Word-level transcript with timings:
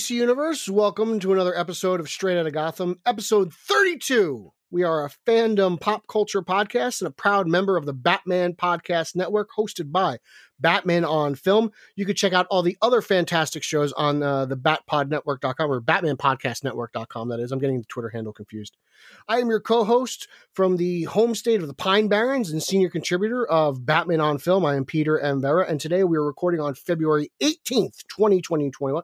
DC 0.00 0.10
universe. 0.12 0.66
Welcome 0.66 1.20
to 1.20 1.34
another 1.34 1.54
episode 1.54 2.00
of 2.00 2.08
Straight 2.08 2.38
Outta 2.38 2.50
Gotham, 2.50 2.98
episode 3.04 3.52
32. 3.52 4.50
We 4.70 4.82
are 4.82 5.04
a 5.04 5.10
fandom 5.26 5.78
pop 5.78 6.06
culture 6.06 6.40
podcast 6.40 7.02
and 7.02 7.08
a 7.08 7.10
proud 7.10 7.46
member 7.46 7.76
of 7.76 7.84
the 7.84 7.92
Batman 7.92 8.54
Podcast 8.54 9.14
Network, 9.14 9.50
hosted 9.54 9.92
by 9.92 10.16
Batman 10.58 11.04
on 11.04 11.34
Film. 11.34 11.70
You 11.96 12.06
can 12.06 12.16
check 12.16 12.32
out 12.32 12.46
all 12.50 12.62
the 12.62 12.78
other 12.80 13.02
fantastic 13.02 13.62
shows 13.62 13.92
on 13.92 14.22
uh, 14.22 14.46
the 14.46 14.56
batpodnetwork.com 14.56 15.70
or 15.70 15.82
batmanpodcastnetwork.com. 15.82 17.28
That 17.28 17.40
is, 17.40 17.52
I'm 17.52 17.58
getting 17.58 17.80
the 17.80 17.84
Twitter 17.84 18.08
handle 18.08 18.32
confused. 18.32 18.78
I 19.28 19.40
am 19.40 19.50
your 19.50 19.60
co-host 19.60 20.28
from 20.54 20.78
the 20.78 21.04
home 21.04 21.34
state 21.34 21.60
of 21.60 21.68
the 21.68 21.74
Pine 21.74 22.08
Barrens 22.08 22.50
and 22.50 22.62
senior 22.62 22.88
contributor 22.88 23.46
of 23.46 23.84
Batman 23.84 24.22
on 24.22 24.38
Film. 24.38 24.64
I 24.64 24.76
am 24.76 24.86
Peter 24.86 25.20
M. 25.20 25.42
Vera, 25.42 25.66
and 25.68 25.78
today 25.78 26.04
we 26.04 26.16
are 26.16 26.24
recording 26.24 26.62
on 26.62 26.74
February 26.74 27.30
18th, 27.42 28.06
2021. 28.08 29.02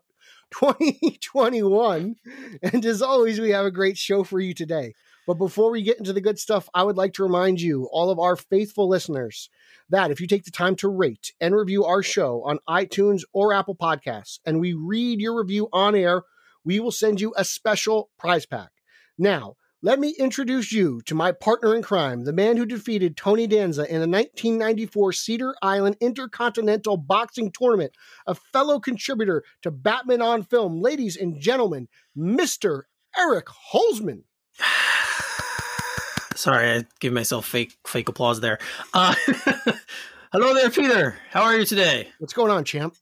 2021. 0.52 2.16
And 2.62 2.84
as 2.84 3.02
always, 3.02 3.41
we 3.41 3.50
have 3.50 3.66
a 3.66 3.70
great 3.70 3.98
show 3.98 4.25
for 4.25 4.41
you 4.41 4.55
today. 4.55 4.94
But 5.27 5.34
before 5.34 5.72
we 5.72 5.83
get 5.83 5.98
into 5.98 6.12
the 6.12 6.20
good 6.20 6.39
stuff, 6.39 6.69
I 6.72 6.84
would 6.84 6.97
like 6.97 7.12
to 7.14 7.25
remind 7.25 7.61
you, 7.61 7.89
all 7.91 8.11
of 8.11 8.19
our 8.19 8.36
faithful 8.36 8.89
listeners, 8.89 9.50
that 9.91 10.11
if 10.11 10.20
you 10.20 10.27
take 10.27 10.44
the 10.44 10.50
time 10.52 10.77
to 10.77 10.89
rate 10.89 11.33
and 11.41 11.55
review 11.55 11.84
our 11.84 12.02
show 12.02 12.42
on 12.44 12.61
iTunes 12.69 13.22
or 13.33 13.52
Apple 13.52 13.74
Podcasts, 13.74 14.39
and 14.47 14.61
we 14.61 14.72
read 14.72 15.20
your 15.20 15.36
review 15.36 15.69
on 15.72 15.97
air, 15.97 16.22
we 16.64 16.78
will 16.78 16.92
send 16.92 17.20
you 17.20 17.34
a 17.36 17.44
special 17.44 18.11
prize 18.19 18.47
pack. 18.47 18.70
Now, 19.19 19.56
let 19.87 20.01
me 20.01 20.12
introduce 20.19 20.73
you 20.73 21.01
to 21.03 21.15
my 21.15 21.31
partner 21.31 21.73
in 21.73 21.81
crime, 21.81 22.25
the 22.25 22.33
man 22.33 22.56
who 22.56 22.67
defeated 22.67 23.17
Tony 23.17 23.47
Danza 23.47 23.83
in 23.83 24.01
the 24.01 24.09
1994 24.09 25.12
Cedar 25.12 25.55
Island 25.62 25.97
Intercontinental 26.01 26.97
Boxing 26.97 27.53
Tournament, 27.53 27.92
a 28.27 28.34
fellow 28.34 28.81
contributor 28.81 29.45
to 29.62 29.70
Batman 29.70 30.23
on 30.23 30.42
Film. 30.42 30.81
Ladies 30.81 31.17
and 31.17 31.41
gentlemen, 31.41 31.87
Mr. 32.19 32.83
Eric 33.17 33.47
Holzman. 33.73 34.25
Sorry, 36.34 36.69
I 36.69 36.84
give 36.98 37.12
myself 37.12 37.47
fake 37.47 37.79
fake 37.87 38.09
applause 38.09 38.41
there. 38.41 38.59
Uh, 38.92 39.14
hello 40.33 40.53
there, 40.53 40.70
Peter. 40.70 41.17
How 41.31 41.42
are 41.42 41.57
you 41.57 41.64
today? 41.64 42.09
What's 42.19 42.33
going 42.33 42.51
on, 42.51 42.64
champ? 42.64 42.97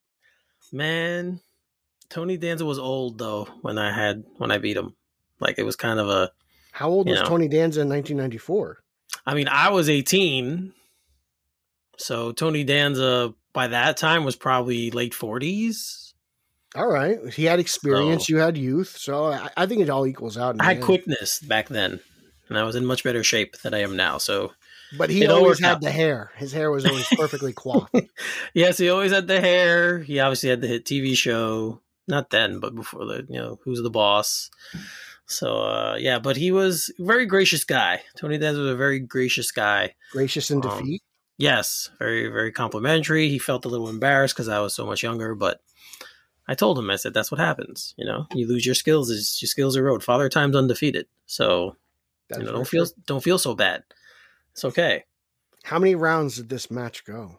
Man, 0.71 1.41
Tony 2.11 2.37
Danza 2.37 2.67
was 2.67 2.79
old 2.79 3.17
though 3.17 3.49
when 3.63 3.79
I 3.79 3.91
had 3.91 4.25
when 4.37 4.51
I 4.51 4.59
beat 4.59 4.77
him. 4.77 4.95
Like 5.41 5.59
it 5.59 5.65
was 5.65 5.77
kind 5.77 5.99
of 5.99 6.11
a. 6.11 6.31
How 6.75 6.89
old 6.89 7.07
You 7.07 7.13
was 7.13 7.21
know. 7.23 7.29
Tony 7.29 7.47
Danza 7.49 7.81
in 7.83 7.89
1994? 7.89 8.79
I 9.27 9.35
mean, 9.35 9.47
I 9.49 9.71
was 9.71 9.89
eighteen, 9.89 10.73
so 11.97 12.33
Tony 12.33 12.65
Danza 12.65 13.33
by 13.53 13.69
that 13.69 13.97
time 13.97 14.25
was 14.25 14.37
probably 14.37 14.91
late 14.91 15.15
forties. 15.15 16.15
All 16.75 16.89
right. 16.89 17.19
He 17.33 17.45
had 17.45 17.61
experience, 17.61 18.27
So- 18.27 18.33
you 18.35 18.41
had 18.41 18.59
youth. 18.59 18.97
So 18.99 19.27
I, 19.27 19.49
I 19.57 19.67
think 19.67 19.81
it 19.83 19.89
all 19.91 20.07
equals 20.07 20.37
out. 20.37 20.57
I 20.61 20.65
had 20.65 20.77
end. 20.79 20.85
quickness 20.85 21.39
back 21.39 21.69
then, 21.69 22.01
and 22.49 22.59
I 22.59 22.65
was 22.65 22.75
in 22.75 22.85
much 22.85 23.05
better 23.05 23.23
shape 23.23 23.57
than 23.63 23.73
I 23.75 23.83
am 23.83 23.95
now. 23.97 24.19
So 24.19 24.53
But 24.99 25.11
he 25.11 25.23
It 25.23 25.31
always 25.31 25.61
had 25.61 25.77
out. 25.77 25.81
the 25.83 25.93
hair. 25.93 26.33
His 26.37 26.51
hair 26.53 26.73
was 26.73 26.85
always 26.85 27.07
perfectly 27.17 27.53
coiffed. 27.57 27.95
yes, 28.55 28.77
he 28.79 28.91
always 28.91 29.13
had 29.13 29.29
the 29.29 29.41
hair. 29.41 30.01
He 30.01 30.19
obviously 30.19 30.51
had 30.51 30.61
the 30.61 30.67
hit 30.67 30.85
TV 30.85 31.17
show. 31.17 31.81
Not 32.09 32.31
then, 32.31 32.59
but 32.59 32.75
before 32.75 33.07
the 33.07 33.25
you 33.29 33.39
know 33.39 33.61
who's 33.63 33.81
the 33.81 33.89
boss. 33.91 34.51
So 35.27 35.59
uh, 35.59 35.97
yeah, 35.99 36.19
but 36.19 36.37
he 36.37 36.53
was 36.53 36.93
a 36.99 37.05
very 37.05 37.27
gracious 37.27 37.65
guy. 37.65 38.03
Tony 38.17 38.39
Danza 38.39 38.61
was 38.61 38.71
a 38.71 38.77
very 38.77 39.01
gracious 39.01 39.51
guy. 39.51 39.95
Gracious 40.13 40.51
in 40.51 40.65
Um, 40.65 40.79
defeat. 40.79 41.03
Yes, 41.37 41.91
very 41.99 42.29
very 42.29 42.53
complimentary. 42.53 43.29
He 43.29 43.39
felt 43.39 43.65
a 43.65 43.69
little 43.69 43.89
embarrassed 43.89 44.35
because 44.35 44.49
I 44.49 44.61
was 44.61 44.75
so 44.75 44.87
much 44.87 45.03
younger, 45.03 45.35
but 45.35 45.61
I 46.47 46.55
told 46.55 46.79
him 46.79 46.91
I 46.91 46.97
said 46.97 47.15
that's 47.15 47.31
what 47.31 47.41
happens. 47.41 47.95
You 47.97 48.05
know, 48.05 48.27
you 48.35 48.47
lose 48.47 48.67
your 48.67 48.75
skills. 48.75 49.11
Is 49.11 49.39
your 49.41 49.49
skills 49.49 49.77
erode. 49.77 50.05
Father 50.05 50.29
time's 50.29 50.57
undefeated. 50.57 51.07
So 51.27 51.77
That's 52.29 52.41
you 52.41 52.47
know, 52.47 52.53
don't 52.53 52.69
feel 52.69 52.87
don't 53.07 53.25
feel 53.25 53.39
so 53.39 53.55
bad. 53.55 53.83
It's 54.53 54.65
okay. 54.65 55.05
How 55.65 55.79
many 55.79 55.95
rounds 55.95 56.37
did 56.37 56.51
this 56.51 56.71
match 56.71 57.05
go? 57.07 57.39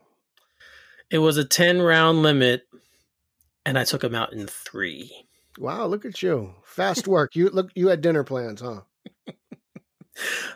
It 1.11 1.19
was 1.19 1.37
a 1.37 1.45
ten 1.45 1.81
round 1.81 2.23
limit, 2.23 2.63
and 3.63 3.77
I 3.77 3.83
took 3.83 4.03
him 4.03 4.15
out 4.15 4.33
in 4.33 4.47
three. 4.47 5.24
Wow, 5.57 5.85
look 5.87 6.05
at 6.05 6.21
you. 6.21 6.53
Fast 6.63 7.07
work. 7.07 7.35
You 7.35 7.49
look 7.49 7.69
you 7.75 7.87
had 7.87 8.01
dinner 8.01 8.23
plans, 8.23 8.61
huh? 8.61 8.81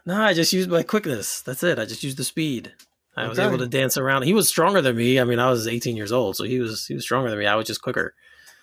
No, 0.05 0.15
I 0.21 0.33
just 0.33 0.53
used 0.53 0.69
my 0.69 0.83
quickness. 0.83 1.41
That's 1.41 1.63
it. 1.63 1.77
I 1.79 1.85
just 1.85 2.03
used 2.03 2.17
the 2.17 2.23
speed. 2.23 2.71
I 3.17 3.27
was 3.27 3.37
able 3.39 3.57
to 3.57 3.67
dance 3.67 3.97
around. 3.97 4.21
He 4.23 4.33
was 4.33 4.47
stronger 4.47 4.81
than 4.81 4.95
me. 4.95 5.19
I 5.19 5.25
mean, 5.25 5.39
I 5.39 5.49
was 5.49 5.67
18 5.67 5.97
years 5.97 6.13
old, 6.13 6.37
so 6.37 6.45
he 6.45 6.59
was 6.59 6.85
he 6.87 6.93
was 6.93 7.03
stronger 7.03 7.29
than 7.29 7.37
me. 7.37 7.45
I 7.45 7.55
was 7.55 7.67
just 7.67 7.81
quicker, 7.81 8.13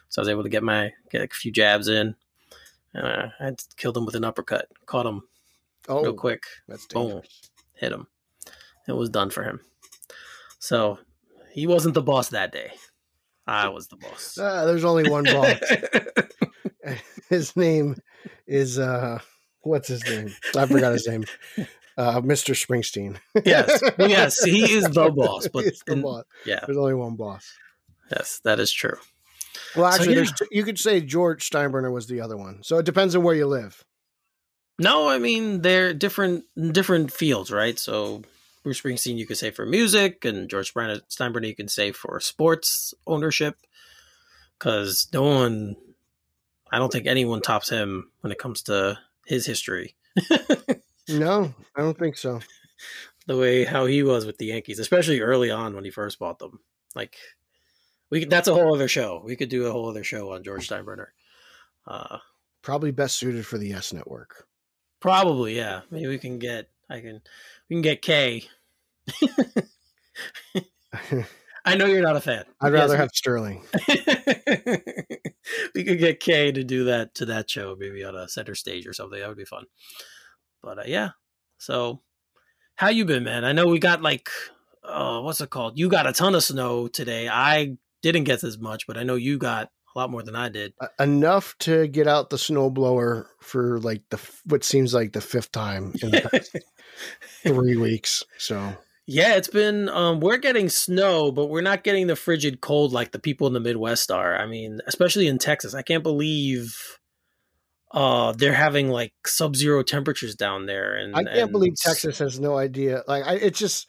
so 0.08 0.20
I 0.20 0.22
was 0.22 0.30
able 0.30 0.44
to 0.44 0.48
get 0.48 0.62
my 0.62 0.92
get 1.10 1.20
a 1.22 1.28
few 1.28 1.52
jabs 1.52 1.88
in. 1.88 2.14
Uh, 2.94 3.28
I 3.38 3.54
killed 3.76 3.98
him 3.98 4.06
with 4.06 4.14
an 4.14 4.24
uppercut. 4.24 4.68
Caught 4.86 5.04
him 5.06 5.22
Oh, 5.88 6.02
real 6.02 6.14
quick. 6.14 6.44
that's 6.66 6.86
Boom. 6.86 7.20
Hit 7.74 7.92
him. 7.92 8.06
It 8.88 8.92
was 8.92 9.10
done 9.10 9.28
for 9.28 9.42
him. 9.42 9.60
So 10.58 10.98
he 11.52 11.66
wasn't 11.66 11.94
the 11.94 12.02
boss 12.02 12.30
that 12.30 12.52
day. 12.52 12.72
I 13.46 13.68
was 13.68 13.88
the 13.88 13.96
boss. 13.96 14.38
Ah, 14.40 14.64
there's 14.64 14.84
only 14.84 15.08
one 15.08 15.24
boss. 15.24 15.58
his 17.28 17.56
name 17.56 17.96
is 18.46 18.78
uh 18.78 19.18
what's 19.62 19.88
his 19.88 20.04
name? 20.04 20.34
I 20.56 20.66
forgot 20.66 20.92
his 20.92 21.06
name. 21.06 21.24
Uh 21.96 22.20
Mr. 22.20 22.54
Springsteen. 22.54 23.16
yes, 23.44 23.80
yes, 23.98 24.42
he 24.42 24.72
is 24.72 24.84
the 24.84 25.10
boss. 25.10 25.48
But 25.48 25.64
the 25.86 25.92
in- 25.92 26.02
boss. 26.02 26.24
yeah, 26.44 26.60
There's 26.66 26.78
only 26.78 26.94
one 26.94 27.16
boss. 27.16 27.52
yes, 28.10 28.40
that 28.44 28.60
is 28.60 28.70
true. 28.72 28.96
Well, 29.74 29.90
So, 29.90 29.96
actually, 29.98 30.14
yeah. 30.14 30.14
there's 30.16 30.32
two, 30.32 30.46
you 30.50 30.64
could 30.64 30.78
say 30.78 31.00
George 31.00 31.48
Steinbrenner 31.48 31.92
was 31.92 32.06
the 32.06 32.20
other 32.20 32.36
one. 32.36 32.62
So 32.62 32.78
it 32.78 32.84
depends 32.86 33.14
on 33.16 33.22
where 33.22 33.34
you 33.34 33.46
live. 33.46 33.82
No, 34.78 35.08
I 35.08 35.18
mean 35.18 35.62
they're 35.62 35.94
different 35.94 36.44
different 36.72 37.10
fields, 37.12 37.50
right? 37.50 37.78
So 37.78 38.22
Bruce 38.66 38.80
Springsteen, 38.82 39.16
you 39.16 39.26
could 39.28 39.38
say 39.38 39.52
for 39.52 39.64
music, 39.64 40.24
and 40.24 40.50
George 40.50 40.70
Stein- 40.70 41.00
Steinbrenner, 41.08 41.46
you 41.46 41.54
can 41.54 41.68
say 41.68 41.92
for 41.92 42.18
sports 42.18 42.92
ownership, 43.06 43.56
because 44.58 45.06
no 45.12 45.22
one, 45.22 45.76
I 46.72 46.78
don't 46.78 46.90
think 46.90 47.06
anyone 47.06 47.42
tops 47.42 47.68
him 47.68 48.10
when 48.22 48.32
it 48.32 48.40
comes 48.40 48.62
to 48.62 48.98
his 49.24 49.46
history. 49.46 49.94
No, 51.08 51.54
I 51.76 51.82
don't 51.82 51.96
think 51.96 52.16
so. 52.18 52.40
the 53.28 53.36
way 53.36 53.64
how 53.64 53.86
he 53.86 54.02
was 54.02 54.26
with 54.26 54.38
the 54.38 54.46
Yankees, 54.46 54.80
especially 54.80 55.20
early 55.20 55.52
on 55.52 55.76
when 55.76 55.84
he 55.84 55.90
first 55.90 56.18
bought 56.18 56.40
them. 56.40 56.58
Like 56.96 57.16
we 58.10 58.18
could, 58.18 58.30
that's 58.30 58.48
a 58.48 58.54
whole 58.54 58.74
other 58.74 58.88
show. 58.88 59.22
We 59.24 59.36
could 59.36 59.48
do 59.48 59.66
a 59.66 59.70
whole 59.70 59.88
other 59.88 60.02
show 60.02 60.32
on 60.32 60.42
George 60.42 60.68
Steinbrenner. 60.68 61.06
Uh, 61.86 62.18
Probably 62.62 62.90
best 62.90 63.18
suited 63.18 63.46
for 63.46 63.56
the 63.56 63.68
Yes 63.68 63.92
Network. 63.92 64.48
probably, 64.98 65.56
yeah. 65.56 65.82
Maybe 65.92 66.08
we 66.08 66.18
can 66.18 66.40
get 66.40 66.68
I 66.90 66.98
can 66.98 67.20
we 67.70 67.76
can 67.76 67.82
get 67.82 68.02
Kay. 68.02 68.48
I 71.64 71.74
know 71.74 71.86
you're 71.86 72.02
not 72.02 72.16
a 72.16 72.20
fan. 72.20 72.44
I'd 72.60 72.72
rather 72.72 72.94
Yes, 72.94 73.00
have 73.00 73.10
Sterling. 73.12 73.64
we 75.74 75.84
could 75.84 75.98
get 75.98 76.20
Kay 76.20 76.52
to 76.52 76.62
do 76.62 76.84
that 76.84 77.16
to 77.16 77.26
that 77.26 77.50
show, 77.50 77.74
maybe 77.78 78.04
on 78.04 78.14
a 78.14 78.28
center 78.28 78.54
stage 78.54 78.86
or 78.86 78.92
something. 78.92 79.18
That 79.18 79.28
would 79.28 79.36
be 79.36 79.44
fun. 79.44 79.64
But 80.62 80.78
uh, 80.78 80.84
yeah, 80.86 81.10
so 81.58 82.02
how 82.76 82.88
you 82.88 83.04
been, 83.04 83.24
man? 83.24 83.44
I 83.44 83.52
know 83.52 83.66
we 83.66 83.78
got 83.80 84.00
like, 84.00 84.28
uh, 84.84 85.20
what's 85.20 85.40
it 85.40 85.50
called? 85.50 85.78
You 85.78 85.88
got 85.88 86.06
a 86.06 86.12
ton 86.12 86.34
of 86.34 86.44
snow 86.44 86.86
today. 86.88 87.28
I 87.28 87.76
didn't 88.00 88.24
get 88.24 88.44
as 88.44 88.58
much, 88.58 88.86
but 88.86 88.96
I 88.96 89.02
know 89.02 89.16
you 89.16 89.36
got 89.36 89.70
a 89.94 89.98
lot 89.98 90.10
more 90.10 90.22
than 90.22 90.36
I 90.36 90.48
did. 90.48 90.74
Enough 91.00 91.56
to 91.60 91.88
get 91.88 92.06
out 92.06 92.30
the 92.30 92.36
snowblower 92.36 93.26
for 93.40 93.80
like 93.80 94.02
the 94.10 94.20
what 94.44 94.62
seems 94.62 94.94
like 94.94 95.12
the 95.12 95.20
fifth 95.20 95.50
time 95.50 95.94
in 96.02 96.10
the 96.10 96.28
past 96.30 96.56
three 97.42 97.76
weeks. 97.76 98.22
So 98.38 98.76
Yeah, 99.06 99.36
it's 99.36 99.48
been 99.48 99.88
um 99.88 100.20
we're 100.20 100.36
getting 100.38 100.68
snow, 100.68 101.30
but 101.30 101.46
we're 101.46 101.60
not 101.60 101.84
getting 101.84 102.08
the 102.08 102.16
frigid 102.16 102.60
cold 102.60 102.92
like 102.92 103.12
the 103.12 103.20
people 103.20 103.46
in 103.46 103.52
the 103.52 103.60
Midwest 103.60 104.10
are. 104.10 104.36
I 104.36 104.46
mean, 104.46 104.80
especially 104.86 105.28
in 105.28 105.38
Texas. 105.38 105.74
I 105.74 105.82
can't 105.82 106.02
believe 106.02 106.98
uh 107.92 108.32
they're 108.32 108.52
having 108.52 108.88
like 108.88 109.12
sub-zero 109.24 109.82
temperatures 109.84 110.34
down 110.34 110.66
there 110.66 110.96
and 110.96 111.14
I 111.14 111.22
can't 111.22 111.36
and 111.36 111.52
believe 111.52 111.74
Texas 111.76 112.18
has 112.18 112.40
no 112.40 112.56
idea. 112.56 113.04
Like 113.06 113.24
I, 113.24 113.34
it's 113.34 113.60
just 113.60 113.88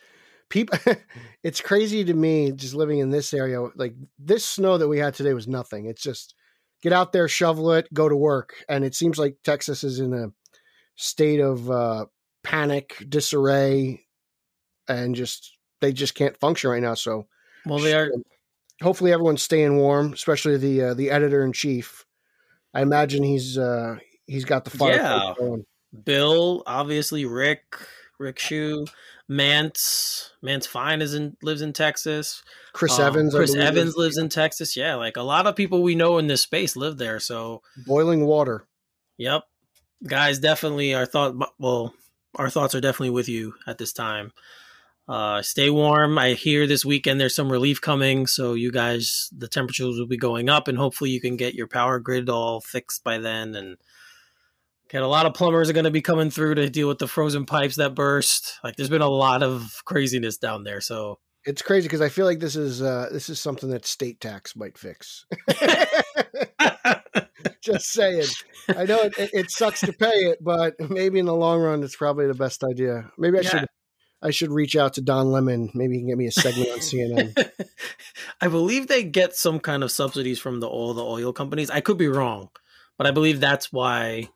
people. 0.50 0.78
it's 1.44 1.62
crazy 1.62 2.04
to 2.06 2.14
me 2.14 2.52
just 2.52 2.76
living 2.76 3.00
in 3.00 3.10
this 3.10 3.34
area. 3.34 3.62
Like 3.76 3.96
this 4.20 4.46
snow 4.46 4.78
that 4.78 4.88
we 4.88 5.00
had 5.00 5.16
today 5.16 5.34
was 5.34 5.48
nothing. 5.48 5.88
It's 5.88 6.04
just 6.04 6.36
get 6.84 6.94
out 6.94 7.12
there, 7.12 7.28
shovel 7.28 7.72
it, 7.74 7.92
go 7.92 8.08
to 8.08 8.16
work. 8.16 8.54
And 8.70 8.86
it 8.86 8.96
seems 8.96 9.18
like 9.18 9.38
Texas 9.44 9.84
is 9.84 10.00
in 10.00 10.14
a 10.14 10.28
state 10.96 11.40
of 11.40 11.70
uh, 11.72 12.06
panic, 12.44 13.04
disarray, 13.10 14.07
and 14.88 15.16
just 15.16 15.58
they 15.82 15.94
just 15.94 16.16
can't 16.16 16.38
function 16.38 16.70
right 16.70 16.82
now. 16.82 16.94
So, 16.94 17.28
well, 17.66 17.80
they 17.80 17.94
are. 17.94 18.12
Hopefully, 18.82 19.12
everyone's 19.12 19.42
staying 19.42 19.78
warm, 19.78 20.14
especially 20.14 20.58
the 20.58 20.82
uh, 20.84 20.94
the 20.94 21.10
editor 21.10 21.44
in 21.44 21.54
chief. 21.54 22.06
I 22.74 22.82
imagine 22.82 23.24
he's 23.24 23.58
uh, 23.58 23.98
he's 24.28 24.46
got 24.46 24.66
the 24.66 24.72
fire. 24.72 24.96
Yeah. 24.96 25.34
Bill, 26.04 26.64
obviously, 26.68 27.26
Rick, 27.26 27.64
Rick 28.20 28.40
Shoe, 28.40 28.86
Mance, 29.28 30.32
Mance 30.42 30.68
Fine 30.68 31.02
is 31.02 31.14
in 31.14 31.38
lives 31.42 31.62
in 31.62 31.74
Texas. 31.74 32.44
Chris 32.74 33.00
um, 33.00 33.08
Evans, 33.08 33.34
Chris 33.34 33.56
Evans 33.56 33.96
lives 33.96 34.18
in 34.18 34.30
Texas. 34.30 34.76
Yeah, 34.76 34.96
like 34.96 35.18
a 35.18 35.24
lot 35.24 35.48
of 35.48 35.56
people 35.56 35.82
we 35.82 35.96
know 35.96 36.18
in 36.18 36.28
this 36.28 36.42
space 36.42 36.76
live 36.76 36.98
there. 36.98 37.20
So 37.20 37.62
boiling 37.86 38.26
water. 38.26 38.68
Yep, 39.18 39.44
guys, 40.06 40.40
definitely 40.40 40.94
our 40.94 41.06
thought. 41.06 41.36
Well, 41.58 41.94
our 42.36 42.50
thoughts 42.50 42.76
are 42.76 42.82
definitely 42.82 43.12
with 43.12 43.30
you 43.30 43.56
at 43.66 43.78
this 43.78 43.94
time. 43.94 44.32
Uh, 45.08 45.42
stay 45.42 45.70
warm. 45.70 46.18
I 46.18 46.34
hear 46.34 46.68
this 46.68 46.84
weekend 46.84 47.20
there's 47.20 47.36
some 47.36 47.52
relief 47.52 47.80
coming, 47.80 48.28
so 48.28 48.54
you 48.56 48.72
guys, 48.72 49.30
the 49.36 49.48
temperatures 49.48 49.98
will 49.98 50.08
be 50.08 50.18
going 50.18 50.50
up, 50.50 50.68
and 50.68 50.78
hopefully 50.78 51.12
you 51.12 51.22
can 51.22 51.38
get 51.38 51.54
your 51.54 51.68
power 51.68 52.00
grid 52.00 52.30
all 52.30 52.60
fixed 52.60 53.04
by 53.06 53.18
then. 53.18 53.56
And 53.56 53.78
get 54.90 55.04
a 55.04 55.08
lot 55.08 55.26
of 55.26 55.34
plumbers 55.34 55.70
are 55.70 55.74
going 55.74 55.86
to 55.86 55.92
be 55.92 56.02
coming 56.02 56.30
through 56.30 56.56
to 56.56 56.70
deal 56.70 56.90
with 56.90 56.98
the 56.98 57.08
frozen 57.08 57.46
pipes 57.46 57.78
that 57.78 57.96
burst. 57.96 58.60
Like 58.64 58.76
there's 58.76 58.90
been 58.90 59.02
a 59.02 59.08
lot 59.08 59.44
of 59.44 59.82
craziness 59.86 60.38
down 60.38 60.66
there, 60.66 60.82
so 60.82 61.20
it's 61.46 61.62
crazy 61.62 61.88
because 61.88 62.02
I 62.02 62.10
feel 62.10 62.26
like 62.26 62.40
this 62.40 62.58
is 62.58 62.82
uh, 62.82 63.08
this 63.10 63.30
is 63.30 63.40
something 63.40 63.70
that 63.70 63.86
state 63.86 64.20
tax 64.20 64.58
might 64.58 64.78
fix. 64.78 65.26
Just 67.62 67.92
saying. 67.92 68.26
I 68.70 68.84
know 68.84 69.00
it, 69.02 69.18
it, 69.18 69.30
it, 69.34 69.52
sucks 69.52 69.82
to 69.82 69.94
pay 69.94 70.08
it, 70.08 70.44
but 70.44 70.76
maybe 70.90 71.20
in 71.20 71.26
the 71.26 71.36
long 71.36 71.62
run, 71.62 71.84
it's 71.84 71.96
probably 71.96 72.28
the 72.28 72.34
best 72.34 72.64
idea. 72.64 73.10
Maybe 73.18 73.38
I 73.38 73.42
yeah. 73.42 73.50
should 73.50 73.68
I 74.22 74.32
should 74.32 74.52
reach 74.52 74.76
out 74.76 74.94
to 74.94 75.02
Don 75.02 75.32
Lemon. 75.32 75.70
Maybe 75.74 75.96
he 75.96 76.00
can 76.02 76.10
get 76.10 76.18
me 76.18 76.28
a 76.28 76.32
segment 76.32 76.72
on 76.72 76.80
CNN. 76.80 77.52
I 78.42 78.48
believe 78.48 78.88
they 78.88 79.04
get 79.04 79.36
some 79.36 79.60
kind 79.60 79.84
of 79.84 79.92
subsidies 79.92 80.40
from 80.40 80.60
the 80.60 80.68
all 80.68 80.94
the 80.94 81.04
oil 81.04 81.34
companies. 81.34 81.70
I 81.70 81.82
could 81.82 81.98
be 81.98 82.08
wrong, 82.08 82.50
but 82.98 83.06
I 83.06 83.12
believe 83.12 83.40
that's 83.40 83.72
why 83.72 84.30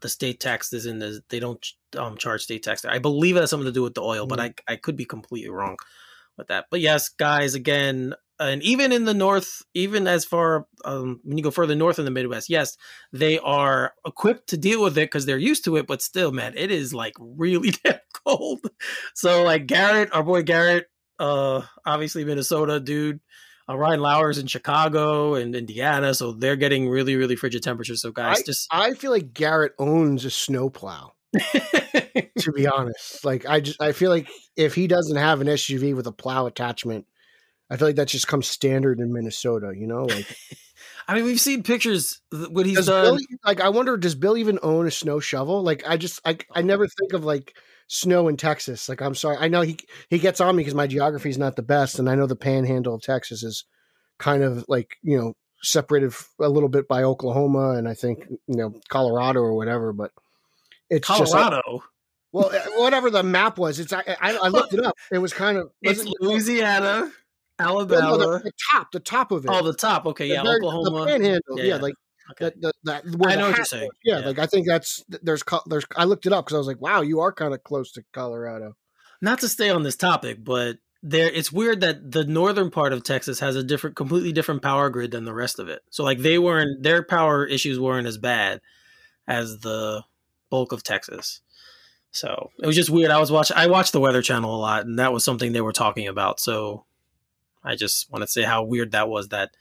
the 0.00 0.08
state 0.10 0.40
tax 0.40 0.72
is 0.72 0.84
in 0.84 0.98
the 0.98 1.22
they 1.30 1.40
don't 1.40 1.66
um, 1.96 2.18
charge 2.18 2.42
state 2.42 2.62
tax 2.62 2.82
there. 2.82 2.92
I 2.92 2.98
believe 2.98 3.36
it 3.36 3.40
has 3.40 3.50
something 3.50 3.64
to 3.64 3.72
do 3.72 3.82
with 3.82 3.94
the 3.94 4.02
oil, 4.02 4.26
mm 4.26 4.28
but 4.28 4.40
I 4.40 4.54
I 4.68 4.76
could 4.76 4.96
be 4.96 5.06
completely 5.06 5.50
wrong 5.50 5.76
with 6.36 6.48
that. 6.48 6.66
But 6.70 6.80
yes, 6.80 7.08
guys, 7.08 7.54
again, 7.54 8.14
and 8.40 8.62
even 8.62 8.92
in 8.92 9.04
the 9.04 9.14
north, 9.14 9.62
even 9.74 10.06
as 10.06 10.24
far 10.24 10.66
um, 10.84 11.20
when 11.22 11.38
you 11.38 11.44
go 11.44 11.50
further 11.50 11.74
north 11.74 11.98
in 11.98 12.04
the 12.04 12.10
Midwest, 12.10 12.50
yes, 12.50 12.76
they 13.12 13.38
are 13.38 13.94
equipped 14.06 14.48
to 14.48 14.56
deal 14.56 14.82
with 14.82 14.98
it 14.98 15.06
because 15.06 15.26
they're 15.26 15.38
used 15.38 15.64
to 15.64 15.76
it. 15.76 15.86
But 15.86 16.02
still, 16.02 16.32
man, 16.32 16.54
it 16.56 16.70
is 16.70 16.92
like 16.92 17.14
really 17.18 17.70
damn 17.84 17.98
cold. 18.26 18.60
So 19.14 19.44
like 19.44 19.66
Garrett, 19.66 20.12
our 20.12 20.22
boy 20.22 20.42
Garrett, 20.42 20.86
uh, 21.18 21.62
obviously 21.86 22.24
Minnesota 22.24 22.80
dude. 22.80 23.20
Uh, 23.66 23.78
Ryan 23.78 24.00
Lauer's 24.00 24.36
in 24.36 24.46
Chicago 24.46 25.36
and 25.36 25.54
Indiana, 25.54 26.12
so 26.12 26.32
they're 26.32 26.56
getting 26.56 26.86
really, 26.86 27.16
really 27.16 27.34
frigid 27.34 27.62
temperatures. 27.62 28.02
So 28.02 28.12
guys, 28.12 28.40
I, 28.40 28.42
just 28.42 28.68
I 28.70 28.92
feel 28.92 29.10
like 29.10 29.32
Garrett 29.32 29.72
owns 29.78 30.26
a 30.26 30.30
snowplow. 30.30 31.14
to 32.38 32.52
be 32.52 32.66
honest, 32.66 33.24
like 33.24 33.46
I 33.46 33.60
just 33.60 33.80
I 33.80 33.92
feel 33.92 34.10
like 34.10 34.28
if 34.54 34.74
he 34.74 34.86
doesn't 34.86 35.16
have 35.16 35.40
an 35.40 35.46
SUV 35.46 35.96
with 35.96 36.06
a 36.06 36.12
plow 36.12 36.46
attachment, 36.46 37.06
I 37.70 37.76
feel 37.76 37.88
like 37.88 37.96
that 37.96 38.08
just 38.08 38.28
comes 38.28 38.46
standard 38.46 39.00
in 39.00 39.12
Minnesota, 39.12 39.72
you 39.76 39.86
know? 39.86 40.04
Like 40.04 40.36
I 41.08 41.14
mean, 41.14 41.24
we've 41.24 41.40
seen 41.40 41.62
pictures 41.62 42.20
what 42.30 42.66
he's 42.66 42.86
done. 42.86 43.16
Bill, 43.16 43.18
like 43.44 43.60
I 43.60 43.68
wonder 43.68 43.96
does 43.96 44.14
Bill 44.14 44.36
even 44.36 44.58
own 44.62 44.86
a 44.86 44.90
snow 44.90 45.20
shovel? 45.20 45.62
Like 45.62 45.82
I 45.86 45.96
just 45.96 46.20
I 46.24 46.38
I 46.54 46.62
never 46.62 46.86
think 46.86 47.12
of 47.12 47.24
like 47.24 47.56
snow 47.86 48.28
in 48.28 48.36
Texas. 48.36 48.88
Like 48.88 49.02
I'm 49.02 49.14
sorry. 49.14 49.36
I 49.38 49.48
know 49.48 49.62
he 49.62 49.78
he 50.08 50.18
gets 50.18 50.40
on 50.40 50.56
me 50.56 50.60
because 50.60 50.74
my 50.74 50.86
geography 50.86 51.30
is 51.30 51.38
not 51.38 51.56
the 51.56 51.62
best 51.62 51.98
and 51.98 52.08
I 52.08 52.14
know 52.14 52.26
the 52.26 52.36
panhandle 52.36 52.94
of 52.94 53.02
Texas 53.02 53.42
is 53.42 53.64
kind 54.18 54.42
of 54.42 54.64
like, 54.68 54.96
you 55.02 55.18
know, 55.18 55.34
separated 55.62 56.12
a 56.40 56.48
little 56.48 56.68
bit 56.68 56.88
by 56.88 57.02
Oklahoma 57.02 57.72
and 57.72 57.88
I 57.88 57.94
think, 57.94 58.26
you 58.46 58.56
know, 58.56 58.74
Colorado 58.88 59.40
or 59.40 59.54
whatever, 59.54 59.92
but 59.92 60.10
it's 60.90 61.06
Colorado. 61.06 61.82
Well, 62.32 62.50
eh, 62.50 62.64
whatever 62.76 63.10
the 63.10 63.22
map 63.22 63.58
was, 63.58 63.78
it's 63.78 63.92
I, 63.92 64.02
I, 64.20 64.34
I 64.36 64.48
looked 64.48 64.74
it 64.74 64.84
up. 64.84 64.96
It 65.12 65.18
was 65.18 65.32
kind 65.32 65.56
of 65.56 65.70
it's 65.82 66.04
Louisiana. 66.20 67.10
Alabama. 67.58 68.00
No, 68.00 68.18
the, 68.18 68.38
the, 68.44 68.52
top, 68.72 68.90
the 68.92 69.00
top 69.00 69.30
of 69.30 69.44
it. 69.44 69.50
Oh, 69.50 69.62
the 69.62 69.74
top. 69.74 70.06
Okay, 70.06 70.28
the 70.28 70.34
yeah, 70.34 70.42
very, 70.42 70.56
Oklahoma. 70.56 71.00
The 71.00 71.06
panhandle. 71.06 71.58
Yeah, 71.58 71.64
yeah, 71.64 71.76
like 71.76 71.94
okay. 72.32 72.50
that. 72.60 72.74
that 72.84 73.04
I 73.26 73.36
know 73.36 73.48
what 73.48 73.56
you're 73.56 73.64
saying. 73.64 73.90
Yeah, 74.04 74.20
yeah, 74.20 74.26
like 74.26 74.38
I 74.38 74.46
think 74.46 74.66
that's 74.66 75.04
there's 75.22 75.42
there's. 75.66 75.84
I 75.96 76.04
looked 76.04 76.26
it 76.26 76.32
up 76.32 76.46
because 76.46 76.56
I 76.56 76.58
was 76.58 76.66
like, 76.66 76.80
wow, 76.80 77.02
you 77.02 77.20
are 77.20 77.32
kind 77.32 77.54
of 77.54 77.62
close 77.62 77.92
to 77.92 78.04
Colorado. 78.12 78.76
Not 79.20 79.40
to 79.40 79.48
stay 79.48 79.70
on 79.70 79.82
this 79.84 79.96
topic, 79.96 80.44
but 80.44 80.78
there 81.02 81.30
it's 81.30 81.52
weird 81.52 81.80
that 81.82 82.10
the 82.10 82.24
northern 82.24 82.70
part 82.70 82.92
of 82.92 83.04
Texas 83.04 83.40
has 83.40 83.56
a 83.56 83.62
different, 83.62 83.94
completely 83.94 84.32
different 84.32 84.62
power 84.62 84.90
grid 84.90 85.10
than 85.10 85.24
the 85.24 85.34
rest 85.34 85.58
of 85.58 85.68
it. 85.68 85.82
So 85.90 86.02
like 86.02 86.18
they 86.18 86.38
weren't 86.38 86.82
their 86.82 87.02
power 87.02 87.46
issues 87.46 87.78
weren't 87.78 88.06
as 88.06 88.18
bad 88.18 88.60
as 89.28 89.58
the 89.58 90.02
bulk 90.50 90.72
of 90.72 90.82
Texas. 90.82 91.40
So 92.10 92.50
it 92.62 92.66
was 92.66 92.76
just 92.76 92.90
weird. 92.90 93.10
I 93.10 93.18
was 93.18 93.30
watching. 93.30 93.56
I 93.56 93.66
watched 93.66 93.92
the 93.92 94.00
Weather 94.00 94.22
Channel 94.22 94.54
a 94.54 94.56
lot, 94.56 94.86
and 94.86 94.98
that 94.98 95.12
was 95.12 95.24
something 95.24 95.52
they 95.52 95.60
were 95.60 95.72
talking 95.72 96.06
about. 96.06 96.40
So 96.40 96.84
I 97.64 97.76
just 97.76 98.10
want 98.10 98.22
to 98.22 98.28
say 98.28 98.42
how 98.42 98.62
weird 98.62 98.92
that 98.92 99.08
was 99.08 99.28
that 99.28 99.56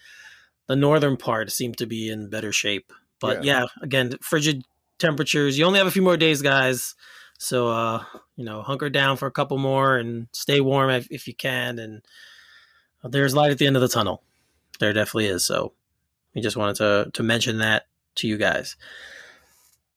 the 0.68 0.76
northern 0.76 1.18
part 1.18 1.52
seemed 1.52 1.78
to 1.78 1.86
be 1.86 2.10
in 2.10 2.30
better 2.30 2.52
shape. 2.52 2.92
But 3.20 3.44
yeah, 3.44 3.62
yeah 3.62 3.66
again, 3.82 4.18
frigid 4.22 4.64
temperatures. 5.00 5.58
You 5.58 5.66
only 5.66 5.80
have 5.80 5.88
a 5.88 5.92
few 5.92 6.02
more 6.02 6.18
days, 6.18 6.42
guys. 6.42 6.96
So 7.38 7.68
uh, 7.70 8.04
you 8.36 8.46
know, 8.46 8.62
hunker 8.62 8.90
down 8.90 9.18
for 9.18 9.28
a 9.28 9.32
couple 9.32 9.58
more 9.58 9.98
and 9.98 10.28
stay 10.34 10.62
warm 10.62 10.90
if, 10.90 11.08
if 11.12 11.28
you 11.28 11.36
can. 11.36 11.80
And 11.80 12.02
there's 13.04 13.36
light 13.36 13.52
at 13.52 13.58
the 13.58 13.68
end 13.68 13.76
of 13.76 13.82
the 13.82 13.88
tunnel. 13.88 14.24
There 14.80 14.94
definitely 14.94 15.28
is. 15.28 15.46
So 15.46 15.74
we 16.34 16.42
just 16.42 16.58
wanted 16.58 16.76
to 16.78 17.12
to 17.14 17.24
mention 17.24 17.60
that 17.60 17.88
to 18.16 18.28
you 18.28 18.38
guys. 18.38 18.76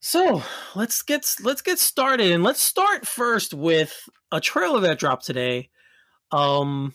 So 0.01 0.43
let's 0.75 1.03
get 1.03 1.35
let's 1.43 1.63
get 1.63 1.79
started, 1.79 2.31
and 2.31 2.45
let's 2.45 2.61
start 2.61 3.07
first 3.07 3.55
with 3.55 4.09
a 4.31 4.41
trailer 4.41 4.81
that 4.81 4.99
dropped 4.99 5.25
today. 5.25 5.71
Um, 6.31 6.95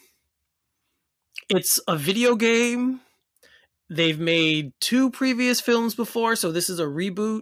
it's 1.50 1.80
a 1.88 1.98
video 1.98 2.36
game. 2.36 3.02
They've 3.90 4.20
made 4.20 4.74
two 4.80 5.12
previous 5.12 5.60
films 5.60 5.96
before, 5.96 6.36
so 6.36 6.52
this 6.52 6.70
is 6.70 6.80
a 6.80 6.86
reboot. 6.86 7.42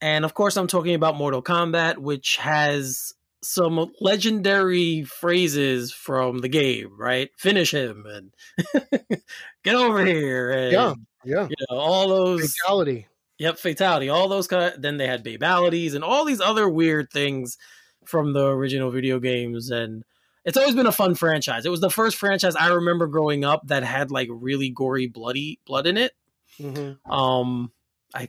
And 0.00 0.24
of 0.24 0.34
course, 0.34 0.56
I'm 0.56 0.66
talking 0.66 0.94
about 0.94 1.16
Mortal 1.16 1.42
Kombat, 1.42 1.98
which 1.98 2.36
has 2.36 3.14
some 3.42 3.92
legendary 4.00 5.04
phrases 5.04 5.92
from 5.92 6.38
the 6.38 6.48
game, 6.48 6.90
right? 6.98 7.30
Finish 7.38 7.72
him 7.72 8.04
and 8.06 8.34
get 9.64 9.74
over 9.74 10.04
here. 10.04 10.50
And, 10.50 10.72
yeah, 10.72 10.94
yeah. 11.24 11.48
You 11.48 11.56
know, 11.70 11.78
all 11.78 12.08
those 12.08 12.54
fatality. 12.54 13.06
Yep, 13.38 13.58
fatality. 13.58 14.08
All 14.08 14.28
those 14.28 14.46
kind. 14.46 14.74
Of, 14.74 14.82
then 14.82 14.96
they 14.96 15.06
had 15.06 15.24
babalities 15.24 15.94
and 15.94 16.04
all 16.04 16.24
these 16.24 16.40
other 16.40 16.68
weird 16.68 17.10
things 17.10 17.58
from 18.04 18.32
the 18.32 18.46
original 18.46 18.90
video 18.90 19.18
games, 19.18 19.70
and 19.70 20.04
it's 20.44 20.56
always 20.56 20.74
been 20.74 20.86
a 20.86 20.92
fun 20.92 21.14
franchise. 21.14 21.64
It 21.64 21.70
was 21.70 21.80
the 21.80 21.90
first 21.90 22.16
franchise 22.16 22.54
I 22.54 22.68
remember 22.68 23.06
growing 23.06 23.44
up 23.44 23.66
that 23.68 23.82
had 23.82 24.10
like 24.10 24.28
really 24.30 24.68
gory, 24.68 25.06
bloody 25.06 25.58
blood 25.64 25.86
in 25.86 25.96
it. 25.96 26.12
Mm-hmm. 26.60 27.10
Um, 27.10 27.72
I 28.14 28.28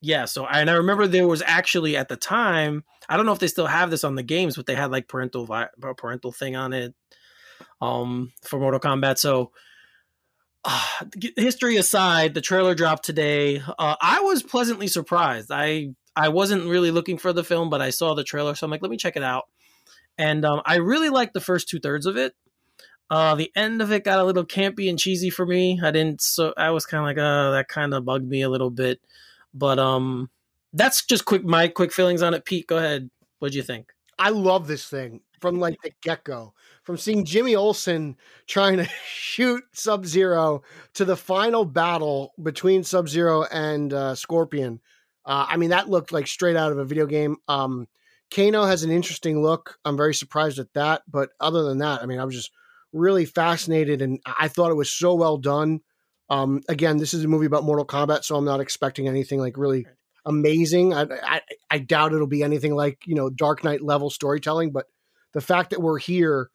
yeah. 0.00 0.24
So 0.24 0.46
and 0.46 0.68
I 0.68 0.74
remember 0.74 1.06
there 1.06 1.28
was 1.28 1.42
actually 1.46 1.96
at 1.96 2.08
the 2.08 2.16
time. 2.16 2.84
I 3.08 3.16
don't 3.16 3.24
know 3.24 3.32
if 3.32 3.38
they 3.38 3.46
still 3.46 3.66
have 3.66 3.90
this 3.90 4.04
on 4.04 4.16
the 4.16 4.22
games, 4.22 4.56
but 4.56 4.66
they 4.66 4.74
had 4.74 4.90
like 4.90 5.08
parental 5.08 5.46
parental 5.96 6.32
thing 6.32 6.56
on 6.56 6.72
it. 6.72 6.94
Um, 7.80 8.32
for 8.42 8.58
Mortal 8.58 8.80
Kombat. 8.80 9.18
So. 9.18 9.52
Uh, 10.64 10.84
history 11.36 11.76
aside, 11.76 12.34
the 12.34 12.40
trailer 12.40 12.74
dropped 12.74 13.04
today. 13.04 13.62
Uh, 13.78 13.94
I 14.02 14.20
was 14.20 14.42
pleasantly 14.42 14.88
surprised. 14.88 15.52
I 15.52 15.94
I 16.16 16.30
wasn't 16.30 16.68
really 16.68 16.90
looking 16.90 17.16
for 17.16 17.32
the 17.32 17.44
film, 17.44 17.70
but 17.70 17.80
I 17.80 17.90
saw 17.90 18.14
the 18.14 18.24
trailer, 18.24 18.56
so 18.56 18.66
I'm 18.66 18.70
like, 18.70 18.82
let 18.82 18.90
me 18.90 18.96
check 18.96 19.16
it 19.16 19.22
out 19.22 19.44
and 20.18 20.44
um, 20.44 20.60
I 20.66 20.76
really 20.76 21.08
liked 21.08 21.32
the 21.32 21.40
first 21.40 21.68
two 21.68 21.78
thirds 21.78 22.06
of 22.06 22.16
it. 22.16 22.34
Uh, 23.10 23.34
the 23.34 23.50
end 23.56 23.80
of 23.80 23.90
it 23.90 24.04
got 24.04 24.18
a 24.18 24.24
little 24.24 24.44
campy 24.44 24.90
and 24.90 24.98
cheesy 24.98 25.30
for 25.30 25.46
me. 25.46 25.80
I 25.82 25.90
didn't, 25.90 26.20
so 26.20 26.52
I 26.56 26.70
was 26.70 26.84
kind 26.84 27.00
of 27.00 27.06
like, 27.06 27.16
uh, 27.16 27.52
that 27.52 27.68
kind 27.68 27.94
of 27.94 28.04
bugged 28.04 28.28
me 28.28 28.42
a 28.42 28.50
little 28.50 28.70
bit. 28.70 29.00
But 29.54 29.78
um, 29.78 30.28
that's 30.72 31.04
just 31.04 31.24
quick 31.24 31.44
my 31.44 31.68
quick 31.68 31.92
feelings 31.92 32.22
on 32.22 32.34
it. 32.34 32.44
Pete, 32.44 32.66
go 32.66 32.76
ahead. 32.76 33.10
What'd 33.38 33.54
you 33.54 33.62
think? 33.62 33.92
I 34.18 34.30
love 34.30 34.66
this 34.66 34.86
thing 34.86 35.20
from 35.40 35.58
like 35.58 35.80
the 35.82 35.92
get 36.02 36.24
go. 36.24 36.52
From 36.82 36.96
seeing 36.96 37.24
Jimmy 37.24 37.54
Olsen 37.54 38.16
trying 38.46 38.78
to 38.78 38.88
shoot 39.06 39.62
Sub 39.72 40.06
Zero 40.06 40.62
to 40.94 41.04
the 41.04 41.16
final 41.16 41.64
battle 41.64 42.32
between 42.42 42.84
Sub 42.84 43.08
Zero 43.08 43.44
and 43.44 43.92
uh, 43.92 44.14
Scorpion. 44.14 44.80
Uh, 45.24 45.46
I 45.48 45.56
mean, 45.56 45.70
that 45.70 45.88
looked 45.88 46.12
like 46.12 46.26
straight 46.26 46.56
out 46.56 46.72
of 46.72 46.78
a 46.78 46.84
video 46.84 47.06
game. 47.06 47.36
Um, 47.48 47.86
Kano 48.34 48.64
has 48.64 48.82
an 48.82 48.90
interesting 48.90 49.42
look. 49.42 49.78
I'm 49.84 49.96
very 49.96 50.14
surprised 50.14 50.58
at 50.58 50.72
that. 50.74 51.02
But 51.08 51.30
other 51.40 51.62
than 51.64 51.78
that, 51.78 52.02
I 52.02 52.06
mean, 52.06 52.18
I 52.18 52.24
was 52.24 52.34
just 52.34 52.50
really 52.92 53.24
fascinated 53.24 54.02
and 54.02 54.20
I 54.26 54.48
thought 54.48 54.70
it 54.70 54.76
was 54.76 54.90
so 54.90 55.14
well 55.14 55.38
done. 55.38 55.80
Um, 56.30 56.62
again, 56.68 56.98
this 56.98 57.14
is 57.14 57.24
a 57.24 57.28
movie 57.28 57.46
about 57.46 57.64
Mortal 57.64 57.86
Kombat, 57.86 58.24
so 58.24 58.36
I'm 58.36 58.44
not 58.44 58.60
expecting 58.60 59.08
anything 59.08 59.40
like 59.40 59.56
really 59.56 59.86
amazing. 60.26 60.92
I, 60.92 61.06
I, 61.22 61.40
I 61.70 61.78
doubt 61.78 62.12
it'll 62.12 62.26
be 62.26 62.42
anything 62.42 62.74
like 62.74 62.98
you 63.06 63.14
know 63.14 63.30
Dark 63.30 63.64
Knight 63.64 63.82
level 63.82 64.10
storytelling, 64.10 64.70
but 64.70 64.86
the 65.32 65.40
fact 65.40 65.70
that 65.70 65.80
we're 65.80 65.98
here 65.98 66.50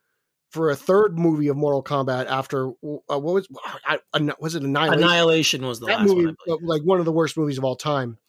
for 0.51 0.70
a 0.70 0.75
third 0.75 1.18
movie 1.18 1.48
of 1.48 1.58
Mortal 1.58 1.84
Kombat 1.84 2.27
after 2.27 2.68
uh, 2.70 3.20
what 3.20 3.34
was 3.34 3.48
I, 3.84 3.98
was 4.39 4.53
it 4.53 4.62
Annihilation? 4.62 5.03
Annihilation 5.03 5.65
was 5.65 5.80
the 5.80 5.88
that 5.88 6.01
last 6.01 6.10
movie, 6.10 6.36
one. 6.46 6.60
Like 6.62 6.84
one 6.84 7.00
of 7.00 7.06
the 7.06 7.12
worst 7.12 7.36
movies 7.36 7.58
of 7.58 7.63
all 7.63 7.75
time. 7.75 8.20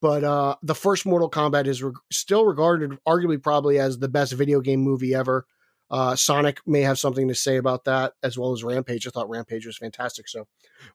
But 0.00 0.24
uh, 0.24 0.56
the 0.62 0.74
first 0.74 1.06
Mortal 1.06 1.30
Kombat 1.30 1.66
is 1.66 1.82
re- 1.82 1.92
still 2.12 2.44
regarded, 2.44 2.98
arguably, 3.06 3.42
probably 3.42 3.78
as 3.78 3.98
the 3.98 4.08
best 4.08 4.32
video 4.32 4.60
game 4.60 4.80
movie 4.80 5.14
ever. 5.14 5.46
Uh, 5.90 6.16
Sonic 6.16 6.60
may 6.66 6.80
have 6.80 6.98
something 6.98 7.28
to 7.28 7.34
say 7.34 7.56
about 7.56 7.84
that, 7.84 8.14
as 8.22 8.38
well 8.38 8.52
as 8.52 8.64
Rampage. 8.64 9.06
I 9.06 9.10
thought 9.10 9.28
Rampage 9.28 9.66
was 9.66 9.76
fantastic. 9.76 10.28
So 10.28 10.46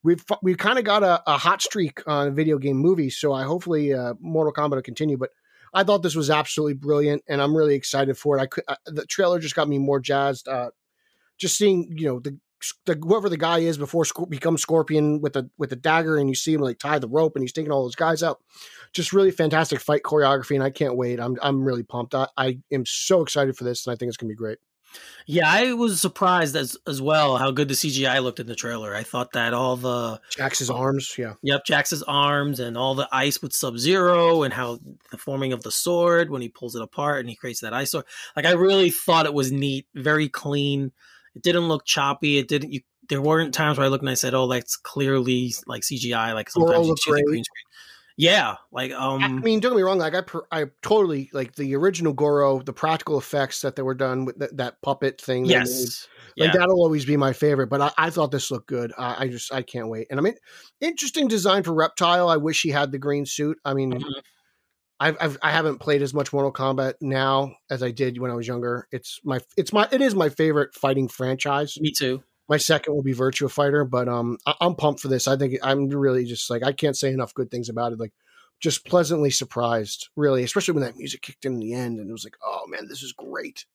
we've 0.04 0.24
we've 0.42 0.58
kind 0.58 0.78
of 0.78 0.84
got 0.84 1.04
a, 1.04 1.24
a 1.26 1.38
hot 1.38 1.62
streak 1.62 2.02
on 2.08 2.36
video 2.36 2.58
game 2.58 2.78
movies. 2.78 3.18
So 3.18 3.32
I 3.32 3.44
hopefully 3.44 3.94
uh, 3.94 4.16
Mortal 4.20 4.54
Kombat 4.54 4.76
will 4.76 4.82
continue. 4.82 5.18
But 5.18 5.30
I 5.74 5.84
thought 5.84 6.04
this 6.04 6.16
was 6.16 6.30
absolutely 6.30 6.74
brilliant, 6.74 7.24
and 7.28 7.42
I'm 7.42 7.56
really 7.56 7.76
excited 7.76 8.18
for 8.18 8.38
it. 8.38 8.42
I 8.42 8.48
could 8.48 8.64
uh, 8.68 8.76
the 8.88 9.06
trailer 9.06 9.40
just 9.40 9.56
got 9.56 9.70
me 9.70 9.78
more 9.78 10.00
jazzed. 10.00 10.48
Uh, 10.48 10.72
just 11.38 11.58
seeing 11.58 11.94
you 11.96 12.08
know 12.08 12.20
the, 12.20 12.38
the 12.86 12.96
whoever 12.96 13.30
the 13.30 13.38
guy 13.38 13.60
is 13.60 13.78
before 13.78 14.06
Sc- 14.06 14.30
becomes 14.30 14.62
Scorpion 14.62 15.22
with 15.22 15.34
the 15.34 15.50
with 15.58 15.70
the 15.70 15.76
dagger, 15.76 16.18
and 16.18 16.30
you 16.30 16.36
see 16.36 16.54
him 16.54 16.62
like 16.62 16.80
tie 16.80 17.00
the 17.00 17.08
rope, 17.08 17.36
and 17.36 17.44
he's 17.44 17.54
taking 17.54 17.72
all 17.72 17.84
those 17.84 17.96
guys 17.96 18.24
out. 18.24 18.42
Just 18.94 19.14
really 19.14 19.32
fantastic 19.32 19.80
fight 19.80 20.04
choreography, 20.04 20.56
and 20.56 20.64
I 20.64 20.70
can't 20.70 20.98
wait. 20.98 21.20
I'm 21.20 21.38
I'm 21.42 21.64
really 21.64 21.84
pumped. 21.84 22.16
I, 22.16 22.28
I 22.38 22.60
am 22.72 22.86
so 22.86 23.22
excited 23.22 23.58
for 23.58 23.64
this, 23.64 23.86
and 23.86 23.94
I 23.94 23.96
think 23.98 24.10
it's 24.10 24.18
gonna 24.18 24.30
be 24.30 24.36
great. 24.36 24.58
Yeah, 25.28 25.48
I 25.48 25.74
was 25.74 26.02
surprised 26.02 26.56
as 26.56 26.76
as 26.88 27.02
well 27.02 27.38
how 27.38 27.52
good 27.52 27.68
the 27.68 27.76
CGI 27.76 28.22
looked 28.24 28.40
in 28.40 28.48
the 28.48 28.56
trailer. 28.56 28.96
I 28.96 29.04
thought 29.04 29.34
that 29.34 29.54
all 29.54 29.76
the 29.76 30.20
Jax's 30.36 30.70
arms, 30.70 31.14
yeah, 31.18 31.34
Yep, 31.44 31.66
Jax's 31.66 32.04
arms 32.04 32.60
and 32.60 32.76
all 32.76 32.96
the 32.96 33.08
ice 33.12 33.42
with 33.42 33.54
Sub 33.54 33.78
Zero 33.78 34.42
and 34.44 34.54
how 34.54 34.80
the 35.12 35.18
forming 35.18 35.54
of 35.54 35.62
the 35.62 35.72
sword 35.72 36.32
when 36.32 36.42
he 36.42 36.50
pulls 36.50 36.76
it 36.76 36.82
apart 36.82 37.20
and 37.20 37.30
he 37.30 37.36
creates 37.36 37.62
that 37.62 37.74
ice 37.74 37.92
sword. 37.92 38.06
Like 38.36 38.46
I 38.46 38.52
really 38.52 38.90
thought 38.90 39.28
it 39.28 39.34
was 39.34 39.52
neat, 39.52 39.86
very 39.94 40.30
clean. 40.30 40.92
It 41.36 41.44
didn't 41.44 41.68
look 41.68 41.86
choppy. 41.86 42.38
It 42.38 42.48
didn't. 42.48 42.72
You, 42.74 42.82
there 43.08 43.22
weren't 43.22 43.54
times 43.54 43.78
where 43.78 43.86
I 43.86 43.90
looked 43.90 44.04
and 44.04 44.10
I 44.10 44.14
said, 44.16 44.34
"Oh, 44.34 44.48
that's 44.48 44.76
clearly 44.76 45.54
like 45.68 45.82
CGI." 45.84 46.34
Like 46.34 46.50
sometimes 46.50 46.88
you 46.88 46.96
see 46.98 47.12
green 47.12 47.44
screen. 47.44 47.64
Yeah, 48.18 48.56
like 48.72 48.92
um, 48.92 49.24
I 49.24 49.28
mean, 49.30 49.62
don't 49.62 49.72
get 49.72 49.78
me 49.78 49.82
wrong. 49.84 49.98
Like 49.98 50.14
I, 50.14 50.20
per, 50.22 50.42
I 50.52 50.66
totally 50.82 51.30
like 51.32 51.56
the 51.56 51.74
original 51.78 52.12
Goro, 52.12 52.62
the 52.62 52.74
practical 52.74 53.18
effects 53.18 53.62
that 53.62 53.78
they 53.78 53.82
were 53.82 53.94
done 53.94 54.26
with 54.26 54.38
that, 54.40 54.58
that 54.58 54.82
puppet 54.82 55.22
thing. 55.22 55.44
they 55.44 55.54
made. 55.56 55.60
yes, 55.68 56.08
like 56.38 56.54
yeah, 56.54 56.60
that'll 56.60 56.82
always 56.82 57.06
be 57.06 57.16
my 57.16 57.32
favorite. 57.32 57.68
But 57.68 57.80
I, 57.80 57.92
I 57.98 58.10
thought 58.10 58.32
this 58.32 58.52
looked 58.52 58.68
good. 58.68 58.92
I, 58.98 59.24
I 59.24 59.28
just, 59.30 59.54
I 59.54 59.62
can't 59.62 59.88
wait. 59.88 60.08
And 60.10 60.20
I 60.20 60.24
mean, 60.24 60.36
interesting 60.82 61.30
design 61.30 61.64
for 61.64 61.74
Reptile. 61.74 62.28
I 62.28 62.36
wish 62.36 62.62
he 62.62 62.70
had 62.72 62.92
the 62.92 63.00
green 63.00 63.26
suit. 63.26 63.58
I 63.64 63.74
mean, 63.74 63.94
Mhm. 63.94 64.12
I've, 65.00 65.18
I've 65.20 65.38
I 65.42 65.52
haven't 65.52 65.80
played 65.80 66.02
as 66.02 66.14
much 66.14 66.34
Mortal 66.34 66.52
Kombat 66.52 66.96
now 67.02 67.56
as 67.70 67.82
I 67.82 67.92
did 67.92 68.18
when 68.20 68.32
I 68.32 68.36
was 68.36 68.48
younger. 68.48 68.88
It's 68.92 69.20
my, 69.24 69.40
it's 69.56 69.72
my, 69.72 69.88
it 69.92 70.02
is 70.02 70.16
my 70.16 70.30
favorite 70.30 70.76
fighting 70.76 71.08
franchise. 71.08 71.78
me 71.80 71.92
too. 71.92 72.24
My 72.48 72.58
second 72.58 72.96
will 72.96 73.04
be 73.04 73.14
Virtua 73.14 73.52
Fighter, 73.52 73.86
but 73.86 74.10
um, 74.10 74.38
I, 74.46 74.56
I'm 74.60 74.76
pumped 74.76 75.02
for 75.02 75.08
this. 75.08 75.28
I 75.28 75.38
think 75.38 75.60
I'm 75.62 75.88
really 75.88 76.26
just 76.26 76.50
like 76.50 76.64
I 76.64 76.72
can't 76.72 76.98
say 76.98 77.14
enough 77.14 77.34
good 77.34 77.52
things 77.52 77.70
about 77.70 77.94
it. 77.94 78.00
Like, 78.00 78.14
just 78.60 78.86
pleasantly 78.86 79.30
surprised, 79.30 80.10
really, 80.16 80.44
especially 80.44 80.74
when 80.74 80.84
that 80.84 80.98
music 80.98 81.22
kicked 81.22 81.46
in, 81.46 81.54
in 81.54 81.60
the 81.60 81.74
end, 81.74 82.00
and 82.00 82.10
it 82.10 82.12
was 82.12 82.24
like, 82.24 82.38
oh 82.44 82.66
man, 82.68 82.88
this 82.88 83.04
is 83.04 83.14
great. 83.14 83.66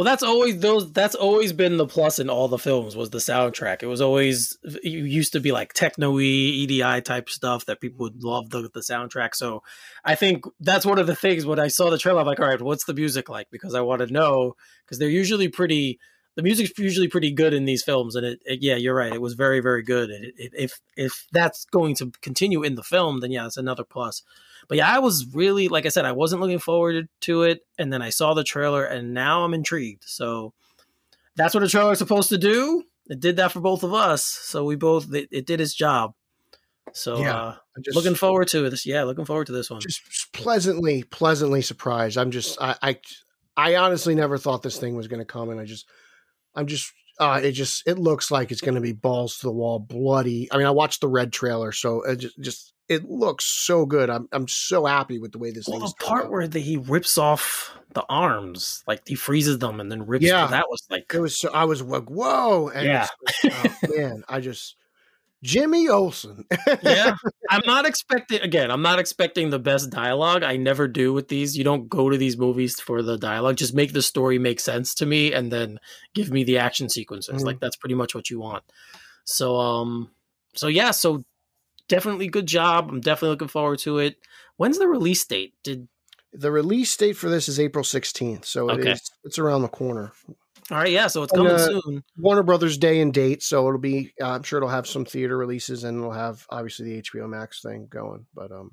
Well, 0.00 0.06
that's 0.06 0.22
always 0.22 0.58
those. 0.60 0.90
That's 0.94 1.14
always 1.14 1.52
been 1.52 1.76
the 1.76 1.84
plus 1.84 2.18
in 2.18 2.30
all 2.30 2.48
the 2.48 2.56
films 2.56 2.96
was 2.96 3.10
the 3.10 3.18
soundtrack. 3.18 3.82
It 3.82 3.86
was 3.86 4.00
always 4.00 4.56
used 4.82 5.34
to 5.34 5.40
be 5.40 5.52
like 5.52 5.74
techno-y, 5.74 6.22
EDI 6.22 7.02
type 7.02 7.28
stuff 7.28 7.66
that 7.66 7.82
people 7.82 8.04
would 8.04 8.24
love 8.24 8.48
the 8.48 8.70
the 8.72 8.80
soundtrack. 8.80 9.34
So 9.34 9.62
I 10.02 10.14
think 10.14 10.46
that's 10.58 10.86
one 10.86 10.98
of 10.98 11.06
the 11.06 11.14
things 11.14 11.44
when 11.44 11.58
I 11.58 11.68
saw 11.68 11.90
the 11.90 11.98
trailer, 11.98 12.20
I'm 12.20 12.26
like, 12.26 12.40
all 12.40 12.48
right, 12.48 12.62
what's 12.62 12.84
the 12.84 12.94
music 12.94 13.28
like? 13.28 13.48
Because 13.50 13.74
I 13.74 13.82
want 13.82 14.00
to 14.00 14.10
know 14.10 14.54
because 14.86 14.98
they're 14.98 15.10
usually 15.10 15.48
pretty. 15.48 15.98
The 16.36 16.42
music's 16.42 16.78
usually 16.78 17.08
pretty 17.08 17.32
good 17.32 17.52
in 17.52 17.64
these 17.64 17.82
films, 17.82 18.14
and 18.14 18.24
it, 18.24 18.40
it 18.44 18.62
yeah, 18.62 18.76
you're 18.76 18.94
right. 18.94 19.12
It 19.12 19.20
was 19.20 19.34
very 19.34 19.60
very 19.60 19.82
good. 19.82 20.10
It, 20.10 20.34
it, 20.36 20.52
if 20.56 20.80
if 20.96 21.26
that's 21.32 21.64
going 21.66 21.94
to 21.96 22.12
continue 22.22 22.62
in 22.62 22.76
the 22.76 22.82
film, 22.82 23.20
then 23.20 23.30
yeah, 23.30 23.46
it's 23.46 23.56
another 23.56 23.84
plus. 23.84 24.22
But 24.68 24.78
yeah, 24.78 24.94
I 24.94 25.00
was 25.00 25.26
really 25.34 25.68
like 25.68 25.86
I 25.86 25.88
said, 25.90 26.04
I 26.04 26.12
wasn't 26.12 26.40
looking 26.40 26.60
forward 26.60 27.08
to 27.22 27.42
it, 27.42 27.60
and 27.78 27.92
then 27.92 28.02
I 28.02 28.10
saw 28.10 28.34
the 28.34 28.44
trailer, 28.44 28.84
and 28.84 29.12
now 29.12 29.44
I'm 29.44 29.54
intrigued. 29.54 30.04
So 30.06 30.52
that's 31.36 31.54
what 31.54 31.62
a 31.62 31.68
trailer 31.68 31.92
is 31.92 31.98
supposed 31.98 32.28
to 32.28 32.38
do. 32.38 32.84
It 33.08 33.18
did 33.18 33.36
that 33.36 33.50
for 33.50 33.60
both 33.60 33.82
of 33.82 33.92
us, 33.92 34.24
so 34.24 34.64
we 34.64 34.76
both 34.76 35.12
it, 35.12 35.28
it 35.32 35.46
did 35.46 35.60
its 35.60 35.74
job. 35.74 36.14
So 36.92 37.18
Yeah, 37.18 37.36
uh, 37.36 37.56
just 37.84 37.96
looking 37.96 38.14
forward 38.14 38.48
to 38.48 38.68
this. 38.68 38.86
Yeah, 38.86 39.04
looking 39.04 39.24
forward 39.24 39.46
to 39.46 39.52
this 39.52 39.70
one. 39.70 39.80
just 39.80 40.02
pleasantly, 40.32 41.02
pleasantly 41.04 41.62
surprised. 41.62 42.18
I'm 42.18 42.30
just, 42.30 42.60
I, 42.60 42.76
I, 42.82 42.98
I 43.56 43.76
honestly 43.76 44.14
never 44.14 44.38
thought 44.38 44.62
this 44.62 44.78
thing 44.78 44.96
was 44.96 45.08
going 45.08 45.20
to 45.20 45.26
come, 45.26 45.50
and 45.50 45.60
I 45.60 45.64
just, 45.64 45.86
I'm 46.54 46.66
just, 46.66 46.92
uh, 47.18 47.40
it 47.42 47.52
just, 47.52 47.86
it 47.86 47.98
looks 47.98 48.30
like 48.30 48.50
it's 48.50 48.60
going 48.60 48.74
to 48.74 48.80
be 48.80 48.92
balls 48.92 49.38
to 49.38 49.46
the 49.46 49.52
wall, 49.52 49.78
bloody. 49.78 50.48
I 50.50 50.56
mean, 50.56 50.66
I 50.66 50.70
watched 50.70 51.00
the 51.00 51.08
red 51.08 51.32
trailer, 51.32 51.72
so 51.72 52.02
it 52.02 52.16
just, 52.16 52.40
just, 52.40 52.72
it 52.88 53.04
looks 53.08 53.44
so 53.44 53.86
good. 53.86 54.10
I'm, 54.10 54.28
I'm 54.32 54.48
so 54.48 54.86
happy 54.86 55.18
with 55.18 55.32
the 55.32 55.38
way 55.38 55.50
this 55.52 55.68
Well, 55.68 55.80
the 55.80 55.94
part 56.00 56.30
where 56.30 56.48
the, 56.48 56.58
he 56.58 56.76
rips 56.76 57.18
off 57.18 57.76
the 57.94 58.04
arms, 58.08 58.82
like 58.86 59.02
he 59.06 59.14
freezes 59.14 59.58
them 59.58 59.80
and 59.80 59.90
then 59.92 60.06
rips. 60.06 60.24
Yeah. 60.24 60.46
that 60.46 60.66
was 60.68 60.82
like 60.90 61.12
it 61.14 61.20
was, 61.20 61.38
so, 61.38 61.50
I 61.52 61.64
was 61.64 61.82
like, 61.82 62.10
whoa, 62.10 62.68
and 62.68 62.86
Yeah. 62.86 63.06
oh, 63.44 63.64
man, 63.96 64.24
I 64.28 64.40
just, 64.40 64.76
Jimmy 65.42 65.88
Olsen, 65.88 66.44
yeah. 66.82 67.14
I'm 67.50 67.62
not 67.64 67.86
expecting 67.86 68.40
again 68.42 68.70
i'm 68.70 68.82
not 68.82 68.98
expecting 68.98 69.48
the 69.50 69.58
best 69.58 69.90
dialogue. 69.90 70.42
I 70.42 70.56
never 70.56 70.86
do 70.86 71.12
with 71.14 71.28
these. 71.28 71.56
You 71.56 71.64
don't 71.64 71.88
go 71.88 72.10
to 72.10 72.18
these 72.18 72.36
movies 72.36 72.78
for 72.78 73.02
the 73.02 73.16
dialogue. 73.16 73.56
Just 73.56 73.74
make 73.74 73.92
the 73.94 74.02
story 74.02 74.38
make 74.38 74.60
sense 74.60 74.94
to 74.96 75.06
me 75.06 75.32
and 75.32 75.50
then 75.50 75.78
give 76.14 76.30
me 76.30 76.44
the 76.44 76.58
action 76.58 76.88
sequences. 76.90 77.42
Mhm. 77.42 77.46
like 77.46 77.60
that's 77.60 77.76
pretty 77.76 77.94
much 77.94 78.14
what 78.14 78.28
you 78.28 78.38
want. 78.38 78.64
So 79.24 79.56
um 79.56 80.10
so 80.54 80.66
yeah 80.68 80.90
so 80.90 81.24
definitely 81.88 82.28
good 82.28 82.46
job. 82.46 82.88
I'm 82.90 83.00
definitely 83.00 83.30
looking 83.30 83.48
forward 83.48 83.78
to 83.80 83.98
it. 83.98 84.16
When's 84.58 84.78
the 84.78 84.88
release 84.88 85.24
date? 85.24 85.54
Did 85.64 85.88
the 86.32 86.52
release 86.52 86.94
date 86.96 87.16
for 87.16 87.28
this 87.30 87.48
is 87.48 87.58
April 87.58 87.82
16th, 87.82 88.44
so 88.44 88.68
it 88.68 88.80
Okay. 88.80 88.92
is, 88.92 89.10
it's 89.24 89.38
around 89.38 89.62
the 89.62 89.68
corner. 89.68 90.12
All 90.70 90.76
right 90.78 90.90
yeah 90.92 91.06
so 91.06 91.22
it's 91.22 91.32
And, 91.32 91.38
coming 91.46 91.52
uh, 91.54 91.80
soon 91.80 92.04
Warner 92.16 92.42
Brothers 92.42 92.78
Day 92.78 93.00
and 93.00 93.12
date, 93.12 93.42
so 93.42 93.66
it'll 93.68 93.80
be. 93.80 94.12
Uh, 94.20 94.28
I'm 94.30 94.42
sure 94.42 94.58
it'll 94.58 94.68
have 94.68 94.86
some 94.86 95.04
theater 95.04 95.36
releases, 95.36 95.84
and 95.84 95.98
it'll 95.98 96.12
have 96.12 96.46
obviously 96.50 96.84
the 96.96 97.02
HBO 97.02 97.28
Max 97.28 97.60
thing 97.62 97.86
going. 97.90 98.26
But 98.34 98.52
um, 98.52 98.72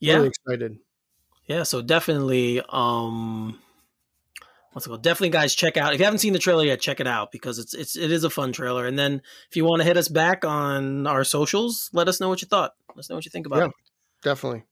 yeah 0.00 0.14
really 0.16 0.28
excited. 0.28 0.78
Yeah, 1.46 1.64
so 1.64 1.82
definitely, 1.82 2.62
um, 2.68 3.58
what's 4.72 4.86
it 4.86 4.90
called? 4.90 5.02
Definitely, 5.02 5.30
guys, 5.30 5.54
check 5.54 5.76
out. 5.76 5.92
If 5.92 5.98
you 5.98 6.04
haven't 6.04 6.20
seen 6.20 6.32
the 6.32 6.38
trailer 6.38 6.64
yet, 6.64 6.80
check 6.80 7.00
it 7.00 7.06
out 7.06 7.32
because 7.32 7.58
it's 7.58 7.74
it's 7.74 7.96
it 7.96 8.10
is 8.12 8.24
a 8.24 8.30
fun 8.30 8.52
trailer. 8.52 8.86
And 8.86 8.98
then 8.98 9.22
if 9.50 9.56
you 9.56 9.64
want 9.64 9.80
to 9.80 9.84
hit 9.84 9.96
us 9.96 10.08
back 10.08 10.44
on 10.44 11.06
our 11.06 11.24
socials, 11.24 11.90
let 11.92 12.08
us 12.08 12.20
know 12.20 12.28
what 12.28 12.42
you 12.42 12.48
thought. 12.48 12.72
Let 12.90 12.98
us 13.00 13.10
know 13.10 13.16
what 13.16 13.24
you 13.24 13.30
think 13.30 13.46
about 13.46 13.58
Yeah. 13.58 13.66
it. 13.66 13.72
Definitely. 14.22 14.62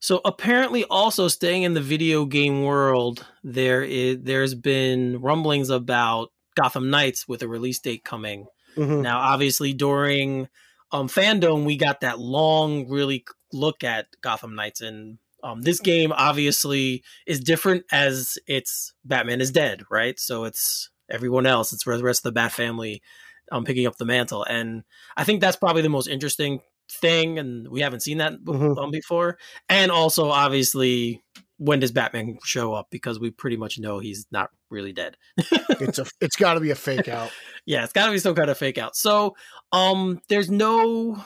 So 0.00 0.20
apparently, 0.24 0.84
also 0.84 1.28
staying 1.28 1.62
in 1.62 1.74
the 1.74 1.80
video 1.80 2.26
game 2.26 2.62
world, 2.62 3.26
there 3.42 3.82
is 3.82 4.18
there's 4.22 4.54
been 4.54 5.20
rumblings 5.20 5.70
about 5.70 6.30
Gotham 6.54 6.90
Knights 6.90 7.26
with 7.26 7.42
a 7.42 7.48
release 7.48 7.78
date 7.80 8.04
coming. 8.04 8.46
Mhm. 8.76 9.02
Now, 9.02 9.18
obviously, 9.18 9.72
during 9.72 10.48
um, 10.92 11.08
fandom, 11.08 11.64
we 11.64 11.76
got 11.76 12.00
that 12.02 12.18
long, 12.18 12.88
really 12.88 13.24
look 13.52 13.82
at 13.82 14.06
Gotham 14.22 14.54
Knights, 14.54 14.80
and 14.80 15.18
um, 15.42 15.62
this 15.62 15.80
game 15.80 16.12
obviously 16.12 17.02
is 17.26 17.40
different 17.40 17.84
as 17.90 18.38
it's 18.46 18.92
Batman 19.04 19.40
is 19.40 19.50
dead, 19.50 19.82
right? 19.90 20.18
So 20.20 20.44
it's 20.44 20.90
everyone 21.10 21.46
else, 21.46 21.72
it's 21.72 21.84
the 21.84 22.02
rest 22.02 22.20
of 22.20 22.24
the 22.24 22.32
Bat 22.32 22.52
family 22.52 23.02
um, 23.50 23.64
picking 23.64 23.86
up 23.86 23.96
the 23.96 24.04
mantle, 24.04 24.44
and 24.44 24.84
I 25.16 25.24
think 25.24 25.40
that's 25.40 25.56
probably 25.56 25.82
the 25.82 25.88
most 25.88 26.06
interesting 26.08 26.60
thing, 26.90 27.38
and 27.38 27.68
we 27.68 27.80
haven't 27.80 28.00
seen 28.00 28.18
that 28.18 28.40
Mhm. 28.44 28.78
um, 28.78 28.90
before. 28.90 29.38
And 29.68 29.90
also, 29.90 30.28
obviously, 30.30 31.22
when 31.58 31.80
does 31.80 31.92
Batman 31.92 32.38
show 32.44 32.74
up? 32.74 32.88
Because 32.90 33.18
we 33.18 33.30
pretty 33.30 33.56
much 33.56 33.78
know 33.78 33.98
he's 33.98 34.26
not 34.30 34.50
really 34.70 34.92
dead. 34.92 35.16
It's 35.78 35.98
a. 35.98 36.06
It's 36.20 36.36
got 36.36 36.54
to 36.54 36.60
be 36.60 36.70
a 36.70 36.74
fake 36.74 37.08
out. 37.08 37.30
yeah, 37.66 37.84
it's 37.84 37.92
got 37.92 38.06
to 38.06 38.12
be 38.12 38.18
some 38.18 38.34
kind 38.34 38.48
of 38.50 38.56
fake 38.56 38.78
out. 38.78 38.96
So, 38.96 39.36
um, 39.72 40.20
there's 40.28 40.50
no 40.50 41.22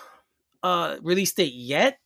uh 0.63 0.97
release 1.03 1.33
date 1.33 1.55
yet, 1.55 1.99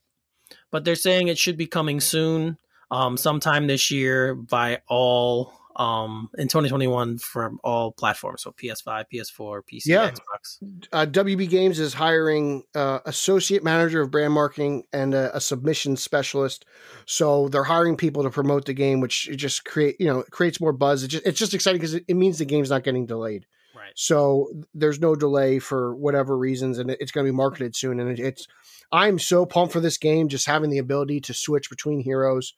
but 0.70 0.84
they're 0.84 0.94
saying 0.94 1.28
it 1.28 1.38
should 1.38 1.56
be 1.56 1.66
coming 1.66 2.00
soon, 2.00 2.58
um, 2.90 3.16
sometime 3.16 3.66
this 3.66 3.90
year 3.90 4.34
by 4.34 4.80
all 4.88 5.52
um 5.76 6.30
in 6.38 6.48
2021 6.48 7.18
from 7.18 7.58
all 7.64 7.92
platforms, 7.92 8.42
so 8.42 8.52
PS5, 8.52 9.04
PS4, 9.12 9.60
PC, 9.62 9.82
Yeah. 9.86 10.10
Xbox. 10.10 10.58
Uh, 10.92 11.06
WB 11.06 11.48
Games 11.48 11.78
is 11.78 11.94
hiring 11.94 12.62
uh, 12.74 13.00
associate 13.04 13.64
manager 13.64 14.02
of 14.02 14.10
brand 14.10 14.32
marketing 14.32 14.84
and 14.92 15.14
a, 15.14 15.36
a 15.36 15.40
submission 15.40 15.96
specialist. 15.96 16.64
So 17.06 17.48
they're 17.48 17.64
hiring 17.64 17.96
people 17.96 18.22
to 18.22 18.30
promote 18.30 18.66
the 18.66 18.74
game, 18.74 19.00
which 19.00 19.30
just 19.36 19.64
create 19.64 19.96
you 19.98 20.06
know 20.06 20.20
it 20.20 20.30
creates 20.30 20.60
more 20.60 20.72
buzz. 20.72 21.02
It 21.02 21.08
just, 21.08 21.26
it's 21.26 21.38
just 21.38 21.54
exciting 21.54 21.80
because 21.80 21.94
it, 21.94 22.04
it 22.08 22.14
means 22.14 22.38
the 22.38 22.44
game's 22.44 22.70
not 22.70 22.84
getting 22.84 23.06
delayed. 23.06 23.46
Right. 23.76 23.92
So 23.96 24.50
there's 24.72 25.00
no 25.00 25.14
delay 25.16 25.58
for 25.58 25.94
whatever 25.96 26.38
reasons, 26.38 26.78
and 26.78 26.90
it's 26.90 27.10
going 27.12 27.26
to 27.26 27.32
be 27.32 27.36
marketed 27.36 27.74
soon. 27.74 28.00
And 28.00 28.18
it's 28.18 28.46
I'm 28.92 29.18
so 29.18 29.44
pumped 29.44 29.72
for 29.72 29.80
this 29.80 29.98
game, 29.98 30.28
just 30.28 30.46
having 30.46 30.70
the 30.70 30.78
ability 30.78 31.20
to 31.22 31.34
switch 31.34 31.68
between 31.68 32.00
heroes, 32.00 32.54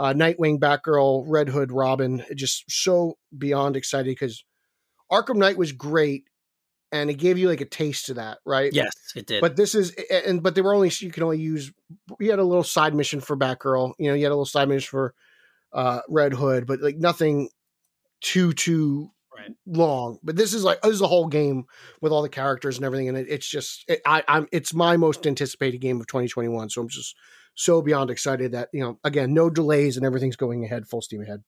uh, 0.00 0.14
Nightwing, 0.14 0.58
Batgirl, 0.58 1.24
Red 1.26 1.50
Hood, 1.50 1.70
Robin. 1.70 2.24
Just 2.34 2.64
so 2.70 3.18
beyond 3.36 3.76
excited 3.76 4.06
because 4.06 4.44
Arkham 5.12 5.36
Knight 5.36 5.58
was 5.58 5.72
great, 5.72 6.24
and 6.90 7.10
it 7.10 7.14
gave 7.14 7.36
you 7.36 7.48
like 7.48 7.60
a 7.60 7.66
taste 7.66 8.08
of 8.08 8.16
that, 8.16 8.38
right? 8.46 8.72
Yes, 8.72 8.94
it 9.14 9.26
did. 9.26 9.42
But 9.42 9.56
this 9.56 9.74
is 9.74 9.90
and 10.10 10.42
but 10.42 10.54
they 10.54 10.62
were 10.62 10.74
only 10.74 10.90
you 11.00 11.10
can 11.10 11.22
only 11.22 11.38
use. 11.38 11.70
You 12.18 12.30
had 12.30 12.38
a 12.38 12.44
little 12.44 12.64
side 12.64 12.94
mission 12.94 13.20
for 13.20 13.36
Batgirl. 13.36 13.92
You 13.98 14.08
know, 14.08 14.14
you 14.14 14.24
had 14.24 14.30
a 14.30 14.36
little 14.36 14.46
side 14.46 14.68
mission 14.68 14.88
for 14.88 15.14
uh, 15.74 16.00
Red 16.08 16.32
Hood, 16.32 16.66
but 16.66 16.80
like 16.80 16.96
nothing 16.96 17.50
too 18.22 18.54
too 18.54 19.10
right. 19.36 19.50
long. 19.66 20.18
But 20.22 20.34
this 20.34 20.54
is 20.54 20.64
like 20.64 20.80
this 20.80 20.92
is 20.92 21.02
a 21.02 21.08
whole 21.08 21.28
game 21.28 21.66
with 22.00 22.10
all 22.10 22.22
the 22.22 22.30
characters 22.30 22.76
and 22.76 22.86
everything, 22.86 23.10
and 23.10 23.18
it, 23.18 23.26
it's 23.28 23.46
just 23.46 23.84
it, 23.86 24.00
I, 24.06 24.24
I'm 24.26 24.48
it's 24.50 24.72
my 24.72 24.96
most 24.96 25.26
anticipated 25.26 25.82
game 25.82 26.00
of 26.00 26.06
2021. 26.06 26.70
So 26.70 26.80
I'm 26.80 26.88
just 26.88 27.14
so 27.54 27.82
beyond 27.82 28.10
excited 28.10 28.52
that 28.52 28.68
you 28.72 28.80
know 28.80 28.98
again 29.04 29.34
no 29.34 29.50
delays 29.50 29.96
and 29.96 30.06
everything's 30.06 30.36
going 30.36 30.64
ahead 30.64 30.86
full 30.86 31.02
steam 31.02 31.22
ahead. 31.22 31.42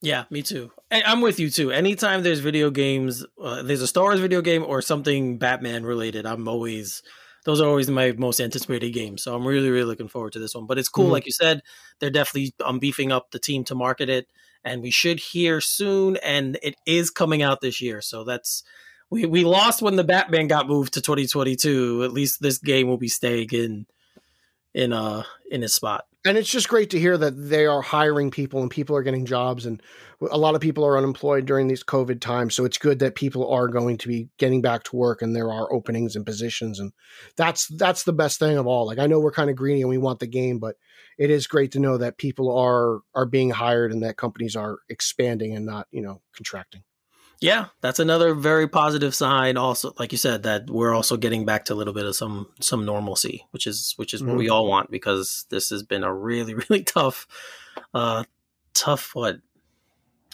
Yeah, 0.00 0.24
me 0.30 0.42
too. 0.42 0.70
I'm 0.92 1.20
with 1.20 1.40
you 1.40 1.50
too. 1.50 1.72
Anytime 1.72 2.22
there's 2.22 2.38
video 2.38 2.70
games, 2.70 3.26
uh, 3.42 3.62
there's 3.62 3.82
a 3.82 3.86
Star 3.88 4.04
Wars 4.04 4.20
video 4.20 4.40
game 4.42 4.64
or 4.64 4.80
something 4.80 5.38
Batman 5.38 5.84
related, 5.84 6.24
I'm 6.24 6.46
always 6.46 7.02
those 7.44 7.60
are 7.60 7.68
always 7.68 7.88
my 7.88 8.12
most 8.12 8.40
anticipated 8.40 8.92
games. 8.92 9.22
So 9.22 9.34
I'm 9.34 9.46
really, 9.46 9.70
really 9.70 9.86
looking 9.86 10.08
forward 10.08 10.34
to 10.34 10.38
this 10.38 10.54
one. 10.54 10.66
But 10.66 10.78
it's 10.78 10.88
cool, 10.88 11.04
mm-hmm. 11.04 11.12
like 11.12 11.26
you 11.26 11.32
said, 11.32 11.62
they're 11.98 12.10
definitely 12.10 12.54
um, 12.64 12.78
beefing 12.78 13.10
up 13.10 13.30
the 13.30 13.38
team 13.38 13.64
to 13.64 13.74
market 13.74 14.08
it, 14.08 14.26
and 14.64 14.82
we 14.82 14.90
should 14.90 15.18
hear 15.18 15.60
soon. 15.60 16.16
And 16.18 16.58
it 16.62 16.76
is 16.86 17.10
coming 17.10 17.42
out 17.42 17.60
this 17.60 17.80
year, 17.80 18.00
so 18.00 18.22
that's 18.22 18.62
we 19.10 19.26
we 19.26 19.44
lost 19.44 19.82
when 19.82 19.96
the 19.96 20.04
Batman 20.04 20.46
got 20.46 20.68
moved 20.68 20.94
to 20.94 21.00
2022. 21.00 22.04
At 22.04 22.12
least 22.12 22.40
this 22.40 22.58
game 22.58 22.86
will 22.86 22.98
be 22.98 23.08
staying 23.08 23.48
in 23.52 23.86
in 24.78 24.92
uh 24.92 25.24
in 25.50 25.62
his 25.62 25.74
spot. 25.74 26.04
And 26.24 26.36
it's 26.36 26.50
just 26.50 26.68
great 26.68 26.90
to 26.90 27.00
hear 27.00 27.16
that 27.18 27.32
they 27.32 27.66
are 27.66 27.80
hiring 27.80 28.30
people 28.30 28.60
and 28.60 28.70
people 28.70 28.94
are 28.96 29.02
getting 29.02 29.24
jobs 29.24 29.66
and 29.66 29.82
a 30.30 30.38
lot 30.38 30.54
of 30.54 30.60
people 30.60 30.84
are 30.84 30.98
unemployed 30.98 31.46
during 31.46 31.68
these 31.68 31.82
covid 31.82 32.20
times. 32.20 32.54
So 32.54 32.64
it's 32.64 32.78
good 32.78 33.00
that 33.00 33.14
people 33.14 33.50
are 33.50 33.66
going 33.66 33.98
to 33.98 34.08
be 34.08 34.28
getting 34.38 34.62
back 34.62 34.84
to 34.84 34.96
work 34.96 35.20
and 35.20 35.34
there 35.34 35.50
are 35.50 35.72
openings 35.72 36.14
and 36.14 36.24
positions. 36.24 36.78
And 36.78 36.92
that's 37.36 37.66
that's 37.76 38.04
the 38.04 38.12
best 38.12 38.38
thing 38.38 38.56
of 38.56 38.66
all. 38.66 38.86
Like 38.86 38.98
i 38.98 39.06
know 39.06 39.18
we're 39.18 39.32
kind 39.32 39.50
of 39.50 39.56
greedy 39.56 39.80
and 39.80 39.90
we 39.90 39.98
want 39.98 40.20
the 40.20 40.28
game 40.28 40.60
but 40.60 40.76
it 41.18 41.30
is 41.30 41.48
great 41.48 41.72
to 41.72 41.80
know 41.80 41.98
that 41.98 42.16
people 42.16 42.56
are 42.56 43.00
are 43.16 43.26
being 43.26 43.50
hired 43.50 43.90
and 43.90 44.04
that 44.04 44.16
companies 44.16 44.54
are 44.54 44.78
expanding 44.88 45.56
and 45.56 45.66
not 45.66 45.88
you 45.90 46.02
know 46.02 46.22
contracting 46.36 46.82
yeah, 47.40 47.66
that's 47.80 48.00
another 48.00 48.34
very 48.34 48.66
positive 48.66 49.14
sign. 49.14 49.56
Also, 49.56 49.92
like 49.98 50.10
you 50.10 50.18
said, 50.18 50.42
that 50.42 50.68
we're 50.68 50.94
also 50.94 51.16
getting 51.16 51.44
back 51.44 51.64
to 51.66 51.74
a 51.74 51.76
little 51.76 51.94
bit 51.94 52.04
of 52.04 52.16
some 52.16 52.48
some 52.60 52.84
normalcy, 52.84 53.46
which 53.52 53.66
is 53.66 53.94
which 53.96 54.12
is 54.12 54.20
mm-hmm. 54.20 54.30
what 54.30 54.38
we 54.38 54.48
all 54.48 54.66
want 54.66 54.90
because 54.90 55.46
this 55.50 55.70
has 55.70 55.82
been 55.82 56.02
a 56.02 56.12
really 56.12 56.54
really 56.68 56.82
tough, 56.82 57.26
uh, 57.94 58.24
tough 58.74 59.14
what 59.14 59.36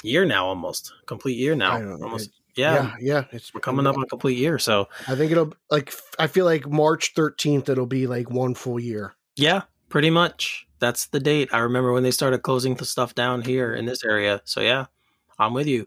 year 0.02 0.24
now 0.24 0.46
almost 0.46 0.92
complete 1.06 1.38
year 1.38 1.54
now 1.54 1.74
almost. 1.74 2.30
yeah, 2.56 2.74
yeah, 2.74 2.96
yeah, 3.00 3.24
it's 3.32 3.52
we're 3.52 3.60
coming 3.60 3.86
up 3.86 3.96
on 3.96 4.02
a 4.02 4.06
complete 4.06 4.38
year. 4.38 4.58
So 4.58 4.88
I 5.06 5.14
think 5.14 5.30
it'll 5.30 5.52
like 5.70 5.92
I 6.18 6.26
feel 6.26 6.46
like 6.46 6.66
March 6.66 7.12
thirteenth 7.14 7.68
it'll 7.68 7.86
be 7.86 8.06
like 8.06 8.30
one 8.30 8.54
full 8.54 8.80
year. 8.80 9.14
Yeah, 9.36 9.62
pretty 9.90 10.10
much. 10.10 10.66
That's 10.78 11.06
the 11.06 11.20
date. 11.20 11.50
I 11.52 11.58
remember 11.58 11.92
when 11.92 12.02
they 12.02 12.10
started 12.10 12.42
closing 12.42 12.74
the 12.74 12.84
stuff 12.84 13.14
down 13.14 13.42
here 13.42 13.74
in 13.74 13.84
this 13.84 14.04
area. 14.04 14.40
So 14.44 14.60
yeah, 14.60 14.86
I'm 15.38 15.52
with 15.52 15.66
you. 15.66 15.86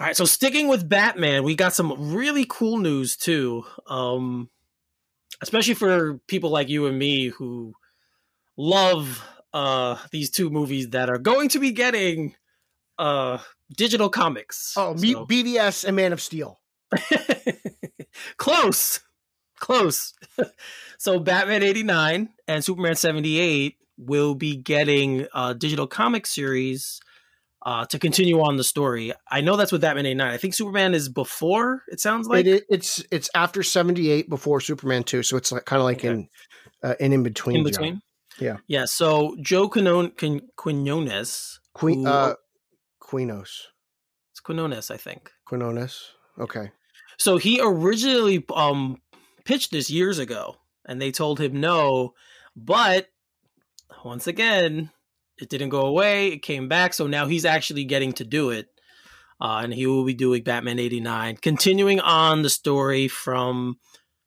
All 0.00 0.06
right, 0.06 0.16
so 0.16 0.24
sticking 0.24 0.66
with 0.66 0.88
Batman, 0.88 1.44
we 1.44 1.54
got 1.54 1.72
some 1.72 2.12
really 2.12 2.44
cool 2.48 2.78
news 2.78 3.16
too. 3.16 3.64
Um, 3.86 4.50
especially 5.40 5.74
for 5.74 6.18
people 6.26 6.50
like 6.50 6.68
you 6.68 6.86
and 6.86 6.98
me 6.98 7.28
who 7.28 7.74
love 8.56 9.24
uh 9.52 9.96
these 10.10 10.30
two 10.30 10.50
movies 10.50 10.90
that 10.90 11.10
are 11.10 11.18
going 11.18 11.48
to 11.48 11.58
be 11.60 11.70
getting 11.70 12.34
uh 12.98 13.38
digital 13.76 14.08
comics. 14.08 14.74
Oh, 14.76 14.96
so. 14.96 15.26
BVS 15.26 15.84
and 15.84 15.94
Man 15.94 16.12
of 16.12 16.20
Steel. 16.20 16.60
Close. 18.36 19.00
Close. 19.60 20.12
so 20.98 21.20
Batman 21.20 21.62
89 21.62 22.30
and 22.48 22.64
Superman 22.64 22.96
78 22.96 23.76
will 23.96 24.34
be 24.34 24.56
getting 24.56 25.26
a 25.32 25.54
digital 25.54 25.86
comic 25.86 26.26
series 26.26 27.00
uh, 27.64 27.86
to 27.86 27.98
continue 27.98 28.40
on 28.40 28.56
the 28.56 28.64
story. 28.64 29.12
I 29.30 29.40
know 29.40 29.56
that's 29.56 29.72
with 29.72 29.80
Batman 29.80 30.06
89. 30.06 30.30
I 30.32 30.36
think 30.36 30.54
Superman 30.54 30.94
is 30.94 31.08
before. 31.08 31.82
It 31.88 32.00
sounds 32.00 32.28
like 32.28 32.46
it, 32.46 32.64
it's 32.68 33.02
it's 33.10 33.30
after 33.34 33.62
78 33.62 34.28
before 34.28 34.60
Superman 34.60 35.02
2, 35.04 35.22
so 35.22 35.36
it's 35.36 35.50
like 35.50 35.64
kind 35.64 35.80
of 35.80 35.84
like 35.84 35.98
okay. 35.98 36.08
in 36.08 36.28
uh, 36.82 36.94
in 37.00 37.12
in 37.12 37.22
between. 37.22 37.56
In 37.58 37.64
between. 37.64 38.00
Yeah. 38.38 38.56
Yeah. 38.66 38.84
So 38.84 39.36
Joe 39.40 39.68
Quinon, 39.68 40.12
Quinones, 40.56 41.60
Queen, 41.72 42.06
uh, 42.06 42.34
Quinos. 43.00 43.50
It's 44.32 44.40
Quinones, 44.40 44.90
I 44.90 44.96
think. 44.96 45.30
Quinones. 45.46 46.10
Okay. 46.38 46.70
So 47.18 47.36
he 47.36 47.60
originally 47.62 48.44
um 48.54 49.00
pitched 49.44 49.70
this 49.70 49.90
years 49.90 50.18
ago, 50.18 50.56
and 50.84 51.00
they 51.00 51.12
told 51.12 51.40
him 51.40 51.60
no, 51.60 52.14
but 52.56 53.08
once 54.04 54.26
again, 54.26 54.90
it 55.38 55.48
didn't 55.48 55.70
go 55.70 55.82
away. 55.82 56.28
It 56.28 56.42
came 56.42 56.68
back. 56.68 56.94
So 56.94 57.06
now 57.06 57.26
he's 57.26 57.44
actually 57.44 57.84
getting 57.84 58.12
to 58.14 58.24
do 58.24 58.50
it. 58.50 58.68
Uh, 59.40 59.60
and 59.64 59.74
he 59.74 59.86
will 59.86 60.04
be 60.04 60.14
doing 60.14 60.42
Batman 60.42 60.78
89, 60.78 61.38
continuing 61.38 62.00
on 62.00 62.42
the 62.42 62.48
story 62.48 63.08
from 63.08 63.78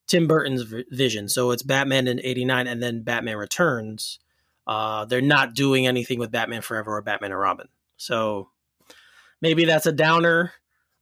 Tim 0.05 0.27
Burton's 0.27 0.63
vision. 0.91 1.29
So 1.29 1.51
it's 1.51 1.63
Batman 1.63 2.07
in 2.07 2.19
89 2.19 2.67
and 2.67 2.83
then 2.83 3.03
Batman 3.03 3.37
Returns. 3.37 4.19
Uh, 4.67 5.05
they're 5.05 5.21
not 5.21 5.53
doing 5.53 5.87
anything 5.87 6.19
with 6.19 6.31
Batman 6.31 6.61
Forever 6.61 6.97
or 6.97 7.01
Batman 7.01 7.31
and 7.31 7.39
Robin. 7.39 7.67
So 7.95 8.49
maybe 9.41 9.63
that's 9.63 9.85
a 9.85 9.93
downer 9.93 10.51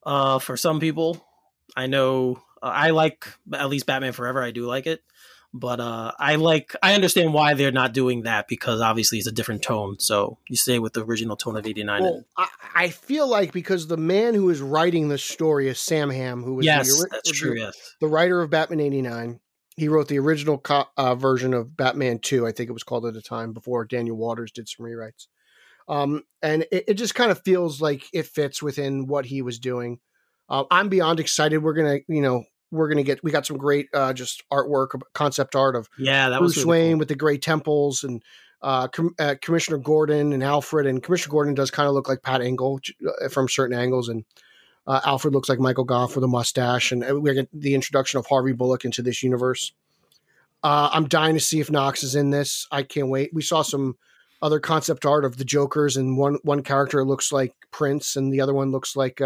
uh, 0.05 0.37
for 0.37 0.55
some 0.55 0.79
people. 0.79 1.25
I 1.75 1.87
know 1.87 2.43
uh, 2.61 2.67
I 2.67 2.91
like 2.91 3.27
at 3.53 3.69
least 3.69 3.87
Batman 3.87 4.13
Forever. 4.13 4.43
I 4.43 4.51
do 4.51 4.65
like 4.65 4.85
it 4.85 5.01
but 5.57 5.79
uh, 5.79 6.11
I 6.19 6.35
like 6.35 6.75
I 6.83 6.95
understand 6.95 7.33
why 7.33 7.53
they're 7.53 7.71
not 7.71 7.93
doing 7.93 8.23
that 8.23 8.49
because 8.49 8.81
obviously 8.81 9.17
it's 9.17 9.27
a 9.27 9.31
different 9.31 9.61
tone. 9.61 9.95
So 9.99 10.37
you 10.49 10.57
stay 10.57 10.79
with 10.79 10.93
the 10.93 11.03
original 11.05 11.37
tone 11.37 11.55
of 11.55 11.65
'89. 11.65 12.03
Well, 12.03 12.25
I, 12.37 12.47
I, 12.75 12.89
feel 12.89 13.25
like 13.27 13.53
because 13.53 13.87
the 13.87 13.95
man 13.95 14.33
who 14.33 14.49
is 14.49 14.59
writing 14.59 15.07
the 15.07 15.17
story 15.17 15.69
is 15.69 15.79
Sam 15.79 16.09
Hamm, 16.09 16.43
who 16.43 16.55
was 16.55 16.65
yes, 16.65 16.87
the, 16.87 17.07
that's 17.09 17.31
true. 17.31 17.57
Yes, 17.57 17.95
the 18.01 18.07
writer 18.07 18.41
of 18.41 18.49
Batman 18.49 18.81
'89. 18.81 19.39
He 19.77 19.87
wrote 19.87 20.09
the 20.09 20.19
original 20.19 20.57
co- 20.57 20.87
uh, 20.95 21.15
version 21.15 21.53
of 21.53 21.75
Batman 21.75 22.19
2, 22.19 22.47
I 22.47 22.53
think 22.53 22.69
it 22.69 22.73
was 22.73 22.83
called 22.83 23.05
at 23.05 23.13
the 23.13 23.21
time, 23.21 23.51
before 23.51 23.83
Daniel 23.83 24.15
Waters 24.15 24.53
did 24.53 24.69
some 24.69 24.85
rewrites. 24.85 25.27
Um, 25.89 26.23
and 26.41 26.65
it, 26.71 26.85
it, 26.87 26.93
just 26.93 27.13
kind 27.13 27.29
of 27.29 27.43
feels 27.43 27.81
like 27.81 28.05
it 28.13 28.25
fits 28.25 28.63
within 28.63 29.05
what 29.05 29.25
he 29.25 29.41
was 29.41 29.59
doing. 29.59 29.99
Uh, 30.47 30.63
I'm 30.71 30.87
beyond 30.87 31.19
excited. 31.19 31.57
We're 31.57 31.73
gonna, 31.73 31.99
you 32.07 32.21
know, 32.21 32.45
we're 32.71 32.87
gonna 32.89 33.03
get 33.03 33.23
we 33.23 33.31
got 33.31 33.45
some 33.45 33.57
great 33.57 33.87
uh, 33.93 34.13
just 34.13 34.43
artwork, 34.51 34.99
concept 35.13 35.55
art 35.55 35.75
of 35.75 35.89
yeah, 35.97 36.29
that 36.29 36.39
Bruce 36.39 36.55
was 36.55 36.65
really 36.65 36.69
Wayne 36.69 36.91
cool. 36.93 36.99
with 36.99 37.07
the 37.07 37.15
gray 37.15 37.37
temples 37.37 38.03
and 38.03 38.23
uh, 38.61 38.87
Com- 38.87 39.15
uh, 39.19 39.35
Commissioner 39.41 39.77
Gordon 39.77 40.33
and 40.33 40.43
Alfred. 40.43 40.87
And 40.87 41.01
Commissioner 41.01 41.31
Gordon 41.31 41.53
does 41.53 41.71
kind 41.71 41.87
of 41.87 41.93
look 41.93 42.09
like 42.09 42.23
Pat 42.23 42.41
Hingle 42.41 42.79
uh, 43.23 43.29
from 43.29 43.47
certain 43.47 43.77
angles, 43.77 44.09
and 44.09 44.25
uh, 44.87 45.01
Alfred 45.05 45.33
looks 45.33 45.49
like 45.49 45.59
Michael 45.59 45.83
Gough 45.83 46.15
with 46.15 46.23
a 46.23 46.27
mustache. 46.27 46.91
And 46.91 47.03
uh, 47.03 47.19
we 47.19 47.33
get 47.33 47.49
the 47.53 47.75
introduction 47.75 48.19
of 48.19 48.25
Harvey 48.25 48.53
Bullock 48.53 48.85
into 48.85 49.01
this 49.01 49.23
universe. 49.23 49.73
Uh 50.63 50.89
I'm 50.91 51.07
dying 51.07 51.35
to 51.35 51.39
see 51.39 51.59
if 51.59 51.69
Knox 51.69 52.01
is 52.01 52.15
in 52.15 52.31
this. 52.31 52.67
I 52.71 52.81
can't 52.81 53.09
wait. 53.09 53.31
We 53.33 53.43
saw 53.43 53.61
some 53.61 53.97
other 54.41 54.59
concept 54.59 55.05
art 55.05 55.25
of 55.25 55.37
the 55.37 55.45
Jokers, 55.45 55.95
and 55.97 56.17
one 56.17 56.39
one 56.43 56.63
character 56.63 57.05
looks 57.05 57.31
like 57.31 57.53
Prince, 57.71 58.15
and 58.15 58.33
the 58.33 58.41
other 58.41 58.53
one 58.53 58.71
looks 58.71 58.95
like 58.95 59.21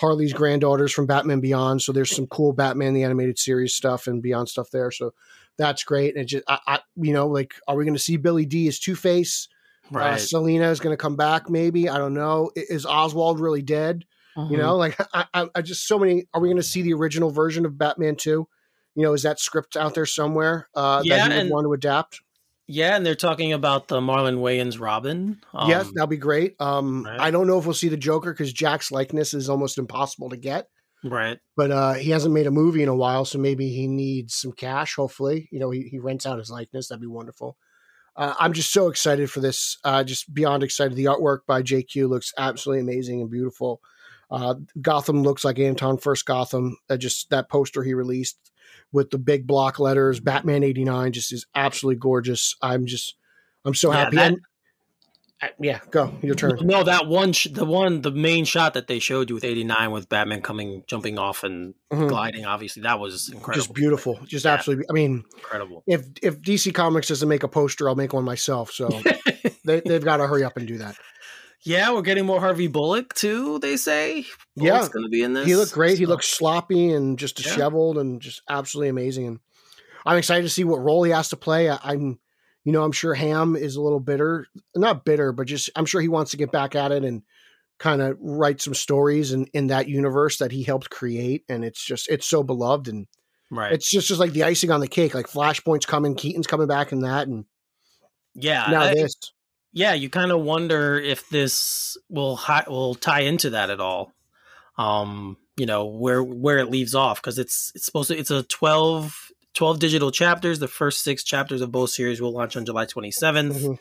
Harley's 0.00 0.32
granddaughters 0.32 0.92
from 0.92 1.06
Batman 1.06 1.40
Beyond. 1.40 1.82
So 1.82 1.92
there's 1.92 2.14
some 2.14 2.26
cool 2.26 2.54
Batman 2.54 2.94
the 2.94 3.04
animated 3.04 3.38
series 3.38 3.74
stuff 3.74 4.06
and 4.06 4.22
Beyond 4.22 4.48
stuff 4.48 4.70
there. 4.70 4.90
So 4.90 5.12
that's 5.58 5.84
great. 5.84 6.16
And 6.16 6.26
just 6.26 6.44
I, 6.48 6.58
I 6.66 6.78
you 6.96 7.12
know, 7.12 7.26
like, 7.26 7.54
are 7.68 7.76
we 7.76 7.84
going 7.84 7.94
to 7.94 8.00
see 8.00 8.16
Billy 8.16 8.46
Dee 8.46 8.66
as 8.66 8.78
Two 8.78 8.96
Face? 8.96 9.48
Uh, 9.92 9.98
right. 9.98 10.12
Uh, 10.14 10.16
Selina 10.16 10.70
is 10.70 10.80
going 10.80 10.94
to 10.94 11.00
come 11.00 11.16
back. 11.16 11.50
Maybe 11.50 11.88
I 11.88 11.98
don't 11.98 12.14
know. 12.14 12.50
Is 12.56 12.86
Oswald 12.86 13.40
really 13.40 13.60
dead? 13.60 14.06
Mm-hmm. 14.38 14.52
You 14.52 14.58
know, 14.58 14.76
like 14.76 14.98
I, 15.12 15.26
I, 15.34 15.48
I 15.56 15.62
just 15.62 15.86
so 15.86 15.98
many. 15.98 16.26
Are 16.32 16.40
we 16.40 16.48
going 16.48 16.56
to 16.56 16.62
see 16.62 16.80
the 16.80 16.94
original 16.94 17.30
version 17.30 17.66
of 17.66 17.76
Batman 17.76 18.16
two? 18.16 18.48
You 18.94 19.02
know, 19.02 19.12
is 19.12 19.22
that 19.24 19.38
script 19.38 19.76
out 19.76 19.94
there 19.94 20.06
somewhere 20.06 20.68
uh, 20.74 21.02
yeah, 21.04 21.28
that 21.28 21.36
you 21.36 21.42
would 21.42 21.52
want 21.52 21.66
to 21.66 21.72
adapt? 21.74 22.22
Yeah, 22.70 22.94
and 22.94 23.04
they're 23.04 23.16
talking 23.16 23.52
about 23.52 23.88
the 23.88 24.00
Marlon 24.00 24.38
Wayans 24.38 24.80
Robin. 24.80 25.40
Um, 25.52 25.68
yes, 25.68 25.90
that'll 25.92 26.06
be 26.06 26.16
great. 26.16 26.54
Um, 26.60 27.04
right. 27.04 27.18
I 27.18 27.32
don't 27.32 27.48
know 27.48 27.58
if 27.58 27.64
we'll 27.64 27.74
see 27.74 27.88
the 27.88 27.96
Joker 27.96 28.32
because 28.32 28.52
Jack's 28.52 28.92
likeness 28.92 29.34
is 29.34 29.50
almost 29.50 29.76
impossible 29.76 30.30
to 30.30 30.36
get. 30.36 30.68
Right. 31.02 31.40
But 31.56 31.72
uh, 31.72 31.94
he 31.94 32.10
hasn't 32.10 32.32
made 32.32 32.46
a 32.46 32.52
movie 32.52 32.84
in 32.84 32.88
a 32.88 32.94
while, 32.94 33.24
so 33.24 33.38
maybe 33.38 33.70
he 33.70 33.88
needs 33.88 34.36
some 34.36 34.52
cash. 34.52 34.94
Hopefully, 34.94 35.48
you 35.50 35.58
know, 35.58 35.70
he, 35.70 35.88
he 35.90 35.98
rents 35.98 36.26
out 36.26 36.38
his 36.38 36.50
likeness. 36.50 36.88
That'd 36.88 37.00
be 37.00 37.08
wonderful. 37.08 37.56
Uh, 38.14 38.34
I'm 38.38 38.52
just 38.52 38.72
so 38.72 38.86
excited 38.86 39.30
for 39.32 39.40
this. 39.40 39.78
Uh, 39.82 40.04
just 40.04 40.32
beyond 40.32 40.62
excited. 40.62 40.94
The 40.94 41.06
artwork 41.06 41.40
by 41.48 41.62
JQ 41.62 42.08
looks 42.08 42.32
absolutely 42.38 42.82
amazing 42.82 43.20
and 43.20 43.30
beautiful. 43.30 43.80
Uh, 44.30 44.54
Gotham 44.80 45.24
looks 45.24 45.44
like 45.44 45.58
Anton 45.58 45.98
Furst 45.98 46.24
Gotham. 46.24 46.76
Uh, 46.88 46.96
just 46.96 47.30
that 47.30 47.48
poster 47.48 47.82
he 47.82 47.94
released 47.94 48.49
with 48.92 49.10
the 49.10 49.18
big 49.18 49.46
block 49.46 49.78
letters, 49.78 50.20
Batman 50.20 50.62
'89, 50.64 51.12
just 51.12 51.32
is 51.32 51.46
absolutely 51.54 51.98
gorgeous. 52.00 52.56
I'm 52.62 52.86
just, 52.86 53.14
I'm 53.64 53.74
so 53.74 53.92
Yeah, 53.92 53.98
happy. 54.04 54.16
that- 54.16 54.32
and, 54.32 54.40
uh, 55.42 55.48
yeah, 55.58 55.78
go 55.90 56.12
your 56.22 56.34
turn. 56.34 56.58
No, 56.62 56.82
that 56.84 57.06
one, 57.06 57.32
sh- 57.32 57.46
the 57.50 57.64
one, 57.64 58.02
the 58.02 58.10
main 58.10 58.44
shot 58.44 58.74
that 58.74 58.88
they 58.88 58.98
showed 58.98 59.30
you 59.30 59.34
with 59.34 59.44
'89 59.44 59.90
with 59.90 60.08
Batman 60.08 60.42
coming, 60.42 60.84
jumping 60.86 61.18
off 61.18 61.44
and 61.44 61.74
Mhm. 61.92 62.08
gliding. 62.08 62.44
Obviously, 62.44 62.82
that 62.82 62.98
was 63.00 63.28
incredible. 63.30 63.54
Just 63.64 63.74
beautiful, 63.74 64.20
just 64.26 64.44
Yeah. 64.44 64.52
absolutely. 64.52 64.84
I 64.90 64.92
mean, 64.92 65.24
incredible. 65.38 65.82
if 65.86 66.04
if 66.22 66.40
DC 66.42 66.72
Comics 66.74 67.08
doesn't 67.08 67.28
make 67.28 67.42
a 67.42 67.48
poster, 67.48 67.88
I'll 67.88 67.94
make 67.94 68.12
one 68.12 68.24
myself. 68.24 68.70
So 68.72 68.88
they 69.64 69.80
they've 69.80 70.04
got 70.04 70.18
to 70.18 70.26
hurry 70.26 70.44
up 70.44 70.56
and 70.58 70.66
do 70.68 70.76
that. 70.78 70.96
Yeah, 71.62 71.92
we're 71.92 72.02
getting 72.02 72.26
more 72.26 72.40
Harvey 72.40 72.66
Bullock 72.68 73.14
too. 73.14 73.58
They 73.58 73.76
say. 73.76 74.26
Yeah. 74.56 74.72
Bullock's 74.72 74.88
going 74.88 75.04
to 75.04 75.10
be 75.10 75.22
in 75.22 75.32
this. 75.34 75.46
He 75.46 75.56
looked 75.56 75.72
great. 75.72 75.98
He 75.98 76.04
so- 76.04 76.10
looked 76.10 76.24
sloppy 76.24 76.92
and 76.92 77.18
just 77.18 77.38
Yeah. 77.38 77.44
disheveled 77.50 77.98
and 77.98 78.20
just 78.20 78.42
absolutely 78.48 78.88
amazing. 78.88 79.26
And 79.26 79.40
I'm 80.06 80.16
excited 80.18 80.42
to 80.42 80.48
see 80.48 80.64
what 80.64 80.80
role 80.80 81.02
he 81.02 81.10
has 81.12 81.28
to 81.30 81.36
play. 81.36 81.68
I, 81.68 81.78
I'm, 81.82 82.18
you 82.64 82.72
know, 82.72 82.82
I'm 82.82 82.92
sure 82.92 83.14
Ham 83.14 83.56
is 83.56 83.76
a 83.76 83.82
little 83.82 84.00
bitter, 84.00 84.46
not 84.74 85.04
bitter, 85.04 85.32
but 85.32 85.46
just 85.46 85.70
I'm 85.76 85.86
sure 85.86 86.00
he 86.00 86.08
wants 86.08 86.30
to 86.32 86.36
get 86.36 86.50
back 86.52 86.74
at 86.74 86.92
it 86.92 87.04
and 87.04 87.22
kind 87.78 88.02
of 88.02 88.16
write 88.20 88.60
some 88.60 88.74
stories 88.74 89.32
in 89.32 89.46
in 89.54 89.68
that 89.68 89.88
universe 89.88 90.38
that 90.38 90.52
he 90.52 90.62
helped 90.62 90.90
create. 90.90 91.44
And 91.48 91.64
it's 91.64 91.82
just 91.84 92.08
it's 92.08 92.26
so 92.26 92.42
beloved 92.42 92.88
and 92.88 93.06
right. 93.50 93.72
it's 93.72 93.90
just 93.90 94.08
just 94.08 94.20
like 94.20 94.32
the 94.32 94.44
icing 94.44 94.70
on 94.70 94.80
the 94.80 94.88
cake. 94.88 95.14
Like 95.14 95.26
Flashpoint's 95.26 95.86
coming, 95.86 96.14
Keaton's 96.14 96.46
coming 96.46 96.66
back 96.66 96.92
in 96.92 97.00
that, 97.00 97.28
and 97.28 97.44
yeah, 98.34 98.66
now 98.70 98.82
I- 98.82 98.94
this. 98.94 99.14
Yeah, 99.72 99.92
you 99.94 100.10
kind 100.10 100.30
of 100.32 100.40
wonder 100.40 100.98
if 100.98 101.28
this 101.30 101.96
will 102.08 102.36
hi- 102.36 102.64
will 102.68 102.94
tie 102.94 103.20
into 103.20 103.50
that 103.50 103.70
at 103.70 103.80
all. 103.80 104.12
Um, 104.78 105.36
you 105.56 105.66
know 105.66 105.86
where 105.86 106.22
where 106.22 106.58
it 106.58 106.70
leaves 106.70 106.94
off 106.94 107.20
because 107.20 107.38
it's 107.38 107.70
it's 107.74 107.84
supposed 107.84 108.08
to 108.08 108.16
it's 108.18 108.30
a 108.30 108.42
12, 108.44 109.30
12 109.54 109.78
digital 109.78 110.10
chapters. 110.10 110.58
The 110.58 110.68
first 110.68 111.02
six 111.04 111.22
chapters 111.22 111.60
of 111.60 111.70
both 111.72 111.90
series 111.90 112.20
will 112.20 112.32
launch 112.32 112.56
on 112.56 112.64
July 112.64 112.86
twenty 112.86 113.10
seventh, 113.10 113.56
Mhm. 113.58 113.78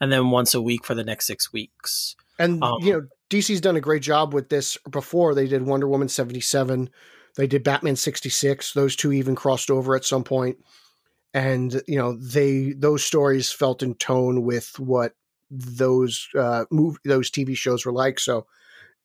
and 0.00 0.12
then 0.12 0.30
once 0.30 0.54
a 0.54 0.60
week 0.60 0.84
for 0.84 0.94
the 0.94 1.04
next 1.04 1.26
six 1.26 1.52
weeks. 1.52 2.16
And 2.38 2.62
Um, 2.62 2.82
you 2.82 2.92
know, 2.92 3.06
DC's 3.30 3.60
done 3.62 3.76
a 3.76 3.80
great 3.80 4.02
job 4.02 4.34
with 4.34 4.48
this 4.50 4.76
before. 4.90 5.34
They 5.34 5.46
did 5.46 5.62
Wonder 5.62 5.88
Woman 5.88 6.08
77, 6.08 6.90
they 7.36 7.46
did 7.46 7.62
Batman 7.64 7.96
66. 7.96 8.72
Those 8.74 8.94
two 8.96 9.12
even 9.12 9.34
crossed 9.34 9.70
over 9.70 9.94
at 9.96 10.04
some 10.04 10.24
point. 10.24 10.58
And 11.32 11.80
you 11.86 11.96
know, 11.96 12.12
they 12.14 12.72
those 12.72 13.02
stories 13.04 13.50
felt 13.50 13.82
in 13.82 13.94
tone 13.94 14.42
with 14.42 14.78
what 14.78 15.14
those 15.52 16.28
uh 16.36 16.64
move 16.70 16.96
those 17.04 17.30
TV 17.30 17.56
shows 17.56 17.84
were 17.84 17.92
like. 17.92 18.18
So 18.18 18.46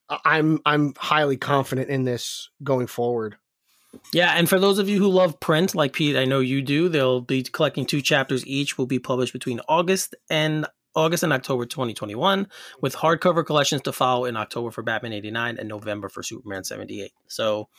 I'm 0.10 0.60
I'm 0.65 0.93
highly 0.97 1.38
confident 1.38 1.89
in 1.89 2.05
this 2.05 2.49
going 2.63 2.88
forward. 2.88 3.38
Yeah, 4.13 4.33
and 4.36 4.47
for 4.47 4.60
those 4.60 4.79
of 4.79 4.89
you 4.89 4.99
who 4.99 5.07
love 5.07 5.39
print, 5.39 5.75
like 5.75 5.93
Pete, 5.93 6.15
I 6.15 6.25
know 6.25 6.39
you 6.39 6.62
do, 6.62 6.88
they'll 6.88 7.21
be 7.21 7.43
collecting 7.43 7.86
two 7.86 8.01
chapters 8.01 8.45
each. 8.45 8.77
Will 8.77 8.86
be 8.86 8.99
published 8.99 9.33
between 9.33 9.60
August 9.67 10.15
and 10.29 10.65
August 10.95 11.23
and 11.23 11.33
October 11.33 11.65
2021, 11.65 12.47
with 12.81 12.95
hardcover 12.95 13.45
collections 13.45 13.81
to 13.83 13.91
follow 13.91 14.25
in 14.25 14.38
October 14.38 14.71
for 14.71 14.81
Batman 14.81 15.13
89 15.13 15.57
and 15.57 15.67
November 15.67 16.10
for 16.10 16.23
Superman 16.23 16.63
78. 16.63 17.12
So 17.27 17.69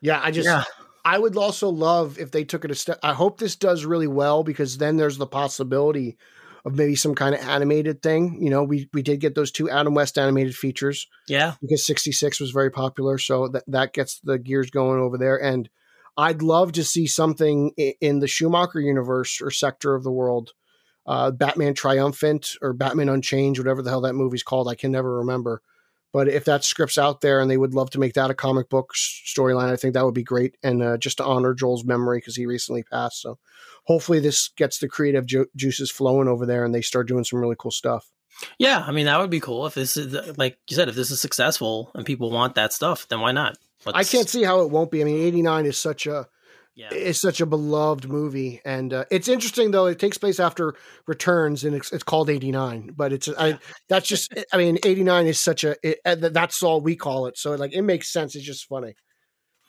Yeah, 0.00 0.20
I 0.22 0.30
just 0.30 0.46
yeah, 0.46 0.64
I 1.04 1.18
would 1.18 1.36
also 1.36 1.68
love 1.68 2.18
if 2.18 2.30
they 2.30 2.44
took 2.44 2.64
it 2.64 2.70
a 2.70 2.74
step. 2.74 2.98
I 3.02 3.14
hope 3.14 3.38
this 3.38 3.56
does 3.56 3.84
really 3.84 4.06
well 4.06 4.42
because 4.44 4.78
then 4.78 4.96
there's 4.96 5.18
the 5.18 5.26
possibility 5.26 6.16
of 6.64 6.76
maybe 6.76 6.96
some 6.96 7.14
kind 7.14 7.34
of 7.34 7.40
animated 7.40 8.02
thing. 8.02 8.38
You 8.42 8.50
know, 8.50 8.62
we 8.62 8.88
we 8.92 9.02
did 9.02 9.20
get 9.20 9.34
those 9.34 9.50
two 9.50 9.70
Adam 9.70 9.94
West 9.94 10.18
animated 10.18 10.54
features 10.54 11.06
yeah, 11.28 11.54
because 11.60 11.84
66 11.86 12.40
was 12.40 12.50
very 12.50 12.70
popular, 12.70 13.18
so 13.18 13.48
that 13.48 13.64
that 13.68 13.92
gets 13.92 14.20
the 14.20 14.38
gears 14.38 14.70
going 14.70 15.00
over 15.00 15.18
there. 15.18 15.40
And 15.40 15.68
I'd 16.16 16.42
love 16.42 16.72
to 16.72 16.84
see 16.84 17.06
something 17.06 17.70
in 17.76 18.18
the 18.20 18.28
Schumacher 18.28 18.80
universe 18.80 19.40
or 19.40 19.50
sector 19.50 19.94
of 19.94 20.04
the 20.04 20.12
world. 20.12 20.52
Uh, 21.06 21.30
Batman 21.30 21.74
Triumphant 21.74 22.56
or 22.60 22.72
Batman 22.72 23.08
Unchained, 23.08 23.58
whatever 23.58 23.82
the 23.82 23.90
hell 23.90 24.02
that 24.02 24.12
movie's 24.12 24.42
called, 24.42 24.68
I 24.68 24.74
can 24.74 24.92
never 24.92 25.18
remember. 25.18 25.62
But 26.12 26.28
if 26.28 26.44
that 26.46 26.64
script's 26.64 26.98
out 26.98 27.20
there 27.20 27.40
and 27.40 27.50
they 27.50 27.56
would 27.56 27.74
love 27.74 27.90
to 27.90 27.98
make 28.00 28.14
that 28.14 28.30
a 28.30 28.34
comic 28.34 28.68
book 28.68 28.90
s- 28.94 29.22
storyline, 29.36 29.70
I 29.72 29.76
think 29.76 29.94
that 29.94 30.04
would 30.04 30.14
be 30.14 30.24
great. 30.24 30.56
And 30.62 30.82
uh, 30.82 30.96
just 30.98 31.18
to 31.18 31.24
honor 31.24 31.54
Joel's 31.54 31.84
memory 31.84 32.18
because 32.18 32.34
he 32.36 32.46
recently 32.46 32.82
passed. 32.82 33.20
So 33.22 33.38
hopefully 33.84 34.18
this 34.20 34.48
gets 34.56 34.78
the 34.78 34.88
creative 34.88 35.24
ju- 35.26 35.46
juices 35.54 35.90
flowing 35.90 36.26
over 36.28 36.46
there 36.46 36.64
and 36.64 36.74
they 36.74 36.82
start 36.82 37.06
doing 37.08 37.22
some 37.24 37.38
really 37.40 37.56
cool 37.58 37.70
stuff. 37.70 38.10
yeah. 38.58 38.82
I 38.86 38.90
mean, 38.90 39.06
that 39.06 39.20
would 39.20 39.30
be 39.30 39.40
cool 39.40 39.66
if 39.66 39.74
this 39.74 39.96
is 39.96 40.36
like 40.36 40.58
you 40.68 40.74
said, 40.76 40.88
if 40.88 40.94
this 40.96 41.10
is 41.12 41.20
successful 41.20 41.90
and 41.94 42.04
people 42.04 42.30
want 42.30 42.56
that 42.56 42.72
stuff, 42.72 43.06
then 43.08 43.20
why 43.20 43.30
not? 43.32 43.56
I 43.86 43.90
Let's- 43.98 44.10
can't 44.10 44.28
see 44.28 44.42
how 44.42 44.62
it 44.62 44.70
won't 44.70 44.90
be. 44.90 45.00
I 45.00 45.04
mean, 45.04 45.20
89 45.26 45.66
is 45.66 45.78
such 45.78 46.06
a 46.06 46.26
Yeah, 46.76 46.94
is 46.94 47.20
such 47.20 47.40
a 47.40 47.46
beloved 47.46 48.08
movie, 48.08 48.62
and 48.64 48.92
uh, 48.94 49.04
it's 49.10 49.28
interesting 49.28 49.70
though. 49.72 49.86
It 49.86 49.98
takes 49.98 50.16
place 50.18 50.38
after 50.40 50.74
Returns, 51.06 51.64
and 51.64 51.74
it's, 51.74 51.92
it's 51.92 52.04
called 52.04 52.30
'89. 52.30 52.92
But 52.96 53.12
it's 53.12 53.28
I, 53.28 53.58
that's 53.88 54.08
just 54.08 54.32
I 54.52 54.56
mean, 54.56 54.78
'89 54.84 55.26
is 55.26 55.40
such 55.40 55.64
a 55.64 55.76
it, 55.82 55.98
uh, 56.06 56.14
that's 56.14 56.62
all 56.62 56.80
we 56.80 56.96
call 56.96 57.26
it. 57.26 57.36
So 57.36 57.54
like 57.56 57.72
it 57.74 57.82
makes 57.82 58.10
sense. 58.12 58.34
It's 58.36 58.44
just 58.46 58.66
funny. 58.66 58.94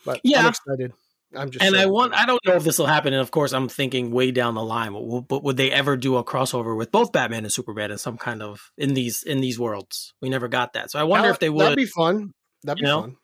But 0.06 0.22
yeah, 0.24 0.40
I'm 0.40 0.44
Yeah. 0.46 0.50
excited. 0.50 0.94
I'm 1.34 1.50
just 1.50 1.64
and 1.64 1.76
so 1.76 1.82
I 1.82 1.86
want 1.86 2.14
I 2.14 2.26
don't 2.26 2.40
know 2.46 2.56
if 2.56 2.64
this 2.64 2.78
will 2.78 2.86
happen. 2.88 3.14
And 3.14 3.22
of 3.22 3.32
course, 3.32 3.52
I'm 3.54 3.68
thinking 3.70 4.12
way 4.12 4.32
down 4.32 4.54
the 4.54 4.64
line. 4.64 4.94
But, 4.94 5.22
but 5.28 5.44
would 5.44 5.58
they 5.58 5.72
ever 5.72 5.98
do 5.98 6.18
a 6.18 6.24
crossover 6.24 6.78
with 6.78 6.92
both 6.92 7.12
Batman 7.14 7.46
and 7.46 7.52
Superman 7.52 7.90
in 7.92 7.98
some 7.98 8.18
kind 8.18 8.42
of 8.44 8.60
in 8.78 8.94
these 8.94 9.24
in 9.24 9.42
these 9.42 9.58
worlds? 9.58 10.14
We 10.22 10.30
never 10.30 10.48
got 10.48 10.74
that. 10.74 10.92
So 10.92 11.00
I 11.00 11.04
wonder 11.04 11.28
That- 11.30 11.34
if 11.36 11.40
they 11.40 11.50
would. 11.50 11.64
That'd 11.64 11.78
be 11.78 11.86
fun. 11.86 12.32
That'd 12.64 12.82
be 12.82 12.88
you 12.88 12.88
know? 12.94 13.02
fun. 13.02 13.16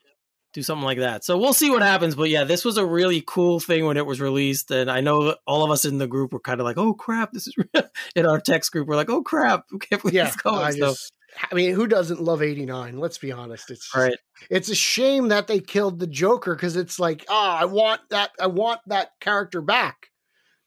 Do 0.57 0.63
something 0.63 0.85
like 0.85 0.97
that. 0.97 1.23
So 1.23 1.37
we'll 1.37 1.53
see 1.53 1.69
what 1.69 1.83
happens. 1.83 2.15
But 2.15 2.29
yeah, 2.29 2.43
this 2.43 2.65
was 2.65 2.77
a 2.77 2.85
really 2.85 3.23
cool 3.25 3.59
thing 3.59 3.85
when 3.85 3.95
it 3.95 4.07
was 4.07 4.19
released, 4.19 4.71
and 4.71 4.89
I 4.89 5.01
know 5.01 5.25
that 5.25 5.37
all 5.45 5.63
of 5.63 5.69
us 5.69 5.85
in 5.85 5.99
the 5.99 6.07
group 6.07 6.33
were 6.33 6.39
kind 6.39 6.59
of 6.59 6.65
like, 6.65 6.79
"Oh 6.79 6.95
crap, 6.95 7.31
this 7.31 7.47
is 7.47 7.55
in 8.15 8.25
our 8.25 8.39
text 8.39 8.71
group." 8.71 8.87
We're 8.87 8.95
like, 8.95 9.09
"Oh 9.09 9.21
crap, 9.21 9.65
we 9.71 9.77
can't 9.77 10.01
believe 10.01 10.15
Yeah, 10.15 10.27
it's 10.27 10.35
going." 10.35 10.63
I 10.63 10.71
so, 10.71 10.79
just. 10.79 11.13
I 11.51 11.53
mean, 11.53 11.75
who 11.75 11.85
doesn't 11.85 12.21
love 12.21 12.41
'89? 12.41 12.97
Let's 12.97 13.19
be 13.19 13.31
honest. 13.31 13.69
It's 13.69 13.95
right. 13.95 14.17
it's 14.49 14.69
a 14.69 14.75
shame 14.75 15.27
that 15.27 15.45
they 15.45 15.59
killed 15.59 15.99
the 15.99 16.07
Joker 16.07 16.55
because 16.55 16.75
it's 16.75 16.99
like, 16.99 17.23
ah, 17.29 17.59
I 17.59 17.65
want 17.65 18.01
that, 18.09 18.31
I 18.39 18.47
want 18.47 18.79
that 18.87 19.11
character 19.19 19.61
back. 19.61 20.07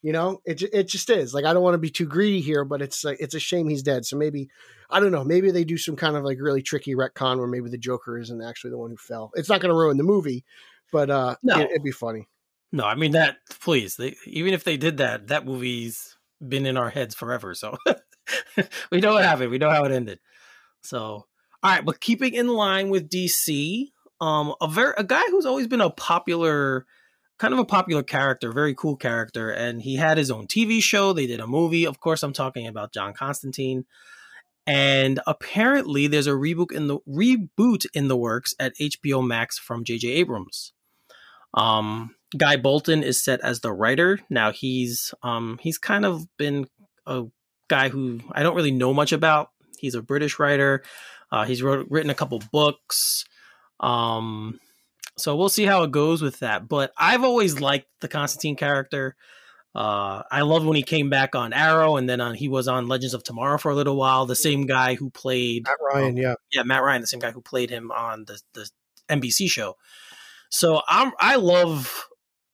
You 0.02 0.12
know, 0.12 0.40
it 0.44 0.62
it 0.62 0.88
just 0.88 1.10
is 1.10 1.34
like 1.34 1.44
I 1.44 1.52
don't 1.52 1.64
want 1.64 1.74
to 1.74 1.78
be 1.78 1.90
too 1.90 2.06
greedy 2.06 2.40
here, 2.40 2.64
but 2.64 2.80
it's 2.80 3.02
like 3.04 3.18
it's 3.18 3.34
a 3.34 3.40
shame 3.40 3.68
he's 3.68 3.82
dead. 3.82 4.06
So 4.06 4.16
maybe 4.16 4.50
I 4.90 5.00
don't 5.00 5.12
know. 5.12 5.24
Maybe 5.24 5.50
they 5.50 5.64
do 5.64 5.76
some 5.78 5.96
kind 5.96 6.16
of 6.16 6.24
like 6.24 6.38
really 6.40 6.62
tricky 6.62 6.94
retcon 6.94 7.38
where 7.38 7.46
maybe 7.46 7.68
the 7.70 7.78
Joker 7.78 8.18
isn't 8.18 8.42
actually 8.42 8.70
the 8.70 8.78
one 8.78 8.90
who 8.90 8.96
fell. 8.96 9.30
It's 9.34 9.48
not 9.48 9.60
going 9.60 9.70
to 9.70 9.76
ruin 9.78 9.96
the 9.96 10.04
movie, 10.04 10.44
but 10.92 11.10
uh, 11.10 11.36
No. 11.42 11.58
it, 11.58 11.70
it'd 11.70 11.82
be 11.84 11.90
funny. 11.92 12.28
No, 12.72 12.84
I 12.84 12.94
mean 12.94 13.12
that. 13.12 13.38
Please, 13.60 13.96
they, 13.96 14.16
even 14.26 14.54
if 14.54 14.64
they 14.64 14.76
did 14.76 14.98
that, 14.98 15.28
that 15.28 15.44
movie's 15.44 16.16
been 16.46 16.66
in 16.66 16.76
our 16.76 16.90
heads 16.90 17.14
forever. 17.14 17.54
So 17.54 17.76
we 18.90 19.00
know 19.00 19.14
what 19.14 19.24
happened. 19.24 19.50
We 19.50 19.58
know 19.58 19.70
how 19.70 19.84
it 19.84 19.92
ended. 19.92 20.20
So, 20.82 20.98
all 20.98 21.26
right, 21.62 21.84
but 21.84 22.00
keeping 22.00 22.34
in 22.34 22.48
line 22.48 22.88
with 22.90 23.10
DC, 23.10 23.88
um, 24.20 24.54
a 24.60 24.68
very 24.68 24.94
a 24.96 25.04
guy 25.04 25.22
who's 25.30 25.46
always 25.46 25.66
been 25.66 25.80
a 25.80 25.90
popular, 25.90 26.86
kind 27.38 27.52
of 27.52 27.58
a 27.58 27.64
popular 27.64 28.02
character, 28.02 28.52
very 28.52 28.74
cool 28.74 28.96
character, 28.96 29.50
and 29.50 29.82
he 29.82 29.96
had 29.96 30.16
his 30.16 30.30
own 30.30 30.46
TV 30.46 30.82
show. 30.82 31.12
They 31.12 31.26
did 31.26 31.40
a 31.40 31.46
movie. 31.46 31.86
Of 31.86 32.00
course, 32.00 32.22
I'm 32.22 32.32
talking 32.32 32.66
about 32.66 32.92
John 32.92 33.12
Constantine. 33.12 33.84
And 34.66 35.20
apparently, 35.26 36.06
there's 36.06 36.26
a 36.26 36.32
reboot 36.32 36.72
in 36.72 36.86
the 36.86 36.98
reboot 37.08 37.86
in 37.94 38.08
the 38.08 38.16
works 38.16 38.54
at 38.58 38.76
HBO 38.80 39.26
Max 39.26 39.58
from 39.58 39.84
J.J. 39.84 40.08
Abrams. 40.08 40.72
Um, 41.54 42.14
Guy 42.36 42.56
Bolton 42.56 43.02
is 43.02 43.22
set 43.22 43.40
as 43.40 43.60
the 43.60 43.72
writer. 43.72 44.20
Now 44.28 44.52
he's 44.52 45.12
um 45.22 45.58
he's 45.60 45.78
kind 45.78 46.04
of 46.04 46.26
been 46.36 46.66
a 47.06 47.24
guy 47.68 47.88
who 47.88 48.20
I 48.32 48.42
don't 48.42 48.54
really 48.54 48.70
know 48.70 48.94
much 48.94 49.12
about. 49.12 49.50
He's 49.78 49.94
a 49.94 50.02
British 50.02 50.38
writer. 50.38 50.82
Uh, 51.32 51.44
he's 51.44 51.62
wrote, 51.62 51.86
written 51.90 52.10
a 52.10 52.14
couple 52.14 52.40
books. 52.52 53.24
Um, 53.78 54.60
so 55.16 55.36
we'll 55.36 55.48
see 55.48 55.64
how 55.64 55.82
it 55.84 55.90
goes 55.90 56.22
with 56.22 56.40
that. 56.40 56.68
But 56.68 56.92
I've 56.98 57.24
always 57.24 57.60
liked 57.60 57.86
the 58.00 58.08
Constantine 58.08 58.56
character. 58.56 59.16
Uh, 59.74 60.22
I 60.30 60.42
loved 60.42 60.66
when 60.66 60.76
he 60.76 60.82
came 60.82 61.10
back 61.10 61.34
on 61.34 61.52
Arrow, 61.52 61.96
and 61.96 62.08
then 62.08 62.20
on, 62.20 62.34
he 62.34 62.48
was 62.48 62.66
on 62.66 62.88
Legends 62.88 63.14
of 63.14 63.22
Tomorrow 63.22 63.58
for 63.58 63.70
a 63.70 63.74
little 63.74 63.96
while. 63.96 64.26
The 64.26 64.34
same 64.34 64.66
guy 64.66 64.96
who 64.96 65.10
played 65.10 65.64
Matt 65.64 65.76
Ryan, 65.80 66.16
yeah, 66.16 66.34
yeah, 66.52 66.64
Matt 66.64 66.82
Ryan, 66.82 67.02
the 67.02 67.06
same 67.06 67.20
guy 67.20 67.30
who 67.30 67.40
played 67.40 67.70
him 67.70 67.92
on 67.92 68.24
the 68.24 68.40
the 68.54 68.68
NBC 69.08 69.48
show. 69.48 69.76
So 70.50 70.82
I'm 70.88 71.12
I 71.20 71.36
love 71.36 72.08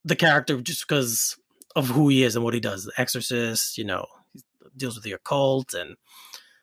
the 0.05 0.17
character 0.17 0.61
just 0.61 0.87
because 0.87 1.37
of 1.75 1.89
who 1.89 2.09
he 2.09 2.23
is 2.23 2.37
and 2.37 2.45
what 2.45 2.55
he 2.55 2.61
does. 2.61 2.85
The 2.85 2.93
Exorcist, 3.01 3.79
you 3.79 3.85
know, 3.85 4.07
he 4.35 4.43
deals 4.77 4.97
with 4.97 5.05
the 5.05 5.13
occult 5.13 5.73
and 5.73 5.97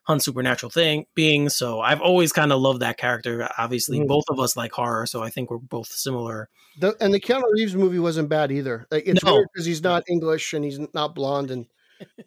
hunts 0.03 0.25
supernatural 0.25 0.69
thing 0.69 1.05
beings. 1.15 1.55
So 1.55 1.79
I've 1.81 2.01
always 2.01 2.31
kind 2.33 2.51
of 2.51 2.59
loved 2.61 2.81
that 2.81 2.97
character. 2.97 3.49
Obviously, 3.57 3.99
Mhm. 3.99 4.07
both 4.07 4.25
of 4.29 4.39
us 4.39 4.55
like 4.57 4.71
horror, 4.73 5.05
so 5.05 5.23
I 5.23 5.29
think 5.29 5.49
we're 5.49 5.57
both 5.57 5.87
similar. 5.87 6.49
the, 6.79 6.95
and 6.99 7.13
the 7.13 7.19
Keanu 7.19 7.43
Reeves 7.53 7.75
movie 7.75 7.99
wasn't 7.99 8.29
bad 8.29 8.51
either. 8.51 8.85
Like, 8.91 9.03
it's 9.05 9.23
No. 9.23 9.35
weird 9.35 9.47
because 9.53 9.65
he's 9.65 9.81
not 9.83 10.03
English 10.09 10.53
and 10.53 10.65
he's 10.65 10.79
not 10.93 11.13
blonde, 11.15 11.51
and 11.51 11.65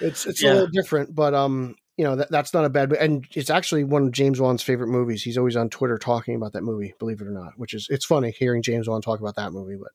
it's 0.00 0.26
it's 0.26 0.42
Yeah. 0.42 0.52
a 0.52 0.54
little 0.54 0.68
different. 0.68 1.14
But 1.14 1.34
um, 1.34 1.74
you 1.96 2.04
know 2.04 2.16
that 2.16 2.30
that's 2.30 2.52
not 2.52 2.64
a 2.64 2.68
bad 2.68 2.92
and 2.92 3.24
it's 3.34 3.50
actually 3.50 3.82
one 3.84 4.04
of 4.04 4.12
James 4.12 4.40
Wan's 4.40 4.62
favorite 4.62 4.88
movies. 4.88 5.22
He's 5.22 5.38
always 5.38 5.56
on 5.56 5.70
Twitter 5.70 5.96
talking 5.98 6.34
about 6.36 6.52
that 6.52 6.62
movie, 6.62 6.94
believe 6.98 7.20
it 7.20 7.26
or 7.26 7.30
not, 7.30 7.54
which 7.58 7.72
is 7.74 7.86
it's 7.90 8.04
funny 8.04 8.30
hearing 8.30 8.62
James 8.62 8.88
Wan 8.88 9.00
talk 9.00 9.20
about 9.20 9.36
that 9.36 9.52
movie, 9.52 9.76
but 9.76 9.92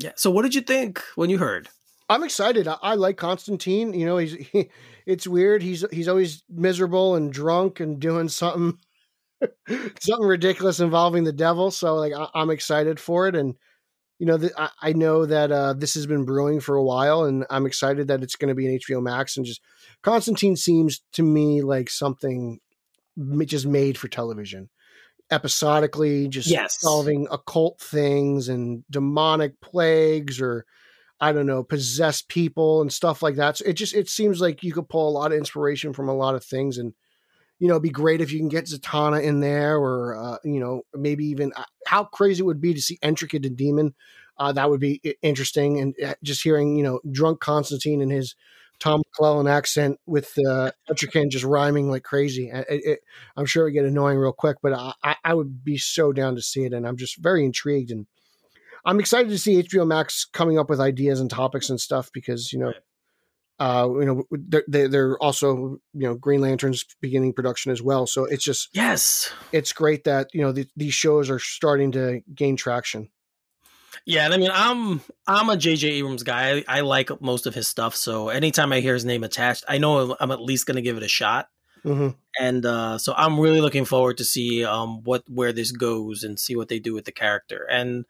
Yeah. 0.00 0.12
So 0.16 0.30
what 0.30 0.42
did 0.42 0.54
you 0.54 0.60
think 0.62 1.00
when 1.14 1.30
you 1.30 1.38
heard? 1.38 1.68
I'm 2.08 2.22
excited. 2.22 2.68
I, 2.68 2.76
I 2.82 2.94
like 2.94 3.16
Constantine. 3.16 3.94
You 3.94 4.06
know, 4.06 4.18
he's 4.18 4.32
he, 4.52 4.70
it's 5.06 5.26
weird. 5.26 5.62
He's 5.62 5.84
he's 5.90 6.08
always 6.08 6.42
miserable 6.48 7.14
and 7.14 7.32
drunk 7.32 7.80
and 7.80 8.00
doing 8.00 8.28
something 8.28 8.78
something 10.00 10.26
ridiculous 10.26 10.80
involving 10.80 11.24
the 11.24 11.32
devil. 11.32 11.70
So 11.70 11.94
like 11.96 12.12
I, 12.12 12.28
I'm 12.34 12.50
excited 12.50 13.00
for 13.00 13.28
it, 13.28 13.34
and 13.36 13.54
you 14.18 14.26
know, 14.26 14.36
the, 14.36 14.52
I, 14.56 14.70
I 14.80 14.92
know 14.92 15.26
that 15.26 15.50
uh, 15.50 15.72
this 15.72 15.94
has 15.94 16.06
been 16.06 16.24
brewing 16.24 16.60
for 16.60 16.76
a 16.76 16.84
while, 16.84 17.24
and 17.24 17.44
I'm 17.50 17.66
excited 17.66 18.08
that 18.08 18.22
it's 18.22 18.36
going 18.36 18.48
to 18.48 18.54
be 18.54 18.66
an 18.66 18.78
HBO 18.78 19.02
Max. 19.02 19.36
And 19.36 19.44
just 19.44 19.60
Constantine 20.02 20.56
seems 20.56 21.02
to 21.14 21.22
me 21.22 21.62
like 21.62 21.90
something 21.90 22.60
just 23.44 23.66
made 23.66 23.98
for 23.98 24.08
television, 24.08 24.70
episodically, 25.30 26.28
just 26.28 26.48
Yes. 26.48 26.80
solving 26.80 27.26
occult 27.30 27.80
things 27.80 28.48
and 28.48 28.84
demonic 28.90 29.60
plagues, 29.60 30.40
or 30.40 30.64
I 31.20 31.32
don't 31.32 31.46
know, 31.46 31.62
possessed 31.62 32.28
people 32.28 32.82
and 32.82 32.92
stuff 32.92 33.22
like 33.22 33.36
that. 33.36 33.58
So 33.58 33.64
it 33.66 33.74
just 33.74 33.94
it 33.94 34.08
seems 34.08 34.40
like 34.40 34.62
you 34.62 34.72
could 34.72 34.88
pull 34.88 35.08
a 35.08 35.12
lot 35.18 35.32
of 35.32 35.38
inspiration 35.38 35.92
from 35.92 36.08
a 36.08 36.14
lot 36.14 36.34
of 36.34 36.44
things, 36.44 36.78
and 36.78 36.92
you 37.58 37.68
know, 37.68 37.74
it'd 37.74 37.82
be 37.82 37.90
great 37.90 38.20
if 38.20 38.32
you 38.32 38.38
can 38.38 38.48
get 38.48 38.66
Zatanna 38.66 39.22
in 39.22 39.40
there, 39.40 39.76
or 39.76 40.16
uh, 40.16 40.38
you 40.44 40.60
know, 40.60 40.82
maybe 40.94 41.24
even 41.26 41.52
uh, 41.56 41.64
how 41.86 42.04
crazy 42.04 42.40
it 42.42 42.46
would 42.46 42.60
be 42.60 42.74
to 42.74 42.82
see 42.82 42.98
Etrigan 43.02 43.46
and 43.46 43.56
Demon. 43.56 43.94
Uh, 44.38 44.52
that 44.52 44.68
would 44.68 44.80
be 44.80 45.00
interesting, 45.22 45.78
and 45.80 45.94
uh, 46.04 46.14
just 46.22 46.42
hearing 46.42 46.76
you 46.76 46.82
know, 46.82 47.00
drunk 47.12 47.40
Constantine 47.40 48.02
and 48.02 48.10
his 48.10 48.34
Tom 48.80 49.00
McClellan 49.06 49.46
accent 49.46 50.00
with 50.06 50.36
uh, 50.48 50.72
Etrigan 50.90 51.30
just 51.30 51.44
rhyming 51.44 51.88
like 51.90 52.02
crazy. 52.02 52.50
It, 52.52 52.66
it, 52.68 53.00
I'm 53.36 53.46
sure 53.46 53.62
it 53.62 53.66
would 53.66 53.74
get 53.74 53.84
annoying 53.84 54.18
real 54.18 54.32
quick, 54.32 54.56
but 54.62 54.72
I, 54.72 54.92
I- 55.04 55.16
I 55.24 55.34
would 55.34 55.64
be 55.64 55.78
so 55.78 56.12
down 56.12 56.34
to 56.34 56.42
see 56.42 56.64
it, 56.64 56.72
and 56.72 56.86
I'm 56.86 56.96
just 56.96 57.16
very 57.18 57.44
intrigued 57.44 57.90
and. 57.90 58.06
I'm 58.84 59.00
excited 59.00 59.30
to 59.30 59.38
see 59.38 59.62
HBO 59.62 59.86
Max 59.86 60.24
coming 60.24 60.58
up 60.58 60.68
with 60.68 60.80
ideas 60.80 61.20
and 61.20 61.30
topics 61.30 61.70
and 61.70 61.80
stuff 61.80 62.10
because 62.12 62.52
you 62.52 62.58
know 62.58 62.72
uh, 63.60 63.88
you 64.00 64.04
know, 64.04 64.24
they're, 64.66 64.88
they're 64.88 65.16
also, 65.18 65.78
you 65.92 66.08
know, 66.08 66.14
Green 66.16 66.40
Lantern's 66.40 66.84
beginning 67.00 67.32
production 67.32 67.70
as 67.70 67.80
well. 67.80 68.06
So 68.06 68.24
it's 68.24 68.42
just, 68.42 68.68
Yes. 68.72 69.30
it's 69.52 69.72
great 69.72 70.04
that, 70.04 70.28
you 70.34 70.42
know, 70.42 70.52
th- 70.52 70.70
these 70.76 70.94
shows 70.94 71.30
are 71.30 71.38
starting 71.38 71.92
to 71.92 72.20
gain 72.34 72.56
traction. 72.56 73.10
Yeah, 74.06 74.24
and 74.24 74.34
I 74.34 74.38
mean, 74.38 74.50
I'm 74.52 75.00
I'm 75.28 75.48
a 75.48 75.56
J.J. 75.56 75.88
Abrams 75.88 76.24
guy. 76.24 76.56
I, 76.56 76.64
I 76.68 76.80
like 76.80 77.22
most 77.22 77.46
of 77.46 77.54
his 77.54 77.68
stuff, 77.68 77.94
so 77.94 78.28
anytime 78.28 78.72
I 78.72 78.80
hear 78.80 78.92
his 78.92 79.04
name 79.04 79.22
attached, 79.22 79.64
I 79.68 79.78
know 79.78 80.16
I'm 80.18 80.32
at 80.32 80.42
least 80.42 80.66
going 80.66 80.74
to 80.74 80.82
give 80.82 80.96
it 80.96 81.04
a 81.04 81.08
shot. 81.08 81.48
hmm 81.84 82.08
And 82.38 82.66
uh, 82.66 82.98
so 82.98 83.14
I'm 83.16 83.38
really 83.38 83.60
looking 83.60 83.84
forward 83.84 84.18
to 84.18 84.24
see 84.24 84.64
um, 84.64 85.04
what 85.04 85.22
where 85.28 85.52
this 85.52 85.70
goes 85.70 86.24
and 86.24 86.40
see 86.40 86.56
what 86.56 86.68
they 86.68 86.80
do 86.80 86.92
with 86.92 87.04
the 87.04 87.12
character. 87.12 87.66
And 87.70 88.04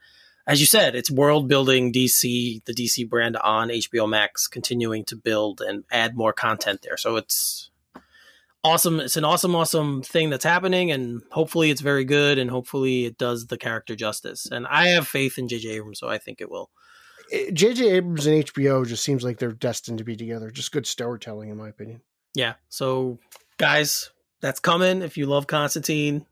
as 0.47 0.61
you 0.61 0.67
said, 0.67 0.95
it's 0.95 1.11
world 1.11 1.49
building 1.49 1.93
DC, 1.93 2.65
the 2.65 2.75
DC 2.75 3.09
brand 3.09 3.37
on 3.37 3.69
HBO 3.69 4.09
Max, 4.09 4.47
continuing 4.47 5.05
to 5.07 5.17
build 5.17 5.61
and 5.61 5.85
add 5.91 6.17
more 6.17 6.33
content 6.33 6.81
there. 6.83 6.97
So 6.97 7.17
it's 7.17 7.71
awesome. 8.63 9.01
It's 9.01 9.17
an 9.17 9.25
awesome, 9.25 9.55
awesome 9.55 10.03
thing 10.03 10.31
that's 10.31 10.45
happening, 10.45 10.91
and 10.91 11.23
hopefully 11.31 11.71
it's 11.71 11.81
very 11.81 12.05
good, 12.05 12.39
and 12.39 12.51
hopefully 12.51 13.07
it 13.07 13.19
does 13.19 13.47
the 13.47 13.59
character 13.59 13.97
justice. 13.97 14.47
And 14.47 14.67
I 14.67 14.89
have 14.89 15.09
faith 15.09 15.39
in 15.39 15.49
J.J. 15.49 15.71
Abrams, 15.71 15.99
so 15.99 16.09
I 16.09 16.19
think 16.19 16.41
it 16.41 16.51
will. 16.51 16.71
J.J. 17.53 17.91
Abrams 17.91 18.27
and 18.27 18.45
HBO 18.45 18.87
just 18.87 19.03
seems 19.03 19.25
like 19.25 19.39
they're 19.39 19.53
destined 19.53 19.99
to 19.99 20.05
be 20.05 20.17
together. 20.17 20.51
Just 20.51 20.73
good 20.73 20.87
storytelling, 20.87 21.49
in 21.49 21.57
my 21.57 21.69
opinion. 21.69 22.03
Yeah. 22.35 22.55
So 22.69 23.19
guys, 23.57 24.11
that's 24.41 24.61
coming. 24.61 25.03
If 25.03 25.17
you 25.17 25.27
love 25.27 25.47
Constantine, 25.47 26.27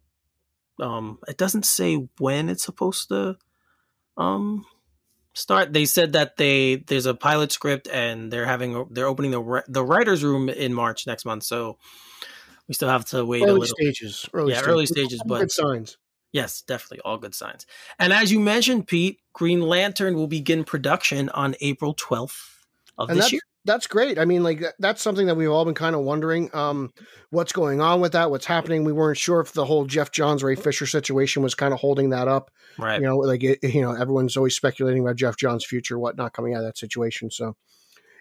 um, 0.80 1.18
it 1.28 1.38
doesn't 1.38 1.64
say 1.64 2.08
when 2.18 2.48
it's 2.48 2.64
supposed 2.64 3.08
to 3.08 3.36
um 4.16 4.64
start. 5.34 5.72
They 5.72 5.84
said 5.86 6.12
that 6.12 6.36
they 6.36 6.76
there's 6.76 7.06
a 7.06 7.14
pilot 7.14 7.52
script 7.52 7.88
and 7.88 8.32
they're 8.32 8.46
having 8.46 8.86
they're 8.90 9.06
opening 9.06 9.30
the 9.30 9.62
the 9.68 9.84
writers 9.84 10.22
room 10.22 10.48
in 10.48 10.74
March 10.74 11.06
next 11.06 11.24
month. 11.24 11.44
So 11.44 11.78
we 12.68 12.74
still 12.74 12.88
have 12.88 13.04
to 13.06 13.24
wait 13.24 13.42
a 13.42 13.46
Early 13.46 13.60
little. 13.60 13.76
stages. 13.78 14.28
Early 14.32 14.52
Yeah, 14.52 14.58
stages. 14.58 14.72
early 14.72 14.86
stages, 14.86 15.22
but- 15.26 15.40
good 15.40 15.50
signs. 15.52 15.96
Yes, 16.32 16.62
definitely 16.62 17.00
all 17.04 17.18
good 17.18 17.34
signs. 17.34 17.66
And 17.98 18.10
as 18.10 18.32
you 18.32 18.40
mentioned, 18.40 18.86
Pete, 18.88 19.20
Green 19.34 19.60
Lantern 19.60 20.14
will 20.14 20.26
begin 20.28 20.64
production 20.64 21.28
on 21.28 21.54
April 21.60 21.94
12th 21.94 22.64
of 22.96 23.10
And 23.10 23.18
this 23.18 23.32
year. 23.32 23.42
That's 23.64 23.86
great. 23.86 24.18
I 24.18 24.24
mean, 24.24 24.42
like 24.42 24.64
that's 24.80 25.00
something 25.00 25.26
that 25.26 25.36
we've 25.36 25.50
all 25.50 25.64
been 25.64 25.74
kind 25.74 25.94
of 25.94 26.02
wondering 26.02 26.50
um, 26.52 26.92
what's 27.30 27.52
going 27.52 27.80
on 27.80 28.00
with 28.00 28.12
that, 28.12 28.30
what's 28.30 28.46
happening. 28.46 28.82
We 28.82 28.92
weren't 28.92 29.18
sure 29.18 29.40
if 29.40 29.52
the 29.52 29.64
whole 29.64 29.84
Geoff 29.84 30.10
Johns 30.10 30.42
Ray 30.42 30.56
Fisher 30.56 30.86
situation 30.86 31.44
was 31.44 31.54
kind 31.54 31.72
of 31.72 31.78
holding 31.78 32.10
that 32.10 32.26
up. 32.26 32.50
Right. 32.76 33.00
You 33.00 33.06
know, 33.06 33.18
like 33.18 33.44
it, 33.44 33.62
you 33.62 33.80
know, 33.80 33.92
everyone's 33.92 34.36
always 34.36 34.56
speculating 34.56 35.02
about 35.02 35.16
Geoff 35.16 35.36
Johns' 35.36 35.64
future, 35.64 35.98
whatnot 35.98 36.32
coming 36.32 36.54
out 36.54 36.58
of 36.58 36.64
that 36.64 36.78
situation. 36.78 37.30
So 37.30 37.54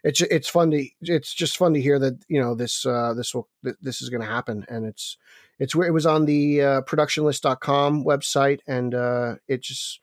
it's 0.04 0.22
it's 0.22 0.48
fun 0.48 0.72
to 0.72 0.88
it's 1.02 1.34
just 1.34 1.58
fun 1.58 1.74
to 1.74 1.82
hear 1.82 2.00
that 2.00 2.24
you 2.28 2.40
know 2.40 2.56
this 2.56 2.86
uh, 2.86 3.14
this 3.14 3.34
will 3.34 3.48
this 3.64 4.02
is 4.02 4.10
going 4.10 4.22
to 4.22 4.28
happen, 4.28 4.66
and 4.68 4.86
it's 4.86 5.18
it's 5.60 5.76
where 5.76 5.88
it 5.88 5.92
was 5.92 6.06
on 6.06 6.26
the 6.26 6.62
uh, 6.62 6.82
productionlist.com 6.82 8.04
website, 8.04 8.60
and 8.68 8.96
uh, 8.96 9.36
it 9.48 9.62
just 9.62 10.00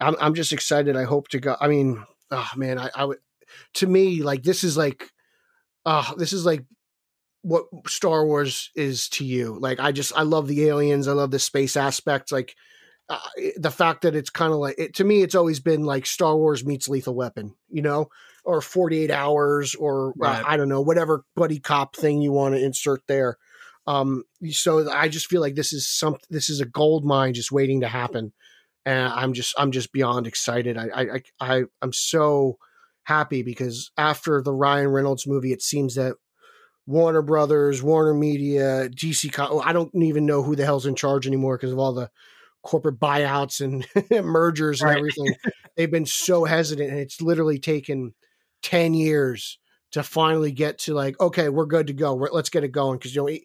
I'm 0.00 0.16
I'm 0.20 0.34
just 0.34 0.52
excited. 0.52 0.96
I 0.96 1.04
hope 1.04 1.28
to 1.28 1.40
go. 1.40 1.56
I 1.60 1.68
mean, 1.68 2.04
oh 2.30 2.48
man, 2.56 2.78
I, 2.78 2.90
I 2.94 3.04
would 3.04 3.18
to 3.74 3.86
me 3.86 4.22
like 4.22 4.42
this 4.42 4.64
is 4.64 4.76
like 4.76 5.10
uh 5.86 6.14
this 6.16 6.32
is 6.32 6.44
like 6.44 6.64
what 7.42 7.64
Star 7.86 8.26
Wars 8.26 8.70
is 8.74 9.08
to 9.10 9.24
you. 9.24 9.58
Like 9.60 9.80
I 9.80 9.92
just 9.92 10.12
I 10.16 10.22
love 10.22 10.48
the 10.48 10.64
aliens. 10.66 11.08
I 11.08 11.12
love 11.12 11.30
the 11.30 11.38
space 11.38 11.76
aspect. 11.76 12.32
Like 12.32 12.54
uh, 13.08 13.18
the 13.56 13.70
fact 13.70 14.02
that 14.02 14.14
it's 14.14 14.30
kind 14.30 14.52
of 14.52 14.58
like 14.58 14.74
it, 14.78 14.94
to 14.96 15.04
me, 15.04 15.22
it's 15.22 15.34
always 15.34 15.60
been 15.60 15.84
like 15.84 16.04
Star 16.04 16.36
Wars 16.36 16.64
meets 16.64 16.88
Lethal 16.88 17.14
Weapon, 17.14 17.54
you 17.70 17.80
know, 17.80 18.08
or 18.44 18.60
Forty 18.60 18.98
Eight 18.98 19.10
Hours, 19.10 19.74
or 19.74 20.12
Right. 20.16 20.40
uh, 20.40 20.44
I 20.46 20.56
don't 20.56 20.68
know, 20.68 20.82
whatever 20.82 21.24
buddy 21.36 21.58
cop 21.58 21.96
thing 21.96 22.20
you 22.20 22.32
want 22.32 22.54
to 22.54 22.62
insert 22.62 23.02
there. 23.06 23.38
Um, 23.86 24.24
so 24.50 24.90
I 24.90 25.08
just 25.08 25.28
feel 25.28 25.40
like 25.40 25.54
this 25.54 25.72
is 25.72 25.88
some 25.88 26.16
this 26.28 26.50
is 26.50 26.60
a 26.60 26.66
gold 26.66 27.04
mine 27.06 27.32
just 27.32 27.52
waiting 27.52 27.80
to 27.80 27.88
happen, 27.88 28.32
and 28.84 29.10
I'm 29.10 29.32
just 29.32 29.54
I'm 29.58 29.72
just 29.72 29.92
beyond 29.92 30.26
excited. 30.26 30.76
I 30.76 30.88
I 30.88 31.02
I, 31.02 31.22
I 31.40 31.62
I'm 31.80 31.92
so 31.94 32.58
happy 33.08 33.42
because 33.42 33.90
after 33.96 34.42
the 34.42 34.52
Ryan 34.52 34.88
Reynolds 34.88 35.26
movie, 35.26 35.52
it 35.52 35.62
seems 35.62 35.94
that 35.94 36.14
Warner 36.86 37.22
Brothers, 37.22 37.82
Warner 37.82 38.12
Media, 38.14 38.88
DC, 38.90 39.32
Co- 39.32 39.48
oh, 39.50 39.60
I 39.60 39.72
don't 39.72 39.90
even 39.94 40.26
know 40.26 40.42
who 40.42 40.54
the 40.54 40.64
hell's 40.64 40.86
in 40.86 40.94
charge 40.94 41.26
anymore 41.26 41.56
because 41.56 41.72
of 41.72 41.78
all 41.78 41.94
the 41.94 42.10
corporate 42.62 42.98
buyouts 43.00 43.60
and 43.60 43.86
mergers 44.24 44.80
and 44.82 44.90
Right. 44.90 44.98
everything. 44.98 45.34
They've 45.76 45.90
been 45.90 46.06
so 46.06 46.44
hesitant, 46.44 46.90
and 46.90 46.98
it's 47.00 47.20
literally 47.20 47.58
taken 47.58 48.14
ten 48.62 48.92
years 48.94 49.58
to 49.92 50.02
finally 50.02 50.52
get 50.52 50.78
to 50.80 50.92
like, 50.92 51.18
okay, 51.20 51.48
we're 51.48 51.66
good 51.66 51.86
to 51.86 51.94
go. 51.94 52.14
We're, 52.14 52.30
let's 52.30 52.50
get 52.50 52.64
it 52.64 52.72
going 52.72 52.98
because 52.98 53.14
you 53.14 53.22
know. 53.22 53.38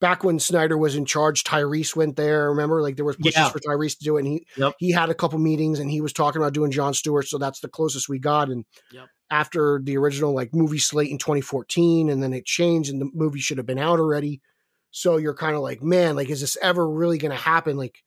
Back 0.00 0.22
when 0.24 0.38
Snyder 0.38 0.76
was 0.76 0.94
in 0.94 1.06
charge, 1.06 1.42
Tyrese 1.44 1.96
went 1.96 2.16
there. 2.16 2.50
Remember, 2.50 2.82
like 2.82 2.96
there 2.96 3.04
was 3.04 3.16
pushes 3.16 3.36
Yeah. 3.36 3.48
for 3.48 3.60
Tyrese 3.60 3.96
to 3.98 4.04
do 4.04 4.16
it, 4.16 4.20
and 4.24 4.28
he 4.28 4.46
Yep. 4.58 4.74
he 4.78 4.90
had 4.90 5.08
a 5.08 5.14
couple 5.14 5.38
meetings, 5.38 5.78
and 5.78 5.90
he 5.90 6.00
was 6.02 6.12
talking 6.12 6.40
about 6.40 6.52
doing 6.52 6.70
John 6.70 6.92
Stewart. 6.92 7.26
So 7.26 7.38
that's 7.38 7.60
the 7.60 7.68
closest 7.68 8.08
we 8.08 8.18
got. 8.18 8.50
And 8.50 8.66
Yep. 8.92 9.06
after 9.30 9.80
the 9.82 9.96
original 9.96 10.34
like 10.34 10.52
movie 10.54 10.78
slate 10.78 11.10
in 11.10 11.16
2014, 11.18 12.10
and 12.10 12.22
then 12.22 12.34
it 12.34 12.44
changed, 12.44 12.90
and 12.90 13.00
the 13.00 13.10
movie 13.14 13.40
should 13.40 13.56
have 13.56 13.66
been 13.66 13.78
out 13.78 13.98
already. 13.98 14.42
So 14.90 15.16
you're 15.16 15.34
kind 15.34 15.56
of 15.56 15.62
like, 15.62 15.82
man, 15.82 16.14
like, 16.16 16.28
is 16.30 16.40
this 16.42 16.56
ever 16.62 16.88
really 16.88 17.18
going 17.18 17.30
to 17.32 17.36
happen? 17.36 17.76
Like, 17.76 17.98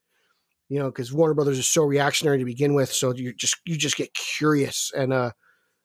you 0.69 0.77
know, 0.79 0.87
because 0.89 1.11
Warner 1.11 1.33
Brothers 1.33 1.57
is 1.59 1.67
so 1.67 1.83
reactionary 1.83 2.37
to 2.39 2.45
begin 2.45 2.73
with, 2.75 2.91
so 2.93 3.13
you 3.13 3.33
just 3.33 3.57
you 3.65 3.75
just 3.77 3.97
get 3.97 4.13
curious, 4.13 4.91
and 4.95 5.11
uh, 5.11 5.31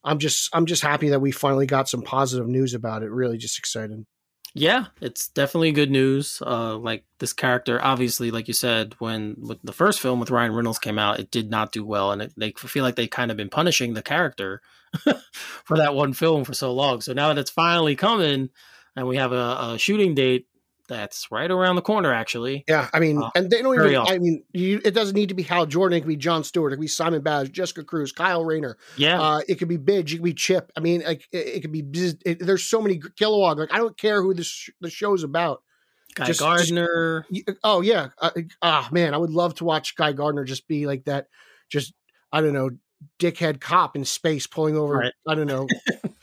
I'm 0.05 0.19
just 0.19 0.51
I'm 0.53 0.67
just 0.67 0.83
happy 0.83 1.09
that 1.09 1.21
we 1.21 1.31
finally 1.33 1.67
got 1.67 1.88
some 1.88 2.03
positive 2.03 2.47
news 2.47 2.75
about 2.75 3.03
it. 3.03 3.11
Really, 3.11 3.38
just 3.38 3.59
excited. 3.59 4.05
Yeah, 4.57 4.87
it's 5.01 5.29
definitely 5.29 5.73
good 5.73 5.90
news. 5.90 6.40
Uh, 6.40 6.77
like 6.77 7.05
this 7.19 7.33
character, 7.33 7.85
obviously, 7.85 8.31
like 8.31 8.47
you 8.47 8.55
said, 8.55 8.95
when 9.01 9.35
with 9.40 9.59
the 9.64 9.73
first 9.73 10.01
film 10.01 10.21
with 10.21 10.31
Ryan 10.31 10.55
Reynolds 10.55 10.79
came 10.79 10.99
out, 10.99 11.19
it 11.19 11.33
did 11.33 11.51
not 11.51 11.73
do 11.73 11.85
well, 11.85 12.12
and 12.12 12.23
it, 12.23 12.33
they 12.37 12.53
feel 12.53 12.85
like 12.85 12.95
they 12.95 13.09
kind 13.09 13.33
of 13.33 13.37
been 13.37 13.49
punishing 13.49 13.95
the 13.95 14.03
character 14.03 14.62
for 15.64 15.77
that 15.77 15.97
one 15.97 16.12
film 16.12 16.45
for 16.45 16.55
so 16.55 16.73
long. 16.73 17.01
So 17.01 17.12
now 17.12 17.29
that 17.29 17.38
it's 17.38 17.51
finally 17.51 17.97
coming, 17.97 18.51
and 18.95 19.09
we 19.09 19.17
have 19.17 19.33
a, 19.33 19.73
a 19.73 19.77
shooting 19.77 20.14
date 20.14 20.47
that's 20.88 21.31
right 21.31 21.51
around 21.51 21.77
the 21.77 21.83
corner, 21.83 22.12
actually. 22.12 22.64
Yeah, 22.68 22.88
I 22.92 23.01
mean, 23.01 23.23
Uh, 23.23 23.31
and 23.35 23.51
they 23.51 23.62
don't 23.62 23.75
even. 23.75 23.97
I 23.97 24.18
mean, 24.18 24.44
you, 24.53 24.81
it 24.85 24.92
doesn't 24.92 25.14
need 25.14 25.31
to 25.31 25.35
be 25.35 25.42
Hal 25.42 25.66
Jordan. 25.66 25.97
It 25.97 26.01
could 26.03 26.09
be 26.09 26.16
John 26.16 26.44
Stewart. 26.44 26.73
It 26.73 26.77
could 26.77 26.83
be 26.83 26.88
Simon 26.88 27.23
Baz, 27.23 27.49
Jessica 27.49 27.85
Cruz, 27.85 28.12
Kyle 28.12 28.44
Rayner. 28.44 28.77
Yeah, 28.97 29.20
Uh, 29.20 29.40
it 29.49 29.57
could 29.57 29.68
be 29.68 29.79
B'dg. 29.79 30.12
It 30.12 30.16
could 30.16 30.23
be 30.25 30.35
Chip. 30.35 30.70
I 30.77 30.81
mean, 30.81 31.03
like 31.03 31.27
it, 31.33 31.47
it 31.47 31.61
could 31.62 31.73
be. 31.73 31.83
Biz- 31.83 32.18
It, 32.25 32.38
there's 32.40 32.64
so 32.64 32.81
many 32.83 32.99
Kilowog. 32.99 33.59
Like 33.59 33.73
I 33.73 33.79
don't 33.79 33.97
care 33.97 34.23
who 34.23 34.35
this 34.35 34.47
sh- 34.47 34.70
the 34.81 34.90
show's 34.90 35.23
about. 35.23 35.62
Guy 36.14 36.27
just- 36.27 36.40
Gardner. 36.40 37.27
Y- 37.31 37.42
Oh 37.64 37.81
yeah. 37.81 38.09
Uh, 38.20 38.31
Ah 38.62 38.88
man, 38.92 39.14
I 39.14 39.16
would 39.16 39.31
love 39.31 39.55
to 39.57 39.64
watch 39.64 39.97
Guy 39.97 40.12
Gardner 40.12 40.44
just 40.44 40.68
be 40.68 40.87
like 40.87 41.05
that. 41.07 41.27
Just 41.70 41.92
I 42.31 42.40
don't 42.40 42.53
know, 42.53 42.70
dickhead 43.18 43.61
cop 43.61 43.97
in 43.97 44.05
space 44.05 44.47
pulling 44.47 44.77
over. 44.77 44.94
Right. 44.99 45.12
I 45.27 45.35
don't 45.35 45.47
know. 45.47 45.66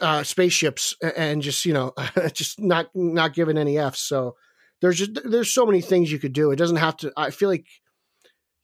uh, 0.00 0.22
spaceships 0.22 0.94
and 1.16 1.42
just 1.42 1.64
you 1.64 1.72
know 1.72 1.92
just 2.32 2.60
not 2.60 2.88
not 2.94 3.34
giving 3.34 3.58
any 3.58 3.78
f's. 3.78 4.00
So 4.00 4.36
there's 4.80 4.98
just 4.98 5.18
there's 5.24 5.52
so 5.52 5.66
many 5.66 5.80
things 5.80 6.12
you 6.12 6.18
could 6.18 6.32
do. 6.32 6.50
It 6.50 6.56
doesn't 6.56 6.76
have 6.76 6.96
to. 6.98 7.12
I 7.16 7.30
feel 7.30 7.48
like 7.48 7.66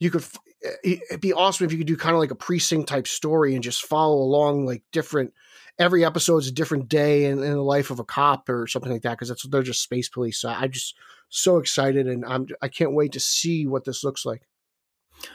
you 0.01 0.11
could. 0.11 0.25
It'd 0.85 1.21
be 1.21 1.33
awesome 1.33 1.67
if 1.67 1.73
you 1.73 1.79
could 1.79 1.89
do 1.89 1.97
kind 1.97 2.15
of 2.15 2.21
like 2.21 2.31
a 2.31 2.37
precinct 2.37 2.89
type 2.89 3.09
story 3.09 3.55
and 3.55 3.65
just 3.65 3.83
follow 3.83 4.17
along 4.17 4.67
like 4.67 4.83
different. 4.93 5.33
Every 5.79 6.05
episode's 6.05 6.47
a 6.47 6.53
different 6.53 6.89
day 6.89 7.25
in, 7.25 7.43
in 7.43 7.55
the 7.55 7.63
life 7.63 7.91
of 7.91 7.99
a 7.99 8.05
cop 8.05 8.49
or 8.49 8.67
something 8.67 8.93
like 8.93 9.03
that 9.03 9.13
because 9.13 9.29
that's 9.29 9.47
they're 9.49 9.63
just 9.63 9.83
space 9.83 10.09
police. 10.09 10.39
So 10.39 10.51
I'm 10.51 10.71
just 10.71 10.95
so 11.31 11.57
excited 11.57 12.07
and 12.07 12.25
I'm 12.25 12.47
I 12.61 12.69
can't 12.69 12.93
wait 12.93 13.13
to 13.13 13.21
see 13.21 13.67
what 13.67 13.85
this 13.85 14.05
looks 14.05 14.25
like. 14.25 14.43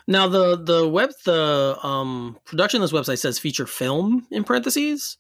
Now 0.08 0.28
the 0.28 0.56
the 0.56 0.88
web 0.88 1.12
the 1.26 1.78
um 1.82 2.38
production 2.46 2.82
of 2.82 2.90
this 2.90 3.00
website 3.00 3.20
says 3.20 3.40
feature 3.40 3.68
film 3.68 4.28
in 4.32 4.44
parentheses. 4.44 5.18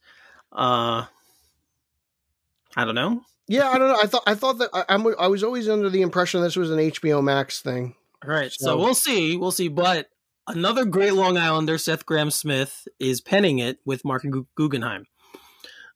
Uh 0.51 1.05
I 2.75 2.85
don't 2.85 2.95
know. 2.95 3.21
Yeah, 3.47 3.69
I 3.69 3.77
don't 3.77 3.89
know. 3.89 3.99
I 4.01 4.07
thought 4.07 4.23
I 4.27 4.35
thought 4.35 4.59
that 4.59 4.69
I, 4.73 4.85
I'm, 4.89 5.07
I 5.17 5.27
was 5.27 5.43
always 5.43 5.69
under 5.69 5.89
the 5.89 6.01
impression 6.01 6.41
this 6.41 6.55
was 6.55 6.69
an 6.69 6.79
HBO 6.79 7.23
Max 7.23 7.61
thing. 7.61 7.95
All 8.23 8.31
right, 8.31 8.51
so, 8.51 8.65
so 8.65 8.77
we'll 8.77 8.95
see, 8.95 9.37
we'll 9.37 9.51
see. 9.51 9.67
But 9.67 10.09
another 10.47 10.85
great 10.85 11.13
Long 11.13 11.37
Islander, 11.37 11.77
Seth 11.77 12.05
Grahame-Smith, 12.05 12.87
is 12.99 13.21
penning 13.21 13.59
it 13.59 13.79
with 13.85 14.03
Marc 14.03 14.25
Guggenheim. 14.55 15.05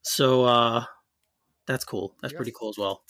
So 0.02 0.46
uh 0.46 0.86
that's 1.68 1.84
cool. 1.84 2.16
That's 2.22 2.34
pretty 2.34 2.54
cool 2.58 2.70
as 2.70 2.78
well. 2.78 3.04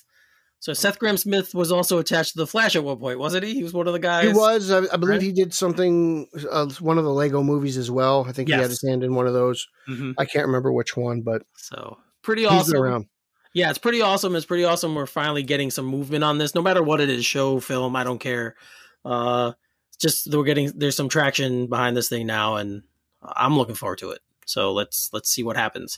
So 0.61 0.73
Seth 0.73 0.99
Grahame-Smith 0.99 1.55
was 1.55 1.71
also 1.71 1.97
attached 1.97 2.33
to 2.33 2.37
the 2.37 2.45
Flash 2.45 2.75
at 2.75 2.83
one 2.83 2.99
point, 2.99 3.17
wasn't 3.17 3.45
he? 3.45 3.55
He 3.55 3.63
was 3.63 3.73
one 3.73 3.87
of 3.87 3.93
the 3.93 3.99
guys. 3.99 4.27
He 4.27 4.33
was. 4.33 4.69
I, 4.69 4.81
I 4.93 4.97
believe 4.97 5.09
right? 5.09 5.21
he 5.21 5.31
did 5.31 5.55
something. 5.55 6.27
Uh, 6.51 6.67
one 6.79 6.99
of 6.99 7.03
the 7.03 7.09
Lego 7.09 7.41
movies 7.41 7.77
as 7.77 7.89
well. 7.89 8.25
I 8.29 8.31
think 8.31 8.47
yes. 8.47 8.57
he 8.57 8.61
had 8.61 8.69
his 8.69 8.83
hand 8.87 9.03
in 9.03 9.15
one 9.15 9.25
of 9.25 9.33
those. 9.33 9.67
Mm-hmm. 9.89 10.11
I 10.19 10.25
can't 10.25 10.45
remember 10.45 10.71
which 10.71 10.95
one, 10.95 11.21
but 11.21 11.41
so 11.55 11.97
pretty 12.21 12.45
awesome. 12.45 13.09
Yeah, 13.55 13.71
it's 13.71 13.79
pretty 13.79 14.01
awesome. 14.01 14.35
It's 14.35 14.45
pretty 14.45 14.63
awesome. 14.63 14.93
We're 14.93 15.07
finally 15.07 15.41
getting 15.41 15.71
some 15.71 15.85
movement 15.85 16.23
on 16.23 16.37
this, 16.37 16.53
no 16.53 16.61
matter 16.61 16.83
what 16.83 17.01
it 17.01 17.09
is, 17.09 17.25
show, 17.25 17.59
film. 17.59 17.95
I 17.95 18.03
don't 18.03 18.19
care. 18.19 18.55
Uh, 19.03 19.53
just 19.99 20.31
we're 20.31 20.43
getting 20.43 20.71
there's 20.75 20.95
some 20.95 21.09
traction 21.09 21.65
behind 21.65 21.97
this 21.97 22.07
thing 22.07 22.27
now, 22.27 22.57
and 22.57 22.83
I'm 23.23 23.57
looking 23.57 23.73
forward 23.73 23.97
to 23.97 24.11
it. 24.11 24.19
So 24.45 24.73
let's 24.73 25.09
let's 25.11 25.31
see 25.31 25.41
what 25.41 25.57
happens 25.57 25.97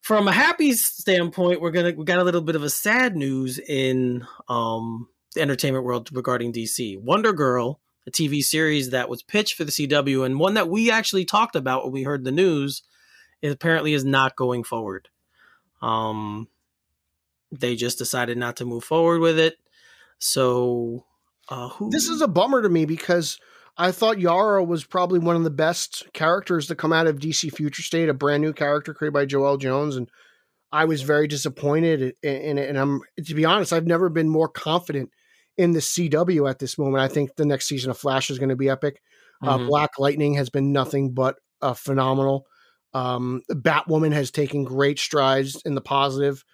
from 0.00 0.28
a 0.28 0.32
happy 0.32 0.72
standpoint, 0.72 1.60
we're 1.60 1.70
gonna 1.70 1.92
we 1.96 2.04
got 2.04 2.18
a 2.18 2.24
little 2.24 2.40
bit 2.40 2.56
of 2.56 2.62
a 2.62 2.70
sad 2.70 3.16
news 3.16 3.58
in 3.58 4.26
um, 4.48 5.08
the 5.34 5.42
entertainment 5.42 5.84
world 5.84 6.08
regarding 6.12 6.52
DC. 6.52 7.00
Wonder 7.00 7.32
Girl, 7.32 7.80
a 8.06 8.10
TV 8.10 8.42
series 8.42 8.90
that 8.90 9.08
was 9.08 9.22
pitched 9.22 9.54
for 9.54 9.64
the 9.64 9.72
CW 9.72 10.24
and 10.24 10.38
one 10.38 10.54
that 10.54 10.68
we 10.68 10.90
actually 10.90 11.24
talked 11.24 11.56
about 11.56 11.84
when 11.84 11.92
we 11.92 12.02
heard 12.02 12.24
the 12.24 12.32
news, 12.32 12.82
it 13.42 13.50
apparently 13.50 13.92
is 13.92 14.04
not 14.04 14.36
going 14.36 14.64
forward. 14.64 15.08
Um, 15.82 16.48
they 17.52 17.76
just 17.76 17.98
decided 17.98 18.36
not 18.36 18.56
to 18.56 18.64
move 18.64 18.84
forward 18.84 19.20
with 19.20 19.38
it. 19.38 19.58
So, 20.18 21.04
uh, 21.48 21.68
who... 21.70 21.90
this 21.90 22.08
is 22.08 22.20
a 22.20 22.28
bummer 22.28 22.62
to 22.62 22.68
me 22.68 22.84
because 22.84 23.38
I 23.78 23.92
thought 23.92 24.18
Yara 24.18 24.64
was 24.64 24.84
probably 24.84 25.20
one 25.20 25.36
of 25.36 25.44
the 25.44 25.50
best 25.50 26.08
characters 26.12 26.66
to 26.66 26.74
come 26.74 26.92
out 26.92 27.06
of 27.06 27.20
DC 27.20 27.54
Future 27.54 27.82
State, 27.82 28.08
a 28.08 28.14
brand 28.14 28.42
new 28.42 28.52
character 28.52 28.92
created 28.92 29.14
by 29.14 29.24
Joëlle 29.24 29.60
Jones, 29.60 29.94
and 29.94 30.10
I 30.72 30.84
was 30.84 31.02
very 31.02 31.28
disappointed 31.28 32.14
in 32.22 32.58
it. 32.58 32.68
And 32.68 32.76
I'm 32.76 33.00
to 33.24 33.34
be 33.34 33.44
honest, 33.44 33.72
I've 33.72 33.86
never 33.86 34.08
been 34.08 34.28
more 34.28 34.48
confident 34.48 35.10
in 35.56 35.72
the 35.72 35.78
CW 35.78 36.50
at 36.50 36.58
this 36.58 36.76
moment. 36.76 37.02
I 37.02 37.08
think 37.08 37.36
the 37.36 37.46
next 37.46 37.66
season 37.66 37.90
of 37.90 37.98
Flash 37.98 38.30
is 38.30 38.38
going 38.38 38.48
to 38.48 38.56
be 38.56 38.68
epic. 38.68 39.00
Uh, 39.42 39.56
mm-hmm. 39.56 39.64
Uh, 39.64 39.68
Black 39.68 39.98
Lightning 39.98 40.34
has 40.34 40.50
been 40.50 40.72
nothing 40.72 41.12
but 41.14 41.36
uh, 41.62 41.74
phenomenal. 41.74 42.46
Um, 42.94 43.42
Batwoman 43.50 44.12
has 44.12 44.32
taken 44.32 44.64
great 44.64 44.98
strides 44.98 45.62
in 45.64 45.76
the 45.76 45.80
positive, 45.80 46.44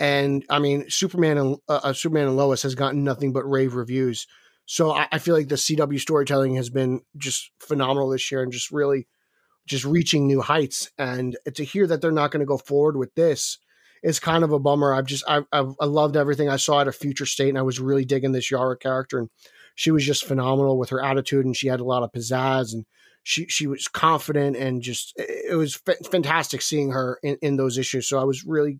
and 0.00 0.44
I 0.50 0.58
mean 0.58 0.90
Superman 0.90 1.38
and 1.38 1.56
uh, 1.68 1.80
uh 1.84 1.92
Superman 1.92 2.26
and 2.26 2.36
Lois 2.36 2.62
has 2.62 2.74
gotten 2.74 3.04
nothing 3.04 3.32
but 3.32 3.48
rave 3.48 3.76
reviews. 3.76 4.26
So 4.66 4.92
I, 4.92 5.08
I, 5.12 5.18
feel 5.18 5.34
like 5.34 5.48
the 5.48 5.56
CW 5.56 6.00
storytelling 6.00 6.54
has 6.56 6.70
been 6.70 7.02
just 7.18 7.50
phenomenal 7.60 8.08
this 8.08 8.30
year 8.30 8.42
and 8.42 8.50
just 8.50 8.70
really 8.70 9.06
just 9.66 9.84
reaching 9.84 10.26
new 10.26 10.40
heights. 10.40 10.90
And 10.98 11.36
to 11.54 11.64
hear 11.64 11.86
that 11.86 12.00
they're 12.00 12.10
not 12.10 12.30
going 12.30 12.40
to 12.40 12.46
go 12.46 12.58
forward 12.58 12.96
with 12.96 13.14
this 13.14 13.58
is 14.02 14.20
kind 14.20 14.44
of 14.44 14.52
a 14.52 14.58
bummer. 14.58 14.94
I've 14.94 15.06
just 15.06 15.24
I, 15.26 15.42
I've, 15.50 15.74
I 15.80 15.86
loved 15.86 16.16
everything 16.16 16.48
I 16.48 16.56
saw 16.56 16.80
at 16.80 16.88
a 16.88 16.92
future 16.92 17.26
state, 17.26 17.48
and 17.48 17.58
I 17.58 17.62
was 17.62 17.80
really 17.80 18.04
digging 18.04 18.32
this 18.32 18.50
Yara 18.50 18.76
character, 18.76 19.18
and 19.18 19.30
she 19.74 19.90
was 19.90 20.04
just 20.04 20.26
phenomenal 20.26 20.78
with 20.78 20.90
her 20.90 21.02
attitude, 21.02 21.46
and 21.46 21.56
she 21.56 21.68
had 21.68 21.80
a 21.80 21.84
lot 21.84 22.02
of 22.02 22.12
pizzazz, 22.12 22.74
and 22.74 22.84
she 23.22 23.46
she 23.48 23.66
was 23.66 23.88
confident, 23.88 24.56
and 24.56 24.82
just 24.82 25.14
it 25.16 25.56
was 25.56 25.80
f- 25.88 26.06
fantastic 26.10 26.60
seeing 26.60 26.90
her 26.90 27.18
in, 27.22 27.38
in 27.40 27.56
those 27.56 27.78
issues. 27.78 28.06
So 28.06 28.20
I 28.20 28.24
was 28.24 28.44
really 28.44 28.78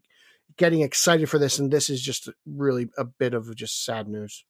getting 0.58 0.82
excited 0.82 1.30
for 1.30 1.38
this, 1.38 1.58
and 1.58 1.70
this 1.70 1.88
is 1.88 2.02
just 2.02 2.28
really 2.46 2.90
a 2.98 3.04
bit 3.04 3.32
of 3.32 3.56
just 3.56 3.82
sad 3.82 4.08
news. 4.08 4.44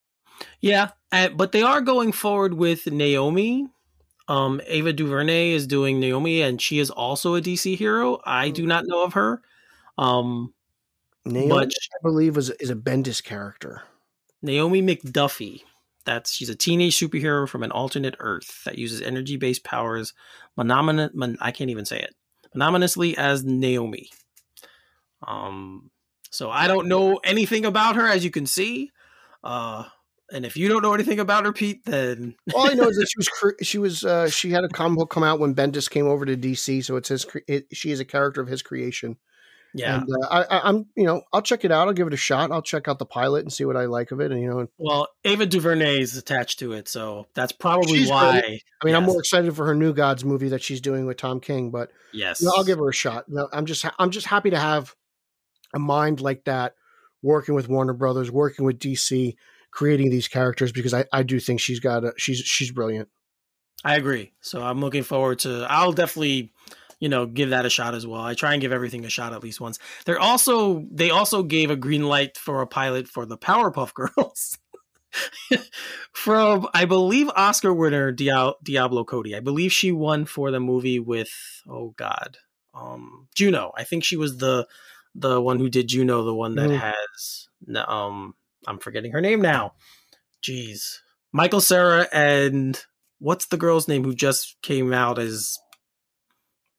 Yeah, 0.60 0.90
uh, 1.12 1.28
but 1.30 1.52
they 1.52 1.62
are 1.62 1.80
going 1.80 2.12
forward 2.12 2.54
with 2.54 2.90
Naomi. 2.90 3.68
Um, 4.26 4.60
Ava 4.66 4.92
DuVernay 4.92 5.52
is 5.52 5.66
doing 5.66 6.00
Naomi, 6.00 6.40
and 6.42 6.60
she 6.60 6.78
is 6.78 6.90
also 6.90 7.34
a 7.34 7.40
DC 7.40 7.76
hero. 7.76 8.20
I 8.24 8.50
do 8.50 8.66
not 8.66 8.86
know 8.86 9.04
of 9.04 9.12
her. 9.14 9.42
Um, 9.98 10.54
Naomi, 11.24 11.48
but 11.48 11.68
I 11.68 11.98
believe, 12.02 12.36
is 12.36 12.50
is 12.50 12.70
a 12.70 12.74
Bendis 12.74 13.22
character. 13.22 13.82
Naomi 14.42 14.82
McDuffie. 14.82 15.62
That's 16.04 16.32
she's 16.32 16.50
a 16.50 16.54
teenage 16.54 16.98
superhero 16.98 17.48
from 17.48 17.62
an 17.62 17.70
alternate 17.70 18.16
Earth 18.18 18.62
that 18.64 18.78
uses 18.78 19.00
energy 19.00 19.36
based 19.36 19.64
powers. 19.64 20.12
Monomin- 20.58 21.14
mon- 21.14 21.38
I 21.40 21.50
can't 21.50 21.70
even 21.70 21.86
say 21.86 22.00
it. 22.00 22.14
Mononymously 22.54 23.16
as 23.16 23.42
Naomi. 23.42 24.10
Um, 25.26 25.90
so 26.30 26.50
I 26.50 26.66
don't 26.66 26.88
know 26.88 27.16
anything 27.24 27.64
about 27.64 27.96
her, 27.96 28.06
as 28.06 28.24
you 28.24 28.30
can 28.30 28.46
see. 28.46 28.90
Uh, 29.42 29.84
and 30.32 30.46
if 30.46 30.56
you 30.56 30.68
don't 30.68 30.82
know 30.82 30.94
anything 30.94 31.20
about 31.20 31.44
her, 31.44 31.52
Pete, 31.52 31.84
then 31.84 32.34
all 32.54 32.68
I 32.68 32.74
know 32.74 32.88
is 32.88 32.96
that 32.96 33.08
she 33.10 33.18
was 33.18 33.54
she 33.62 33.78
was 33.78 34.04
uh, 34.04 34.28
she 34.28 34.50
had 34.50 34.64
a 34.64 34.68
comic 34.68 34.98
book 34.98 35.10
come 35.10 35.22
out 35.22 35.40
when 35.40 35.54
Bendis 35.54 35.90
came 35.90 36.06
over 36.06 36.24
to 36.24 36.36
DC, 36.36 36.84
so 36.84 36.96
it 36.96 37.06
says 37.06 37.26
it, 37.46 37.66
she 37.72 37.90
is 37.90 38.00
a 38.00 38.04
character 38.04 38.40
of 38.40 38.48
his 38.48 38.62
creation. 38.62 39.16
Yeah, 39.76 39.96
and, 39.96 40.08
uh, 40.08 40.44
I, 40.48 40.68
am 40.68 40.86
you 40.96 41.04
know 41.04 41.22
I'll 41.32 41.42
check 41.42 41.64
it 41.64 41.72
out. 41.72 41.88
I'll 41.88 41.94
give 41.94 42.06
it 42.06 42.14
a 42.14 42.18
shot. 42.18 42.52
I'll 42.52 42.62
check 42.62 42.86
out 42.86 43.00
the 43.00 43.06
pilot 43.06 43.40
and 43.40 43.52
see 43.52 43.64
what 43.64 43.76
I 43.76 43.86
like 43.86 44.12
of 44.12 44.20
it. 44.20 44.30
And 44.30 44.40
you 44.40 44.48
know, 44.48 44.68
well, 44.78 45.08
Ava 45.24 45.46
DuVernay 45.46 46.00
is 46.00 46.16
attached 46.16 46.60
to 46.60 46.72
it, 46.72 46.88
so 46.88 47.26
that's 47.34 47.52
probably 47.52 48.06
why. 48.06 48.40
Great. 48.40 48.62
I 48.80 48.84
mean, 48.84 48.92
yes. 48.92 48.96
I'm 48.96 49.04
more 49.04 49.18
excited 49.18 49.54
for 49.56 49.66
her 49.66 49.74
New 49.74 49.92
Gods 49.92 50.24
movie 50.24 50.50
that 50.50 50.62
she's 50.62 50.80
doing 50.80 51.06
with 51.06 51.16
Tom 51.16 51.40
King, 51.40 51.70
but 51.70 51.90
yes, 52.12 52.40
you 52.40 52.46
know, 52.46 52.54
I'll 52.56 52.64
give 52.64 52.78
her 52.78 52.88
a 52.88 52.94
shot. 52.94 53.24
No, 53.28 53.48
I'm 53.52 53.66
just 53.66 53.84
I'm 53.98 54.10
just 54.10 54.28
happy 54.28 54.50
to 54.50 54.58
have 54.58 54.94
a 55.74 55.80
mind 55.80 56.20
like 56.20 56.44
that 56.44 56.74
working 57.20 57.56
with 57.56 57.68
Warner 57.68 57.94
Brothers, 57.94 58.30
working 58.30 58.64
with 58.64 58.78
DC 58.78 59.34
creating 59.74 60.08
these 60.08 60.28
characters 60.28 60.70
because 60.70 60.94
I, 60.94 61.04
I 61.12 61.24
do 61.24 61.40
think 61.40 61.60
she's 61.60 61.80
got 61.80 62.04
a 62.04 62.14
she's 62.16 62.38
she's 62.38 62.70
brilliant. 62.70 63.08
I 63.84 63.96
agree. 63.96 64.32
So 64.40 64.62
I'm 64.62 64.80
looking 64.80 65.02
forward 65.02 65.40
to 65.40 65.66
I'll 65.68 65.92
definitely 65.92 66.52
you 67.00 67.08
know 67.08 67.26
give 67.26 67.50
that 67.50 67.66
a 67.66 67.70
shot 67.70 67.94
as 67.94 68.06
well. 68.06 68.22
I 68.22 68.34
try 68.34 68.52
and 68.52 68.62
give 68.62 68.72
everything 68.72 69.04
a 69.04 69.10
shot 69.10 69.32
at 69.34 69.42
least 69.42 69.60
once. 69.60 69.78
They're 70.06 70.20
also 70.20 70.86
they 70.90 71.10
also 71.10 71.42
gave 71.42 71.70
a 71.70 71.76
green 71.76 72.04
light 72.04 72.38
for 72.38 72.62
a 72.62 72.66
pilot 72.66 73.08
for 73.08 73.26
the 73.26 73.36
Powerpuff 73.36 73.92
Girls. 74.16 74.58
From 76.12 76.68
I 76.72 76.86
believe 76.86 77.28
Oscar 77.34 77.74
winner 77.74 78.12
Diablo 78.12 79.04
Cody. 79.04 79.36
I 79.36 79.40
believe 79.40 79.72
she 79.72 79.92
won 79.92 80.24
for 80.24 80.50
the 80.50 80.60
movie 80.60 81.00
with 81.00 81.32
oh 81.68 81.94
god. 81.96 82.38
Um 82.72 83.28
Juno. 83.34 83.72
I 83.76 83.82
think 83.82 84.04
she 84.04 84.16
was 84.16 84.38
the 84.38 84.68
the 85.16 85.40
one 85.40 85.58
who 85.58 85.68
did 85.68 85.88
Juno, 85.88 86.22
the 86.22 86.34
one 86.34 86.54
that 86.54 86.70
mm. 86.70 86.78
has 86.78 87.48
um 87.88 88.34
I'm 88.66 88.78
forgetting 88.78 89.12
her 89.12 89.20
name 89.20 89.40
now. 89.40 89.72
Jeez. 90.42 90.98
Michael 91.32 91.60
Cera 91.60 92.08
and 92.12 92.80
what's 93.18 93.46
the 93.46 93.56
girl's 93.56 93.88
name 93.88 94.04
who 94.04 94.14
just 94.14 94.56
came 94.62 94.92
out 94.92 95.18
as 95.18 95.58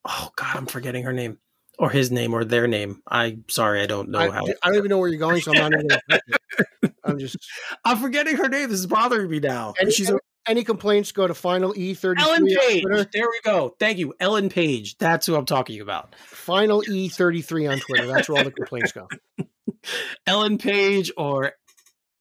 Oh 0.07 0.29
god, 0.35 0.55
I'm 0.55 0.67
forgetting 0.67 1.03
her 1.03 1.13
name. 1.13 1.39
Or 1.77 1.89
his 1.89 2.09
name 2.09 2.33
or 2.33 2.45
their 2.45 2.67
name. 2.67 3.01
I'm 3.05 3.43
sorry, 3.49 3.81
I 3.81 3.85
don't 3.85 4.09
know 4.09 4.19
I, 4.19 4.29
how 4.29 4.45
I 4.45 4.69
don't 4.69 4.77
even 4.77 4.89
know 4.89 4.97
where 4.97 5.09
you're 5.09 5.19
going, 5.19 5.41
so 5.41 5.51
I'm 5.53 5.71
not 5.71 5.73
even 5.73 6.21
I'm 7.03 7.19
just 7.19 7.37
I'm 7.85 7.97
forgetting 7.97 8.37
her 8.37 8.47
name. 8.47 8.69
This 8.69 8.79
is 8.79 8.87
bothering 8.87 9.29
me 9.29 9.39
now. 9.39 9.73
And 9.79 9.91
she's 9.91 10.09
a, 10.09 10.17
any 10.47 10.63
complaints 10.63 11.11
go 11.11 11.27
to 11.27 11.33
final 11.33 11.73
E33. 11.73 12.19
Ellen 12.19 12.45
Page. 12.45 12.83
There 13.11 13.27
we 13.29 13.39
go. 13.43 13.75
Thank 13.79 13.97
you. 13.97 14.13
Ellen 14.19 14.49
Page. 14.49 14.97
That's 14.97 15.25
who 15.25 15.35
I'm 15.35 15.45
talking 15.45 15.81
about. 15.81 16.15
Final 16.27 16.81
E33 16.81 17.71
on 17.71 17.79
Twitter. 17.79 18.07
That's 18.07 18.29
where 18.29 18.37
all 18.37 18.43
the 18.43 18.51
complaints 18.51 18.91
go. 18.91 19.07
Ellen 20.27 20.57
Page 20.57 21.11
or 21.17 21.53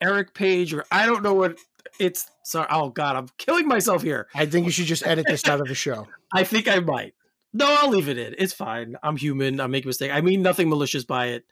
Eric 0.00 0.34
Page 0.34 0.74
or 0.74 0.84
I 0.90 1.06
don't 1.06 1.22
know 1.22 1.34
what 1.34 1.58
it's 1.98 2.30
sorry. 2.42 2.66
Oh 2.70 2.90
god, 2.90 3.16
I'm 3.16 3.28
killing 3.38 3.68
myself 3.68 4.02
here. 4.02 4.28
I 4.34 4.46
think 4.46 4.66
you 4.66 4.72
should 4.72 4.86
just 4.86 5.06
edit 5.06 5.26
this 5.28 5.46
out 5.48 5.60
of 5.60 5.68
the 5.68 5.74
show. 5.74 6.08
I 6.32 6.44
think 6.44 6.68
I 6.68 6.80
might. 6.80 7.14
No, 7.52 7.66
I'll 7.68 7.90
leave 7.90 8.08
it 8.08 8.18
in. 8.18 8.34
It's 8.36 8.52
fine. 8.52 8.96
I'm 9.02 9.16
human. 9.16 9.60
I 9.60 9.68
make 9.68 9.84
a 9.84 9.86
mistake. 9.86 10.10
I 10.12 10.20
mean 10.20 10.42
nothing 10.42 10.68
malicious 10.68 11.04
by 11.04 11.26
it. 11.26 11.44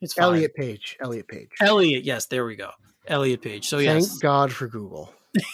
It's 0.00 0.14
fine. 0.14 0.24
Elliot 0.24 0.54
Page. 0.54 0.96
Elliot 1.00 1.28
Page. 1.28 1.50
Elliot, 1.60 2.04
yes, 2.04 2.26
there 2.26 2.44
we 2.46 2.56
go. 2.56 2.70
Elliot 3.06 3.42
Page. 3.42 3.68
So 3.68 3.78
yes. 3.78 4.08
Thank 4.08 4.22
God 4.22 4.52
for 4.52 4.66
Google. 4.66 5.12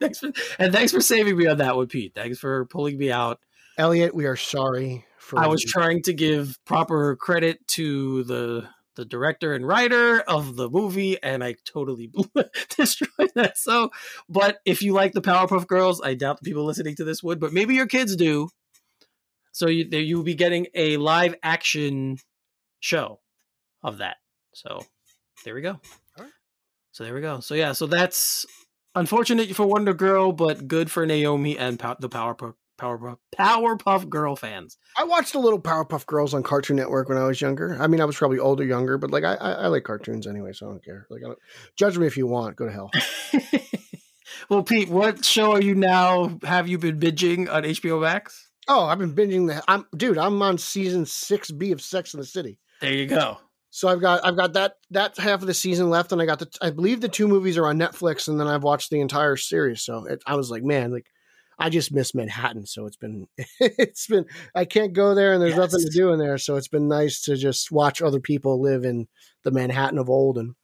thanks 0.00 0.18
for, 0.18 0.32
and 0.58 0.72
thanks 0.72 0.92
for 0.92 1.00
saving 1.00 1.36
me 1.36 1.46
on 1.46 1.58
that 1.58 1.76
one, 1.76 1.86
Pete. 1.86 2.14
Thanks 2.14 2.38
for 2.38 2.64
pulling 2.66 2.98
me 2.98 3.12
out. 3.12 3.38
Elliot, 3.78 4.14
we 4.14 4.26
are 4.26 4.36
sorry 4.36 5.04
for. 5.18 5.38
I 5.38 5.46
was 5.46 5.62
trying 5.62 6.02
to 6.02 6.14
give 6.14 6.58
proper 6.64 7.14
credit 7.16 7.66
to 7.68 8.24
the 8.24 8.68
the 8.96 9.04
director 9.04 9.54
and 9.54 9.66
writer 9.66 10.20
of 10.20 10.56
the 10.56 10.68
movie, 10.68 11.22
and 11.22 11.44
I 11.44 11.54
totally 11.64 12.10
destroyed 12.76 13.30
that. 13.34 13.56
So, 13.58 13.90
but 14.28 14.58
if 14.64 14.82
you 14.82 14.92
like 14.92 15.12
the 15.12 15.22
Powerpuff 15.22 15.66
Girls, 15.66 16.00
I 16.02 16.14
doubt 16.14 16.40
the 16.40 16.48
people 16.48 16.64
listening 16.64 16.96
to 16.96 17.04
this 17.04 17.22
would, 17.22 17.38
but 17.38 17.52
maybe 17.52 17.74
your 17.74 17.86
kids 17.86 18.16
do. 18.16 18.48
So 19.52 19.68
you 19.68 19.84
you'll 19.84 20.22
be 20.22 20.34
getting 20.34 20.66
a 20.74 20.96
live 20.96 21.34
action 21.42 22.18
show 22.80 23.20
of 23.82 23.98
that. 23.98 24.16
So 24.54 24.84
there 25.44 25.54
we 25.54 25.62
go. 25.62 25.80
So 26.92 27.04
there 27.04 27.14
we 27.14 27.20
go. 27.20 27.40
So 27.40 27.54
yeah, 27.54 27.72
so 27.72 27.86
that's 27.86 28.46
unfortunate 28.94 29.54
for 29.54 29.66
Wonder 29.66 29.92
Girl, 29.92 30.32
but 30.32 30.66
good 30.66 30.90
for 30.90 31.04
Naomi 31.04 31.58
and 31.58 31.78
the 31.78 32.08
Powerpuff 32.08 32.54
Powerpuff 32.76 33.18
Powerpuff 33.36 34.08
Girl 34.08 34.36
fans. 34.36 34.78
I 34.96 35.04
watched 35.04 35.34
a 35.34 35.38
little 35.38 35.60
Powerpuff 35.60 36.06
Girls 36.06 36.34
on 36.34 36.42
Cartoon 36.42 36.76
Network 36.76 37.08
when 37.08 37.18
I 37.18 37.26
was 37.26 37.40
younger. 37.40 37.76
I 37.80 37.86
mean, 37.86 38.00
I 38.00 38.04
was 38.04 38.16
probably 38.16 38.38
older, 38.38 38.64
younger, 38.64 38.98
but 38.98 39.10
like 39.10 39.24
I, 39.24 39.34
I, 39.34 39.52
I 39.52 39.66
like 39.68 39.84
cartoons 39.84 40.26
anyway, 40.26 40.52
so 40.52 40.66
I 40.66 40.70
don't 40.70 40.84
care. 40.84 41.06
Like, 41.10 41.22
I 41.22 41.28
don't, 41.28 41.38
judge 41.76 41.98
me 41.98 42.06
if 42.06 42.16
you 42.16 42.26
want. 42.26 42.56
Go 42.56 42.66
to 42.66 42.72
hell. 42.72 42.90
well, 44.48 44.62
Pete, 44.62 44.88
what 44.88 45.24
show 45.24 45.52
are 45.52 45.62
you 45.62 45.74
now? 45.74 46.38
Have 46.42 46.68
you 46.68 46.78
been 46.78 47.00
binging 47.00 47.50
on 47.50 47.64
HBO 47.64 48.00
Max? 48.00 48.50
Oh, 48.68 48.84
I've 48.84 48.98
been 48.98 49.14
binging 49.14 49.46
the. 49.46 49.62
I'm 49.68 49.86
dude. 49.96 50.18
I'm 50.18 50.42
on 50.42 50.58
season 50.58 51.06
six 51.06 51.50
B 51.50 51.72
of 51.72 51.80
Sex 51.80 52.14
and 52.14 52.22
the 52.22 52.26
City. 52.26 52.58
There 52.80 52.92
you 52.92 53.06
go. 53.06 53.38
So 53.70 53.88
I've 53.88 54.00
got 54.00 54.24
I've 54.24 54.36
got 54.36 54.54
that 54.54 54.76
that 54.90 55.18
half 55.18 55.42
of 55.42 55.46
the 55.46 55.54
season 55.54 55.90
left, 55.90 56.10
and 56.10 56.20
I 56.20 56.26
got 56.26 56.38
the 56.38 56.48
I 56.62 56.70
believe 56.70 57.00
the 57.00 57.08
two 57.08 57.28
movies 57.28 57.58
are 57.58 57.66
on 57.66 57.78
Netflix, 57.78 58.26
and 58.26 58.40
then 58.40 58.46
I've 58.46 58.62
watched 58.62 58.90
the 58.90 59.00
entire 59.00 59.36
series. 59.36 59.82
So 59.82 60.06
it, 60.06 60.22
I 60.26 60.34
was 60.34 60.50
like, 60.50 60.64
man, 60.64 60.92
like 60.92 61.06
I 61.58 61.70
just 61.70 61.92
miss 61.92 62.14
Manhattan. 62.14 62.66
So 62.66 62.86
it's 62.86 62.96
been 62.96 63.28
it's 63.60 64.06
been 64.06 64.26
I 64.54 64.64
can't 64.64 64.92
go 64.92 65.14
there, 65.14 65.32
and 65.32 65.42
there's 65.42 65.56
yes. 65.56 65.72
nothing 65.72 65.86
to 65.86 65.90
do 65.90 66.12
in 66.12 66.18
there. 66.18 66.38
So 66.38 66.56
it's 66.56 66.68
been 66.68 66.88
nice 66.88 67.22
to 67.22 67.36
just 67.36 67.70
watch 67.70 68.02
other 68.02 68.20
people 68.20 68.60
live 68.60 68.84
in 68.84 69.08
the 69.44 69.50
Manhattan 69.50 69.98
of 69.98 70.10
old 70.10 70.38
and 70.38 70.54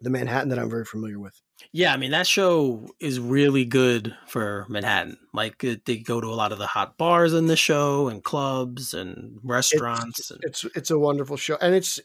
the 0.00 0.10
Manhattan 0.10 0.48
that 0.48 0.58
I'm 0.58 0.70
very 0.70 0.84
familiar 0.84 1.18
with. 1.18 1.40
Yeah, 1.72 1.92
I 1.92 1.96
mean 1.96 2.10
that 2.10 2.26
show 2.26 2.88
is 3.00 3.20
really 3.20 3.64
good 3.64 4.16
for 4.26 4.66
Manhattan. 4.68 5.16
Like 5.32 5.64
uh, 5.64 5.76
they 5.84 5.98
go 5.98 6.20
to 6.20 6.26
a 6.26 6.34
lot 6.34 6.52
of 6.52 6.58
the 6.58 6.66
hot 6.66 6.98
bars 6.98 7.32
in 7.32 7.46
the 7.46 7.56
show 7.56 8.08
and 8.08 8.22
clubs 8.22 8.94
and 8.94 9.38
restaurants. 9.42 10.18
It's 10.18 10.30
and- 10.30 10.40
it's, 10.42 10.64
it's 10.76 10.90
a 10.90 10.98
wonderful 10.98 11.36
show, 11.36 11.56
and 11.60 11.74
it's 11.74 12.00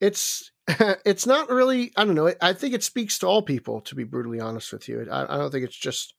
it's 0.00 0.50
it's 1.04 1.26
not 1.26 1.48
really. 1.48 1.92
I 1.96 2.04
don't 2.04 2.14
know. 2.14 2.32
I 2.40 2.52
think 2.52 2.74
it 2.74 2.82
speaks 2.82 3.18
to 3.20 3.26
all 3.26 3.42
people. 3.42 3.80
To 3.82 3.94
be 3.94 4.04
brutally 4.04 4.40
honest 4.40 4.72
with 4.72 4.88
you, 4.88 5.06
I, 5.10 5.34
I 5.34 5.38
don't 5.38 5.50
think 5.50 5.64
it's 5.64 5.76
just. 5.76 6.14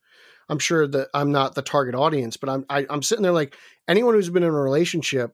I'm 0.50 0.60
sure 0.60 0.88
that 0.88 1.10
I'm 1.14 1.32
not 1.32 1.56
the 1.56 1.62
target 1.62 1.96
audience, 1.96 2.38
but 2.38 2.50
I'm 2.50 2.66
I, 2.70 2.80
am 2.80 2.86
i 2.90 2.94
am 2.94 3.04
sitting 3.04 3.24
there 3.24 3.32
like 3.32 3.56
anyone 3.88 4.14
who's 4.14 4.30
been 4.30 4.44
in 4.44 4.50
a 4.50 4.52
relationship. 4.52 5.34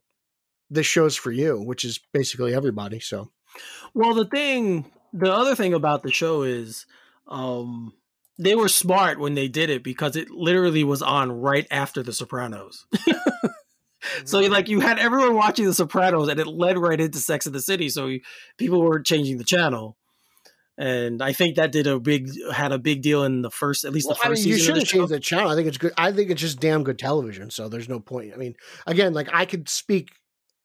This 0.69 0.87
show's 0.87 1.15
for 1.15 1.31
you, 1.31 1.61
which 1.61 1.83
is 1.83 1.99
basically 2.13 2.55
everybody. 2.55 2.99
So, 2.99 3.31
well, 3.93 4.15
the 4.15 4.25
thing, 4.25 4.91
the 5.11 5.31
other 5.31 5.55
thing 5.55 5.73
about 5.73 6.01
the 6.01 6.11
show 6.11 6.41
is 6.41 6.87
um, 7.27 7.93
they 8.37 8.55
were 8.55 8.67
smart 8.67 9.19
when 9.19 9.35
they 9.35 9.47
did 9.47 9.69
it 9.69 9.83
because 9.83 10.15
it 10.15 10.31
literally 10.31 10.83
was 10.83 11.01
on 11.01 11.31
right 11.31 11.67
after 11.69 12.01
The 12.01 12.13
Sopranos. 12.13 12.87
so 14.25 14.39
like 14.39 14.67
you 14.67 14.79
had 14.79 14.97
everyone 14.97 15.35
watching 15.35 15.65
The 15.65 15.73
Sopranos, 15.73 16.29
and 16.29 16.39
it 16.39 16.47
led 16.47 16.77
right 16.77 16.99
into 16.99 17.19
Sex 17.19 17.45
and 17.45 17.53
the 17.53 17.61
City. 17.61 17.89
So 17.89 18.07
you, 18.07 18.21
people 18.57 18.81
were 18.81 18.99
changing 18.99 19.37
the 19.37 19.43
channel, 19.43 19.97
and 20.77 21.21
I 21.21 21.33
think 21.33 21.55
that 21.55 21.71
did 21.71 21.87
a 21.87 21.99
big 21.99 22.31
had 22.51 22.71
a 22.71 22.79
big 22.79 23.01
deal 23.01 23.23
in 23.23 23.41
the 23.41 23.51
first, 23.51 23.85
at 23.85 23.93
least 23.93 24.07
well, 24.07 24.15
the 24.15 24.29
first 24.29 24.41
I 24.41 24.45
mean, 24.45 24.53
You 24.53 24.63
shouldn't 24.63 24.87
change 24.87 25.09
the 25.09 25.19
channel. 25.19 25.49
I 25.49 25.55
think 25.55 25.67
it's 25.67 25.77
good. 25.77 25.93
I 25.97 26.11
think 26.11 26.31
it's 26.31 26.41
just 26.41 26.59
damn 26.59 26.83
good 26.83 26.97
television. 26.97 27.49
So 27.51 27.69
there's 27.69 27.89
no 27.89 27.99
point. 27.99 28.33
I 28.33 28.37
mean, 28.37 28.55
again, 28.87 29.13
like 29.13 29.29
I 29.31 29.45
could 29.45 29.69
speak 29.69 30.11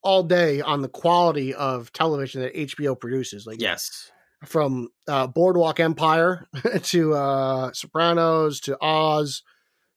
all 0.03 0.23
day 0.23 0.61
on 0.61 0.83
the 0.83 0.89
quality 0.89 1.53
of 1.55 1.93
television 1.93 2.43
that 2.43 2.55
HBO 2.55 2.99
produces. 2.99 3.47
Like 3.47 3.61
yes 3.61 4.11
from 4.45 4.89
uh, 5.07 5.27
Boardwalk 5.27 5.81
Empire 5.81 6.47
to 6.83 7.15
uh, 7.15 7.73
Sopranos 7.73 8.61
to 8.61 8.79
Oz 8.81 9.43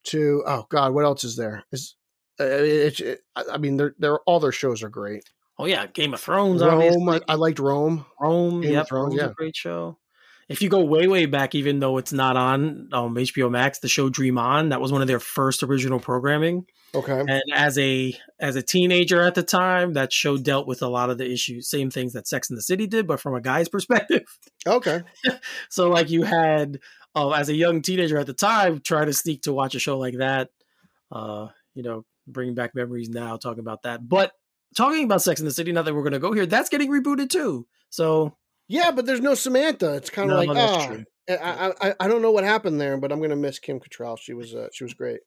to 0.05 0.43
oh 0.45 0.65
god, 0.69 0.93
what 0.93 1.05
else 1.05 1.23
is 1.23 1.35
there? 1.35 1.63
Is 1.71 1.95
uh, 2.39 2.45
it, 2.45 2.99
it, 2.99 3.19
I 3.35 3.57
mean, 3.57 3.77
they're 3.77 3.95
they're 3.99 4.19
all 4.21 4.39
their 4.39 4.51
shows 4.51 4.83
are 4.83 4.89
great. 4.89 5.29
Oh 5.57 5.65
yeah, 5.65 5.85
Game 5.87 6.13
of 6.13 6.21
Thrones. 6.21 6.61
Rome, 6.61 7.07
I, 7.07 7.21
I, 7.27 7.35
liked 7.35 7.59
Rome. 7.59 8.05
Rome, 8.19 8.61
Game 8.61 8.71
yep, 8.71 8.87
Thrones, 8.87 9.13
yeah, 9.15 9.27
a 9.27 9.33
great 9.33 9.55
show. 9.55 9.97
If 10.51 10.61
you 10.61 10.69
go 10.69 10.83
way 10.83 11.07
way 11.07 11.25
back, 11.25 11.55
even 11.55 11.79
though 11.79 11.97
it's 11.97 12.13
not 12.13 12.37
on 12.37 12.89
um, 12.91 13.15
HBO 13.15 13.49
Max, 13.49 13.79
the 13.79 13.87
show 13.87 14.09
Dream 14.09 14.37
On 14.37 14.69
that 14.69 14.81
was 14.81 14.91
one 14.91 15.01
of 15.01 15.07
their 15.07 15.19
first 15.19 15.63
original 15.63 15.99
programming. 15.99 16.65
Okay. 16.93 17.19
And 17.19 17.43
as 17.53 17.77
a 17.77 18.13
as 18.39 18.55
a 18.55 18.61
teenager 18.61 19.21
at 19.21 19.35
the 19.35 19.43
time, 19.43 19.93
that 19.93 20.11
show 20.11 20.37
dealt 20.37 20.67
with 20.67 20.81
a 20.81 20.87
lot 20.87 21.09
of 21.09 21.17
the 21.17 21.31
issues, 21.31 21.69
same 21.69 21.89
things 21.89 22.13
that 22.13 22.27
Sex 22.27 22.49
and 22.49 22.57
the 22.57 22.61
City 22.63 22.87
did, 22.87 23.07
but 23.07 23.19
from 23.19 23.33
a 23.33 23.41
guy's 23.41 23.69
perspective. 23.69 24.23
Okay. 24.67 25.01
so 25.69 25.89
like 25.89 26.09
you 26.09 26.23
had 26.23 26.79
uh, 27.15 27.29
as 27.31 27.49
a 27.49 27.55
young 27.55 27.81
teenager 27.81 28.17
at 28.17 28.27
the 28.27 28.33
time, 28.33 28.81
try 28.81 29.05
to 29.05 29.13
sneak 29.13 29.43
to 29.43 29.53
watch 29.53 29.75
a 29.75 29.79
show 29.79 29.97
like 29.97 30.17
that. 30.17 30.49
Uh, 31.11 31.47
you 31.73 31.83
know, 31.83 32.05
bringing 32.27 32.55
back 32.55 32.75
memories 32.75 33.09
now, 33.09 33.37
talking 33.37 33.59
about 33.59 33.83
that. 33.83 34.07
But 34.07 34.31
talking 34.75 35.03
about 35.03 35.21
Sex 35.21 35.39
and 35.39 35.47
the 35.47 35.53
City, 35.53 35.71
now 35.71 35.81
that 35.81 35.93
we're 35.93 36.03
going 36.03 36.13
to 36.13 36.19
go 36.19 36.33
here, 36.33 36.45
that's 36.45 36.69
getting 36.69 36.89
rebooted 36.89 37.29
too. 37.29 37.67
So 37.89 38.37
yeah, 38.71 38.91
but 38.91 39.05
there's 39.05 39.19
no 39.19 39.33
Samantha. 39.33 39.95
It's 39.95 40.09
kind 40.09 40.31
of 40.31 40.37
no, 40.37 40.53
like 40.53 40.57
oh, 40.57 41.03
I, 41.29 41.73
I 41.81 41.93
I 41.99 42.07
don't 42.07 42.21
know 42.21 42.31
what 42.31 42.45
happened 42.45 42.79
there, 42.79 42.97
but 42.97 43.11
I'm 43.11 43.19
going 43.19 43.31
to 43.31 43.35
miss 43.35 43.59
Kim 43.59 43.81
Cattrall. 43.81 44.17
She 44.17 44.33
was 44.33 44.55
uh, 44.55 44.69
she 44.71 44.85
was 44.85 44.93
great. 44.93 45.19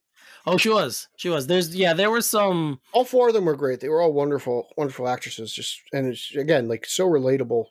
Oh, 0.47 0.57
she 0.57 0.69
was. 0.69 1.07
She 1.17 1.29
was. 1.29 1.45
There's 1.45 1.75
yeah, 1.75 1.93
there 1.93 2.09
were 2.09 2.21
some 2.21 2.79
All 2.91 3.05
four 3.05 3.27
of 3.27 3.35
them 3.35 3.45
were 3.45 3.55
great. 3.55 3.81
They 3.81 3.89
were 3.89 4.01
all 4.01 4.13
wonderful, 4.13 4.69
wonderful 4.77 5.07
actresses. 5.07 5.53
Just 5.53 5.79
and 5.93 6.07
it's 6.07 6.35
again 6.35 6.67
like 6.67 6.87
so 6.87 7.07
relatable 7.07 7.65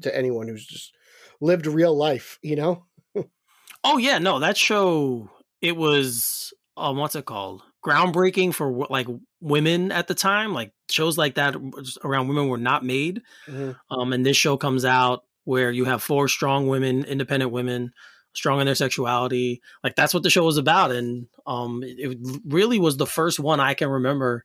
to 0.00 0.16
anyone 0.16 0.48
who's 0.48 0.66
just 0.66 0.92
lived 1.40 1.66
real 1.66 1.94
life, 1.94 2.38
you 2.40 2.56
know? 2.56 2.86
oh 3.84 3.98
yeah, 3.98 4.18
no, 4.18 4.38
that 4.38 4.56
show 4.56 5.28
it 5.60 5.76
was 5.76 6.54
um 6.78 6.96
what's 6.96 7.16
it 7.16 7.26
called? 7.26 7.62
Groundbreaking 7.84 8.54
for 8.54 8.86
like 8.88 9.08
women 9.40 9.90
at 9.90 10.06
the 10.06 10.14
time. 10.14 10.52
Like 10.52 10.72
shows 10.90 11.18
like 11.18 11.34
that 11.34 11.56
around 12.04 12.28
women 12.28 12.48
were 12.48 12.58
not 12.58 12.84
made. 12.84 13.22
Mm-hmm. 13.46 13.72
Um 13.90 14.12
and 14.12 14.24
this 14.24 14.36
show 14.36 14.56
comes 14.56 14.84
out 14.84 15.24
where 15.44 15.70
you 15.70 15.84
have 15.84 16.02
four 16.02 16.28
strong 16.28 16.68
women, 16.68 17.04
independent 17.04 17.50
women 17.50 17.92
strong 18.34 18.60
in 18.60 18.66
their 18.66 18.74
sexuality. 18.74 19.60
Like 19.82 19.96
that's 19.96 20.14
what 20.14 20.22
the 20.22 20.30
show 20.30 20.44
was 20.44 20.56
about, 20.56 20.90
and 20.92 21.26
um, 21.46 21.82
it, 21.82 21.98
it 21.98 22.18
really 22.44 22.78
was 22.78 22.96
the 22.96 23.06
first 23.06 23.38
one 23.38 23.60
I 23.60 23.74
can 23.74 23.88
remember 23.88 24.44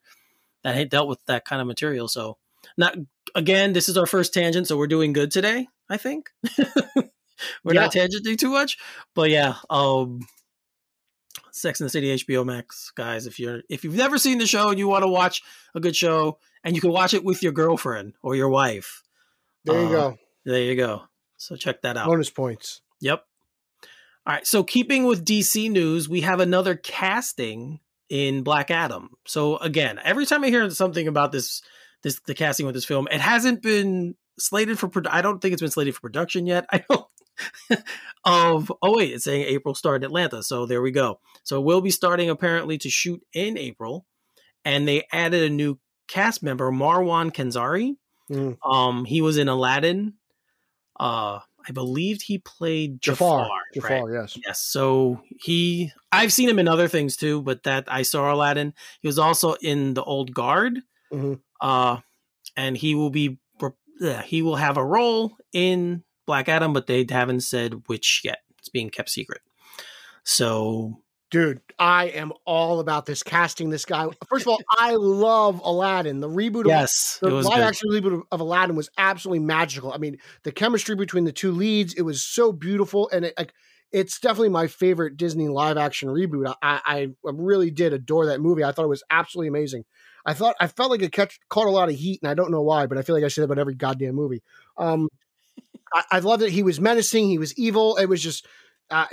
that 0.64 0.76
had 0.76 0.90
dealt 0.90 1.08
with 1.08 1.24
that 1.26 1.46
kind 1.46 1.62
of 1.62 1.68
material. 1.68 2.08
So, 2.08 2.38
not 2.78 2.98
again, 3.36 3.74
this 3.74 3.90
is 3.90 3.98
our 3.98 4.06
first 4.06 4.34
tangent, 4.34 4.68
so 4.68 4.78
we're 4.78 4.88
doing 4.88 5.14
good 5.14 5.32
today. 5.32 5.68
I 5.90 5.98
think 5.98 6.30
we're 6.58 7.74
yeah. 7.74 7.82
not 7.82 7.94
tangenting 7.94 8.38
too 8.38 8.52
much, 8.52 8.78
but 9.16 9.30
yeah, 9.30 9.56
um, 9.70 10.28
Sex 11.58 11.80
and 11.80 11.86
the 11.86 11.91
City 11.91 12.16
HBO 12.16 12.45
Max 12.45 12.91
guys. 12.95 13.28
If 13.28 13.39
you're 13.39 13.62
if 13.70 13.84
you've 13.84 13.95
never 13.95 14.18
seen 14.18 14.38
the 14.38 14.47
show 14.47 14.70
and 14.70 14.80
you 14.80 14.88
want 14.88 15.03
to 15.03 15.10
watch 15.10 15.41
a 15.76 15.80
good 15.80 15.95
show, 15.95 16.39
and 16.64 16.76
you 16.76 16.82
can 16.82 16.91
watch 16.91 17.14
it 17.14 17.24
with 17.24 17.43
your 17.43 17.51
girlfriend 17.51 18.14
or 18.22 18.36
your 18.36 18.49
wife, 18.49 19.03
there 19.66 19.80
you 19.82 19.88
uh, 19.88 19.91
go. 19.91 20.18
There 20.45 20.62
you 20.62 20.76
go. 20.76 21.03
So 21.38 21.55
check 21.55 21.82
that 21.82 21.97
out. 21.97 22.08
Bonus 22.08 22.30
points. 22.30 22.82
Yep. 23.01 23.24
All 24.26 24.34
right. 24.34 24.47
So 24.47 24.64
keeping 24.64 25.05
with 25.05 25.26
DC 25.26 25.70
news, 25.70 26.10
we 26.10 26.22
have 26.22 26.39
another 26.39 26.76
casting 26.76 27.80
in 28.10 28.43
Black 28.43 28.72
Adam. 28.72 29.12
So 29.26 29.58
again, 29.58 29.99
every 30.03 30.26
time 30.26 30.43
I 30.43 30.49
hear 30.49 30.70
something 30.70 31.08
about 31.08 31.32
this, 31.32 31.62
this 32.03 32.20
the 32.26 32.34
casting 32.34 32.66
with 32.66 32.76
this 32.76 32.86
film, 32.86 33.08
it 33.12 33.22
hasn't 33.22 33.62
been 33.62 34.16
slated 34.39 34.80
for. 34.80 34.91
I 35.10 35.22
don't 35.22 35.41
think 35.41 35.53
it's 35.53 35.62
been 35.62 35.72
slated 35.72 35.95
for 35.95 36.01
production 36.01 36.45
yet. 36.45 36.66
I 36.72 36.84
don't. 36.89 37.05
of 38.26 38.72
oh 38.82 38.98
wait, 38.98 39.14
it's 39.14 39.24
saying 39.24 39.44
April 39.44 39.76
start 39.76 40.04
in 40.04 40.06
Atlanta. 40.06 40.44
So 40.44 40.66
there 40.66 40.82
we 40.82 40.92
go. 40.92 41.20
So 41.44 41.62
we'll 41.62 41.82
be 41.82 41.92
starting 41.92 42.30
apparently 42.30 42.78
to 42.80 42.90
shoot 42.90 43.22
in 43.34 43.58
April, 43.58 44.06
and 44.66 44.88
they 44.88 45.06
added 45.12 45.44
a 45.44 45.54
new 45.54 45.80
cast 46.08 46.44
member, 46.44 46.72
Marwan 46.72 47.32
Kenzari. 47.32 47.96
Mm. 48.32 48.58
Um, 48.64 49.06
he 49.06 49.22
was 49.22 49.38
in 49.38 49.48
Aladdin. 49.48 50.14
Uh, 51.00 51.40
I 51.68 51.72
believed 51.74 52.22
he 52.22 52.38
played 52.40 53.02
Jafar. 53.02 53.50
Jafar, 53.74 53.90
Jafar 53.90 54.14
yes. 54.14 54.38
Yes. 54.46 54.62
So 54.62 55.22
he 55.40 55.92
I've 56.12 56.34
seen 56.34 56.50
him 56.50 56.60
in 56.60 56.68
other 56.68 56.88
things 56.88 57.18
too, 57.18 57.42
but 57.42 57.64
that 57.64 57.86
I 57.88 58.04
saw 58.04 58.34
Aladdin. 58.34 58.74
He 59.02 59.08
was 59.08 59.20
also 59.20 59.54
in 59.56 59.94
the 59.94 60.04
old 60.04 60.34
guard. 60.34 60.80
Mm-hmm. 61.12 61.34
Uh 61.60 61.98
and 62.56 62.78
he 62.78 62.96
will 62.96 63.10
be 63.10 63.40
yeah, 64.00 64.22
he 64.22 64.42
will 64.42 64.56
have 64.56 64.78
a 64.78 64.86
role 64.86 65.36
in 65.54 66.04
Black 66.28 66.48
Adam, 66.48 66.74
but 66.74 66.86
they 66.86 67.06
haven't 67.10 67.42
said 67.42 67.84
which 67.88 68.22
yet. 68.24 68.40
It's 68.60 68.70
being 68.70 68.92
kept 68.92 69.10
secret. 69.10 69.42
So 70.24 71.02
Dude, 71.30 71.60
I 71.78 72.06
am 72.06 72.32
all 72.46 72.80
about 72.80 73.06
this 73.06 73.22
casting 73.22 73.70
this 73.70 73.84
guy. 73.84 74.08
First 74.30 74.46
of 74.46 74.48
all, 74.48 74.62
I 74.70 74.96
love 74.96 75.60
Aladdin. 75.62 76.22
The 76.22 76.30
reboot 76.30 76.62
of 76.62 76.68
yes, 76.68 77.18
the 77.22 77.30
live 77.30 77.60
action 77.60 77.90
reboot 77.90 78.22
of 78.32 78.40
Aladdin 78.40 78.78
was 78.78 78.90
absolutely 78.98 79.40
magical. 79.40 79.92
I 79.92 79.98
mean, 79.98 80.20
the 80.44 80.54
chemistry 80.54 80.96
between 80.96 81.26
the 81.26 81.34
two 81.34 81.52
leads, 81.52 81.94
it 81.96 82.04
was 82.04 82.24
so 82.24 82.54
beautiful 82.54 83.10
and 83.12 83.26
it 83.26 83.34
like 83.38 83.54
it's 83.92 84.20
definitely 84.20 84.50
my 84.50 84.68
favorite 84.68 85.18
Disney 85.18 85.50
live 85.50 85.78
action 85.78 86.08
reboot. 86.08 86.54
I, 86.62 86.82
I 86.86 87.08
really 87.24 87.72
did 87.72 87.92
adore 87.92 88.28
that 88.28 88.40
movie. 88.40 88.64
I 88.64 88.72
thought 88.72 88.86
it 88.86 88.90
was 88.90 89.04
absolutely 89.10 89.50
amazing. 89.50 89.84
I 90.26 90.34
thought 90.34 90.56
I 90.62 90.68
felt 90.68 90.92
like 90.92 91.02
it 91.02 91.12
catch, 91.12 91.40
caught 91.50 91.68
a 91.68 91.72
lot 91.72 91.90
of 91.90 91.96
heat, 91.96 92.22
and 92.22 92.30
I 92.30 92.36
don't 92.36 92.52
know 92.52 92.62
why, 92.62 92.86
but 92.86 92.98
I 92.98 93.02
feel 93.02 93.16
like 93.16 93.24
I 93.26 93.30
say 93.30 93.42
that 93.42 93.46
about 93.46 93.60
every 93.60 93.76
goddamn 93.76 94.16
movie. 94.16 94.44
Um, 94.78 95.10
I, 95.93 96.03
I 96.12 96.20
loved 96.20 96.43
it. 96.43 96.51
He 96.51 96.64
was 96.64 96.80
menacing. 96.80 97.28
He 97.28 97.38
was 97.38 97.58
evil. 97.58 97.97
It 97.97 98.08
was 98.08 98.22
just 98.22 98.45
uh, 98.89 99.05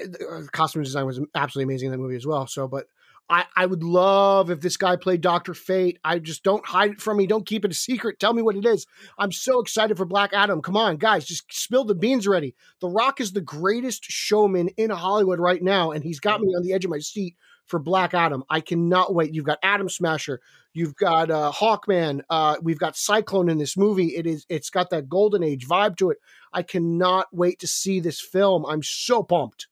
costume 0.53 0.83
design 0.83 1.07
was 1.07 1.21
absolutely 1.35 1.73
amazing 1.73 1.87
in 1.87 1.93
that 1.93 1.99
movie 1.99 2.17
as 2.17 2.27
well. 2.27 2.47
So, 2.47 2.69
but 2.69 2.87
I, 3.29 3.45
I 3.57 3.67
would 3.67 3.83
love 3.83 4.51
if 4.51 4.61
this 4.61 4.77
guy 4.77 4.97
played 4.97 5.23
Doctor 5.23 5.55
Fate. 5.55 5.99
I 6.05 6.19
just 6.19 6.43
don't 6.43 6.65
hide 6.67 6.93
it 6.93 7.01
from 7.01 7.17
me. 7.17 7.27
Don't 7.27 7.47
keep 7.47 7.65
it 7.65 7.71
a 7.71 7.75
secret. 7.75 8.21
Tell 8.21 8.35
me 8.35 8.43
what 8.43 8.57
it 8.57 8.67
is. 8.67 8.87
I'm 9.19 9.33
so 9.33 9.61
excited 9.61 9.97
for 9.97 10.05
Black 10.05 10.33
Adam. 10.35 10.61
Come 10.61 10.77
on, 10.77 10.97
guys, 10.97 11.25
just 11.25 11.45
spill 11.51 11.85
the 11.85 11.95
beans 11.95 12.29
already. 12.29 12.55
The 12.81 12.89
Rock 12.89 13.21
is 13.21 13.33
the 13.33 13.41
greatest 13.41 14.05
showman 14.05 14.69
in 14.77 14.91
Hollywood 14.91 15.41
right 15.41 15.63
now, 15.63 15.91
and 15.91 16.05
he's 16.05 16.21
got 16.21 16.41
me 16.41 16.49
on 16.49 16.63
the 16.63 16.75
edge 16.75 16.85
of 16.85 16.91
my 16.91 16.99
seat 16.99 17.35
for 17.67 17.79
Black 17.79 18.15
Adam. 18.15 18.45
I 18.51 18.61
cannot 18.61 19.15
wait. 19.15 19.35
You've 19.35 19.45
got 19.45 19.59
Atom 19.63 19.89
Smasher. 19.89 20.41
You've 20.73 20.97
got 20.97 21.31
uh, 21.31 21.53
Hawkman. 21.55 22.23
Uh, 22.29 22.57
we've 22.63 22.79
got 22.79 22.97
Cyclone 22.97 23.49
in 23.49 23.59
this 23.59 23.77
movie. 23.77 24.17
It 24.17 24.27
is. 24.27 24.45
It's 24.49 24.71
got 24.71 24.91
that 24.91 25.09
golden 25.09 25.43
age 25.43 25.67
vibe 25.67 25.97
to 25.99 26.11
it. 26.11 26.19
I 26.53 26.63
cannot 26.63 27.27
wait 27.33 27.61
to 27.61 27.67
see 27.67 28.01
this 28.01 28.21
film. 28.21 28.67
I'm 28.67 28.83
so 28.83 29.23
pumped. 29.23 29.69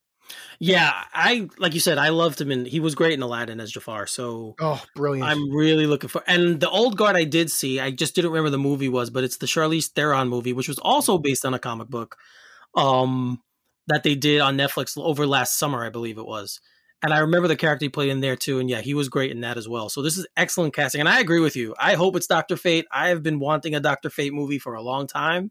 Yeah, 0.59 0.93
I 1.13 1.49
like 1.59 1.75
you 1.75 1.81
said, 1.81 1.99
I 1.99 2.11
loved 2.11 2.41
him 2.41 2.51
and 2.51 2.67
he 2.67 2.81
was 2.81 2.95
great 2.95 3.13
in 3.13 3.23
Aladdin 3.23 3.61
as 3.61 3.73
Jafar. 3.73 4.07
So 4.07 4.55
oh, 4.61 4.83
brilliant! 4.95 5.29
I'm 5.29 5.51
really 5.51 5.87
looking 5.87 6.09
for. 6.09 6.23
And 6.27 6.61
the 6.61 6.71
old 6.71 6.97
guard 6.97 7.17
I 7.17 7.25
did 7.25 7.51
see, 7.51 7.81
I 7.81 7.91
just 7.91 8.15
didn't 8.15 8.31
remember 8.31 8.51
the 8.51 8.59
movie 8.59 8.89
was, 8.89 9.11
but 9.11 9.25
it's 9.25 9.39
the 9.39 9.47
Charlize 9.47 9.89
Theron 9.89 10.29
movie, 10.29 10.53
which 10.53 10.69
was 10.69 10.79
also 10.79 11.19
based 11.19 11.45
on 11.45 11.55
a 11.55 11.59
comic 11.59 11.89
book, 11.89 12.17
um, 12.77 13.43
that 13.89 14.05
they 14.05 14.15
did 14.15 14.41
on 14.41 14.57
Netflix 14.57 14.97
over 14.97 15.27
last 15.27 15.59
summer, 15.59 15.85
I 15.85 15.91
believe 15.91 16.19
it 16.19 16.27
was. 16.27 16.61
And 17.03 17.13
I 17.13 17.19
remember 17.19 17.49
the 17.49 17.57
character 17.57 17.85
he 17.85 17.89
played 17.89 18.11
in 18.11 18.21
there 18.21 18.37
too, 18.37 18.61
and 18.61 18.71
yeah, 18.71 18.81
he 18.81 18.95
was 18.95 19.09
great 19.09 19.33
in 19.33 19.41
that 19.41 19.57
as 19.57 19.69
well. 19.69 19.89
So 19.89 20.03
this 20.03 20.17
is 20.17 20.27
excellent 20.37 20.75
casting, 20.75 21.01
and 21.01 21.09
I 21.09 21.21
agree 21.21 21.41
with 21.41 21.57
you. 21.57 21.75
I 21.79 21.95
hope 21.95 22.15
it's 22.15 22.29
Doctor 22.29 22.57
Fate. 22.57 22.87
I 22.93 23.09
have 23.09 23.23
been 23.23 23.41
wanting 23.41 23.75
a 23.75 23.81
Doctor 23.81 24.09
Fate 24.09 24.33
movie 24.33 24.61
for 24.61 24.75
a 24.75 24.83
long 24.83 25.09
time. 25.09 25.51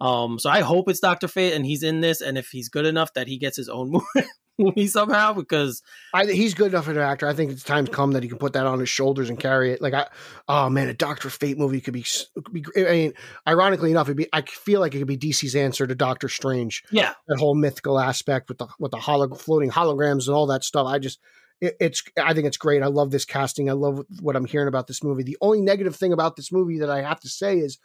Um, 0.00 0.38
so 0.38 0.50
I 0.50 0.60
hope 0.62 0.88
it's 0.88 0.98
Doctor 0.98 1.28
Fate 1.28 1.52
and 1.52 1.64
he's 1.64 1.82
in 1.82 2.00
this, 2.00 2.20
and 2.20 2.38
if 2.38 2.48
he's 2.48 2.68
good 2.68 2.86
enough 2.86 3.12
that 3.14 3.28
he 3.28 3.38
gets 3.38 3.56
his 3.56 3.68
own 3.68 3.90
movie 4.14 4.28
somehow, 4.86 5.32
because 5.32 5.82
I, 6.14 6.26
he's 6.26 6.54
good 6.54 6.72
enough 6.72 6.88
an 6.88 6.98
actor. 6.98 7.26
I 7.26 7.34
think 7.34 7.52
it's 7.52 7.62
time 7.62 7.86
come 7.86 8.12
that 8.12 8.22
he 8.22 8.28
can 8.28 8.38
put 8.38 8.52
that 8.54 8.66
on 8.66 8.78
his 8.78 8.88
shoulders 8.88 9.28
and 9.28 9.38
carry 9.38 9.72
it. 9.72 9.80
Like 9.80 9.94
I, 9.94 10.08
oh 10.48 10.68
man, 10.68 10.88
a 10.88 10.94
Doctor 10.94 11.30
Fate 11.30 11.58
movie 11.58 11.80
could 11.80 11.94
be, 11.94 12.04
could 12.34 12.52
be. 12.52 12.64
I 12.76 12.92
mean, 12.92 13.12
ironically 13.46 13.90
enough, 13.90 14.06
it'd 14.06 14.16
be. 14.16 14.28
I 14.32 14.42
feel 14.42 14.80
like 14.80 14.94
it 14.94 14.98
could 14.98 15.06
be 15.06 15.18
DC's 15.18 15.56
answer 15.56 15.86
to 15.86 15.94
Doctor 15.94 16.28
Strange. 16.28 16.82
Yeah, 16.90 17.14
that 17.28 17.38
whole 17.38 17.54
mythical 17.54 17.98
aspect 17.98 18.48
with 18.48 18.58
the 18.58 18.68
with 18.78 18.90
the 18.90 18.98
holo, 18.98 19.34
floating 19.34 19.70
holograms 19.70 20.26
and 20.26 20.36
all 20.36 20.46
that 20.46 20.64
stuff. 20.64 20.86
I 20.86 20.98
just 20.98 21.18
it's 21.62 22.02
I 22.20 22.34
think 22.34 22.46
it's 22.46 22.56
great. 22.56 22.82
I 22.82 22.88
love 22.88 23.10
this 23.10 23.24
casting. 23.24 23.70
I 23.70 23.74
love 23.74 24.04
what 24.20 24.34
I'm 24.34 24.44
hearing 24.44 24.68
about 24.68 24.88
this 24.88 25.04
movie. 25.04 25.22
The 25.22 25.38
only 25.40 25.60
negative 25.60 25.94
thing 25.94 26.12
about 26.12 26.34
this 26.34 26.50
movie 26.50 26.80
that 26.80 26.90
I 26.90 27.02
have 27.02 27.20
to 27.20 27.28
say 27.28 27.58
is 27.58 27.78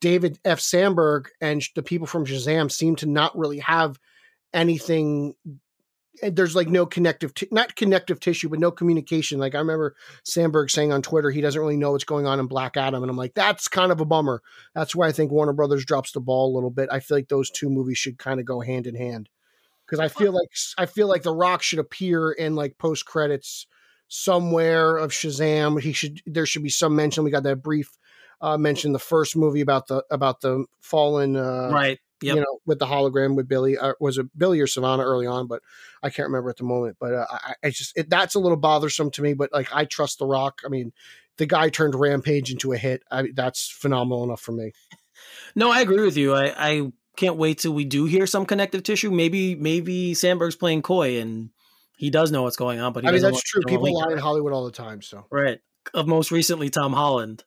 David 0.00 0.38
F. 0.44 0.58
Sandberg 0.58 1.28
and 1.40 1.62
the 1.74 1.82
people 1.82 2.06
from 2.06 2.24
Shazam 2.24 2.72
seem 2.72 2.96
to 2.96 3.06
not 3.06 3.36
really 3.36 3.58
have 3.58 3.98
anything. 4.54 5.34
There's 6.22 6.56
like 6.56 6.68
no 6.68 6.86
connective, 6.86 7.34
t- 7.34 7.48
not 7.50 7.76
connective 7.76 8.20
tissue, 8.20 8.48
but 8.48 8.58
no 8.58 8.70
communication. 8.70 9.38
Like 9.38 9.54
I 9.54 9.58
remember 9.58 9.94
Sandberg 10.24 10.70
saying 10.70 10.92
on 10.92 11.02
Twitter, 11.02 11.30
he 11.30 11.40
doesn't 11.40 11.60
really 11.60 11.76
know 11.76 11.92
what's 11.92 12.04
going 12.04 12.26
on 12.26 12.40
in 12.40 12.46
Black 12.46 12.76
Adam, 12.76 13.02
and 13.02 13.10
I'm 13.10 13.16
like, 13.16 13.34
that's 13.34 13.68
kind 13.68 13.92
of 13.92 14.00
a 14.00 14.04
bummer. 14.04 14.42
That's 14.74 14.94
why 14.94 15.06
I 15.08 15.12
think 15.12 15.30
Warner 15.30 15.52
Brothers 15.52 15.84
drops 15.84 16.12
the 16.12 16.20
ball 16.20 16.52
a 16.52 16.54
little 16.54 16.70
bit. 16.70 16.88
I 16.90 17.00
feel 17.00 17.16
like 17.16 17.28
those 17.28 17.50
two 17.50 17.70
movies 17.70 17.98
should 17.98 18.18
kind 18.18 18.40
of 18.40 18.46
go 18.46 18.60
hand 18.60 18.86
in 18.86 18.94
hand 18.94 19.28
because 19.86 20.00
I 20.00 20.08
feel 20.08 20.32
like 20.32 20.48
I 20.78 20.86
feel 20.86 21.08
like 21.08 21.22
The 21.22 21.34
Rock 21.34 21.62
should 21.62 21.78
appear 21.78 22.32
in 22.32 22.54
like 22.54 22.78
post 22.78 23.06
credits 23.06 23.66
somewhere 24.08 24.96
of 24.96 25.10
Shazam. 25.10 25.80
He 25.80 25.92
should 25.92 26.20
there 26.26 26.46
should 26.46 26.62
be 26.62 26.68
some 26.68 26.94
mention. 26.94 27.24
We 27.24 27.30
got 27.30 27.44
that 27.44 27.62
brief 27.62 27.90
uh, 28.40 28.56
mentioned 28.56 28.94
the 28.94 29.00
first 29.00 29.36
movie 29.36 29.60
about 29.60 29.88
the 29.88 30.04
about 30.10 30.40
the 30.40 30.64
fallen 30.80 31.36
uh, 31.36 31.70
right 31.72 31.98
yep. 32.22 32.36
you 32.36 32.40
know 32.40 32.58
with 32.66 32.78
the 32.78 32.86
hologram 32.86 33.36
with 33.36 33.48
billy 33.48 33.76
uh, 33.78 33.94
was 34.00 34.18
it 34.18 34.26
billy 34.36 34.60
or 34.60 34.66
savannah 34.66 35.04
early 35.04 35.26
on 35.26 35.46
but 35.46 35.62
i 36.02 36.10
can't 36.10 36.28
remember 36.28 36.50
at 36.50 36.56
the 36.56 36.64
moment 36.64 36.96
but 37.00 37.14
uh, 37.14 37.26
I, 37.30 37.54
I, 37.64 37.70
just 37.70 37.96
it, 37.96 38.10
that's 38.10 38.34
a 38.34 38.38
little 38.38 38.56
bothersome 38.56 39.10
to 39.12 39.22
me 39.22 39.34
but 39.34 39.52
like 39.52 39.74
i 39.74 39.84
trust 39.84 40.18
the 40.18 40.26
rock. 40.26 40.60
I 40.64 40.68
mean 40.68 40.92
the 41.36 41.46
guy 41.46 41.70
turned 41.70 41.94
rampage 41.94 42.50
into 42.50 42.72
a 42.72 42.76
hit. 42.76 43.02
I, 43.10 43.28
that's 43.34 43.70
phenomenal 43.70 44.24
enough 44.24 44.40
for 44.40 44.52
me. 44.52 44.72
No 45.54 45.70
i 45.70 45.80
agree 45.80 46.04
with 46.04 46.16
you. 46.16 46.34
I 46.34 46.54
i 46.56 46.92
can't 47.16 47.36
wait 47.36 47.58
till 47.58 47.72
we 47.72 47.84
do 47.84 48.04
hear 48.04 48.26
some 48.26 48.46
connective 48.46 48.82
tissue. 48.82 49.10
Maybe 49.10 49.54
maybe 49.54 50.14
sandberg's 50.14 50.56
playing 50.56 50.82
coy 50.82 51.20
and 51.20 51.50
he 51.96 52.08
does 52.08 52.30
know 52.32 52.44
what's 52.44 52.56
going 52.56 52.80
on 52.80 52.94
but 52.94 53.06
i 53.06 53.10
mean 53.10 53.20
that's 53.20 53.42
true. 53.42 53.60
people 53.66 53.92
lie 53.92 54.10
in 54.10 54.16
hollywood 54.16 54.52
all 54.52 54.64
the 54.64 54.72
time 54.72 55.02
so. 55.02 55.26
Right. 55.30 55.60
Of 55.94 56.06
most 56.06 56.30
recently 56.30 56.68
Tom 56.68 56.92
Holland. 56.92 57.42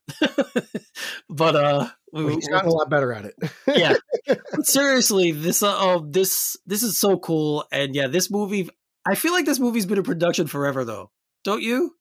but 1.29 1.55
uh 1.55 1.87
well, 2.13 2.27
he's 2.27 2.47
gotten 2.47 2.69
a 2.69 2.73
lot 2.73 2.89
better 2.89 3.11
at 3.11 3.25
it. 3.25 3.35
yeah. 3.67 3.95
seriously, 4.63 5.31
this 5.31 5.63
uh, 5.63 5.75
oh 5.77 6.07
this 6.09 6.55
this 6.65 6.83
is 6.83 6.97
so 6.97 7.17
cool 7.17 7.65
and 7.71 7.95
yeah, 7.95 8.07
this 8.07 8.31
movie 8.31 8.69
I 9.05 9.15
feel 9.15 9.33
like 9.33 9.45
this 9.45 9.59
movie's 9.59 9.85
been 9.85 9.97
in 9.97 10.03
production 10.03 10.47
forever 10.47 10.85
though. 10.85 11.11
Don't 11.43 11.61
you? 11.61 11.95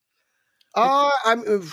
Uh 0.74 1.10
I'm 1.24 1.64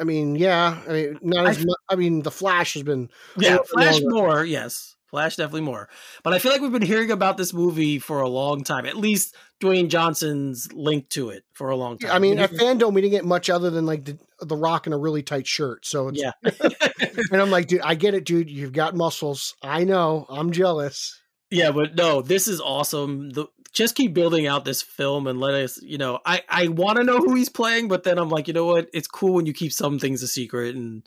I 0.00 0.04
mean, 0.04 0.36
yeah. 0.36 0.80
I 0.88 0.92
mean, 0.92 1.18
not 1.22 1.46
as 1.46 1.58
I, 1.58 1.64
much. 1.64 1.76
I 1.90 1.96
mean, 1.96 2.22
the 2.22 2.30
Flash 2.30 2.74
has 2.74 2.82
been. 2.82 3.10
Yeah, 3.36 3.58
Flash 3.70 4.00
more. 4.02 4.44
Yes. 4.44 4.96
Flash 5.06 5.36
definitely 5.36 5.60
more. 5.62 5.88
But 6.24 6.34
I 6.34 6.38
feel 6.38 6.50
like 6.50 6.60
we've 6.60 6.72
been 6.72 6.82
hearing 6.82 7.10
about 7.10 7.36
this 7.36 7.54
movie 7.54 7.98
for 7.98 8.20
a 8.20 8.28
long 8.28 8.64
time. 8.64 8.86
At 8.86 8.96
least 8.96 9.36
Dwayne 9.62 9.88
Johnson's 9.88 10.72
link 10.72 11.08
to 11.10 11.30
it 11.30 11.44
for 11.52 11.70
a 11.70 11.76
long 11.76 11.98
time. 11.98 12.10
I 12.10 12.18
mean, 12.18 12.38
at 12.38 12.50
fandom, 12.50 12.92
we 12.92 13.02
didn't 13.02 13.12
get 13.12 13.24
much 13.24 13.48
other 13.48 13.70
than 13.70 13.86
like 13.86 14.04
the, 14.04 14.18
the 14.40 14.56
Rock 14.56 14.86
in 14.86 14.92
a 14.92 14.98
really 14.98 15.22
tight 15.22 15.46
shirt. 15.46 15.86
So 15.86 16.10
yeah, 16.12 16.32
and 16.42 17.40
I'm 17.40 17.50
like, 17.50 17.66
dude, 17.66 17.80
I 17.82 17.94
get 17.94 18.14
it, 18.14 18.24
dude. 18.24 18.50
You've 18.50 18.72
got 18.72 18.94
muscles. 18.94 19.54
I 19.62 19.84
know. 19.84 20.26
I'm 20.28 20.52
jealous. 20.52 21.20
Yeah, 21.50 21.70
but 21.70 21.94
no, 21.94 22.22
this 22.22 22.48
is 22.48 22.60
awesome. 22.60 23.30
The, 23.30 23.46
just 23.72 23.94
keep 23.94 24.14
building 24.14 24.46
out 24.46 24.64
this 24.64 24.82
film 24.82 25.26
and 25.26 25.38
let 25.38 25.54
us, 25.54 25.80
you 25.82 25.98
know, 25.98 26.18
I 26.24 26.42
I 26.48 26.68
want 26.68 26.96
to 26.96 27.04
know 27.04 27.18
who 27.18 27.34
he's 27.34 27.48
playing, 27.48 27.88
but 27.88 28.04
then 28.04 28.18
I'm 28.18 28.30
like, 28.30 28.48
you 28.48 28.54
know 28.54 28.64
what? 28.64 28.88
It's 28.92 29.06
cool 29.06 29.34
when 29.34 29.46
you 29.46 29.52
keep 29.52 29.72
some 29.72 29.98
things 29.98 30.22
a 30.22 30.28
secret 30.28 30.74
and 30.74 31.06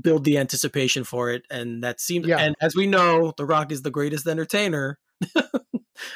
build 0.00 0.24
the 0.24 0.38
anticipation 0.38 1.04
for 1.04 1.30
it. 1.30 1.42
And 1.50 1.82
that 1.84 2.00
seems, 2.00 2.26
yeah. 2.26 2.38
and 2.38 2.54
as 2.60 2.74
we 2.74 2.86
know, 2.86 3.32
The 3.36 3.44
Rock 3.44 3.72
is 3.72 3.82
the 3.82 3.90
greatest 3.90 4.26
entertainer. 4.26 4.98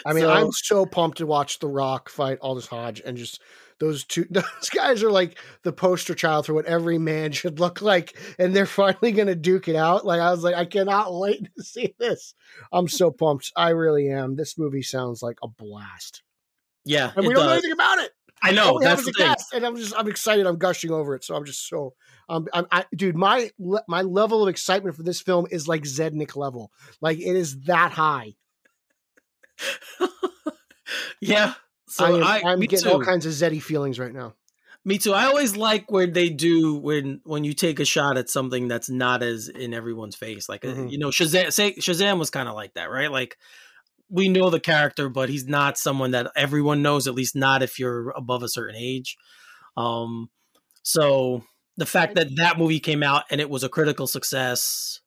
I 0.04 0.12
mean, 0.12 0.24
so, 0.24 0.30
I'm 0.30 0.52
so 0.52 0.86
pumped 0.86 1.18
to 1.18 1.26
watch 1.26 1.58
The 1.58 1.68
Rock 1.68 2.08
fight 2.08 2.38
Aldis 2.40 2.66
Hodge 2.66 3.02
and 3.04 3.16
just 3.16 3.40
those 3.80 4.04
two 4.04 4.26
those 4.30 4.70
guys 4.74 5.02
are 5.02 5.10
like 5.10 5.38
the 5.62 5.72
poster 5.72 6.14
child 6.14 6.46
for 6.46 6.54
what 6.54 6.66
every 6.66 6.98
man 6.98 7.32
should 7.32 7.58
look 7.58 7.82
like 7.82 8.16
and 8.38 8.54
they're 8.54 8.66
finally 8.66 9.12
going 9.12 9.26
to 9.26 9.34
duke 9.34 9.68
it 9.68 9.76
out 9.76 10.04
like 10.06 10.20
i 10.20 10.30
was 10.30 10.44
like 10.44 10.54
i 10.54 10.64
cannot 10.64 11.12
wait 11.12 11.48
to 11.56 11.64
see 11.64 11.94
this 11.98 12.34
i'm 12.72 12.88
so 12.88 13.10
pumped 13.10 13.52
i 13.56 13.70
really 13.70 14.08
am 14.10 14.36
this 14.36 14.56
movie 14.58 14.82
sounds 14.82 15.22
like 15.22 15.38
a 15.42 15.48
blast 15.48 16.22
yeah 16.84 17.12
and 17.16 17.26
we 17.26 17.34
don't 17.34 17.42
does. 17.42 17.46
know 17.46 17.52
anything 17.52 17.72
about 17.72 17.98
it 17.98 18.12
i 18.42 18.52
know 18.52 18.78
that's 18.80 19.04
the 19.04 19.12
thing. 19.12 19.34
and 19.54 19.66
i'm 19.66 19.76
just 19.76 19.94
i'm 19.98 20.08
excited 20.08 20.46
i'm 20.46 20.58
gushing 20.58 20.90
over 20.90 21.14
it 21.14 21.24
so 21.24 21.34
i'm 21.34 21.44
just 21.44 21.68
so 21.68 21.94
um, 22.30 22.46
I'm, 22.54 22.66
I, 22.70 22.84
dude, 22.94 23.16
my 23.16 23.50
my 23.88 24.02
level 24.02 24.44
of 24.44 24.48
excitement 24.48 24.94
for 24.94 25.02
this 25.02 25.20
film 25.20 25.48
is 25.50 25.66
like 25.66 25.82
Zednik 25.82 26.36
level. 26.36 26.70
Like 27.00 27.18
it 27.18 27.34
is 27.34 27.62
that 27.62 27.90
high. 27.90 28.34
yeah. 31.20 31.54
So 31.90 32.22
I 32.22 32.52
am 32.52 32.60
getting 32.60 32.84
too. 32.84 32.92
all 32.92 33.02
kinds 33.02 33.26
of 33.26 33.32
Zeddy 33.32 33.60
feelings 33.60 33.98
right 33.98 34.12
now. 34.12 34.34
Me 34.84 34.96
too. 34.96 35.12
I 35.12 35.24
always 35.24 35.56
like 35.56 35.90
when 35.90 36.12
they 36.12 36.30
do 36.30 36.76
when 36.76 37.20
when 37.24 37.44
you 37.44 37.52
take 37.52 37.80
a 37.80 37.84
shot 37.84 38.16
at 38.16 38.30
something 38.30 38.68
that's 38.68 38.88
not 38.88 39.22
as 39.22 39.48
in 39.48 39.74
everyone's 39.74 40.16
face. 40.16 40.48
Like 40.48 40.64
uh, 40.64 40.68
mm-hmm. 40.68 40.86
you 40.86 40.98
know, 40.98 41.08
Shazam. 41.08 41.52
Say, 41.52 41.74
Shazam 41.74 42.18
was 42.18 42.30
kind 42.30 42.48
of 42.48 42.54
like 42.54 42.74
that, 42.74 42.90
right? 42.90 43.10
Like 43.10 43.36
we 44.08 44.28
know 44.28 44.48
the 44.48 44.60
character, 44.60 45.08
but 45.08 45.28
he's 45.28 45.46
not 45.46 45.76
someone 45.76 46.12
that 46.12 46.30
everyone 46.34 46.80
knows. 46.80 47.06
At 47.06 47.14
least 47.14 47.36
not 47.36 47.62
if 47.62 47.78
you're 47.78 48.10
above 48.10 48.42
a 48.42 48.48
certain 48.48 48.76
age. 48.76 49.16
Um, 49.76 50.30
so 50.82 51.44
the 51.76 51.86
fact 51.86 52.14
that 52.14 52.36
that 52.36 52.56
movie 52.56 52.80
came 52.80 53.02
out 53.02 53.24
and 53.30 53.40
it 53.40 53.50
was 53.50 53.64
a 53.64 53.68
critical 53.68 54.06
success. 54.06 55.00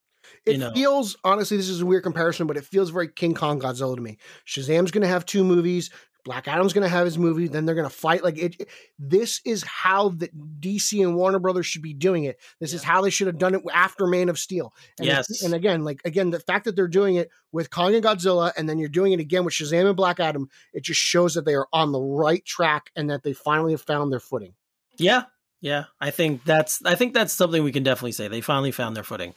It 0.46 0.58
know. 0.58 0.70
feels 0.72 1.16
honestly, 1.24 1.56
this 1.56 1.68
is 1.68 1.80
a 1.80 1.86
weird 1.86 2.02
comparison, 2.02 2.46
but 2.46 2.56
it 2.56 2.64
feels 2.64 2.90
very 2.90 3.08
King 3.08 3.34
Kong 3.34 3.58
Godzilla 3.58 3.96
to 3.96 4.02
me. 4.02 4.18
Shazam's 4.46 4.90
going 4.90 5.02
to 5.02 5.08
have 5.08 5.24
two 5.24 5.42
movies. 5.42 5.90
Black 6.24 6.48
Adam's 6.48 6.72
going 6.72 6.82
to 6.82 6.88
have 6.88 7.04
his 7.04 7.18
movie. 7.18 7.48
Then 7.48 7.66
they're 7.66 7.74
going 7.74 7.88
to 7.88 7.94
fight. 7.94 8.24
Like 8.24 8.38
it, 8.38 8.68
This 8.98 9.40
is 9.44 9.62
how 9.62 10.08
the 10.08 10.28
DC 10.60 11.00
and 11.02 11.16
Warner 11.16 11.38
Brothers 11.38 11.66
should 11.66 11.82
be 11.82 11.92
doing 11.92 12.24
it. 12.24 12.40
This 12.60 12.72
yeah. 12.72 12.76
is 12.76 12.82
how 12.82 13.02
they 13.02 13.10
should 13.10 13.26
have 13.26 13.38
done 13.38 13.54
it 13.54 13.62
after 13.72 14.06
Man 14.06 14.28
of 14.28 14.38
Steel. 14.38 14.74
And 14.98 15.06
yes. 15.06 15.42
and 15.42 15.54
again, 15.54 15.84
like 15.84 16.00
again, 16.04 16.30
the 16.30 16.40
fact 16.40 16.64
that 16.64 16.76
they're 16.76 16.88
doing 16.88 17.16
it 17.16 17.30
with 17.52 17.70
Kong 17.70 17.94
and 17.94 18.02
Godzilla, 18.02 18.52
and 18.56 18.68
then 18.68 18.78
you're 18.78 18.88
doing 18.88 19.12
it 19.12 19.20
again 19.20 19.44
with 19.44 19.54
Shazam 19.54 19.86
and 19.86 19.96
Black 19.96 20.18
Adam, 20.18 20.48
it 20.72 20.82
just 20.82 21.00
shows 21.00 21.34
that 21.34 21.44
they 21.44 21.54
are 21.54 21.68
on 21.72 21.92
the 21.92 22.00
right 22.00 22.44
track 22.44 22.90
and 22.96 23.10
that 23.10 23.22
they 23.22 23.34
finally 23.34 23.72
have 23.72 23.82
found 23.82 24.10
their 24.10 24.20
footing. 24.20 24.54
Yeah, 24.96 25.24
yeah, 25.60 25.84
I 26.00 26.10
think 26.10 26.44
that's 26.44 26.84
I 26.84 26.94
think 26.94 27.14
that's 27.14 27.32
something 27.32 27.62
we 27.62 27.72
can 27.72 27.82
definitely 27.82 28.12
say. 28.12 28.28
They 28.28 28.40
finally 28.40 28.72
found 28.72 28.96
their 28.96 29.04
footing. 29.04 29.34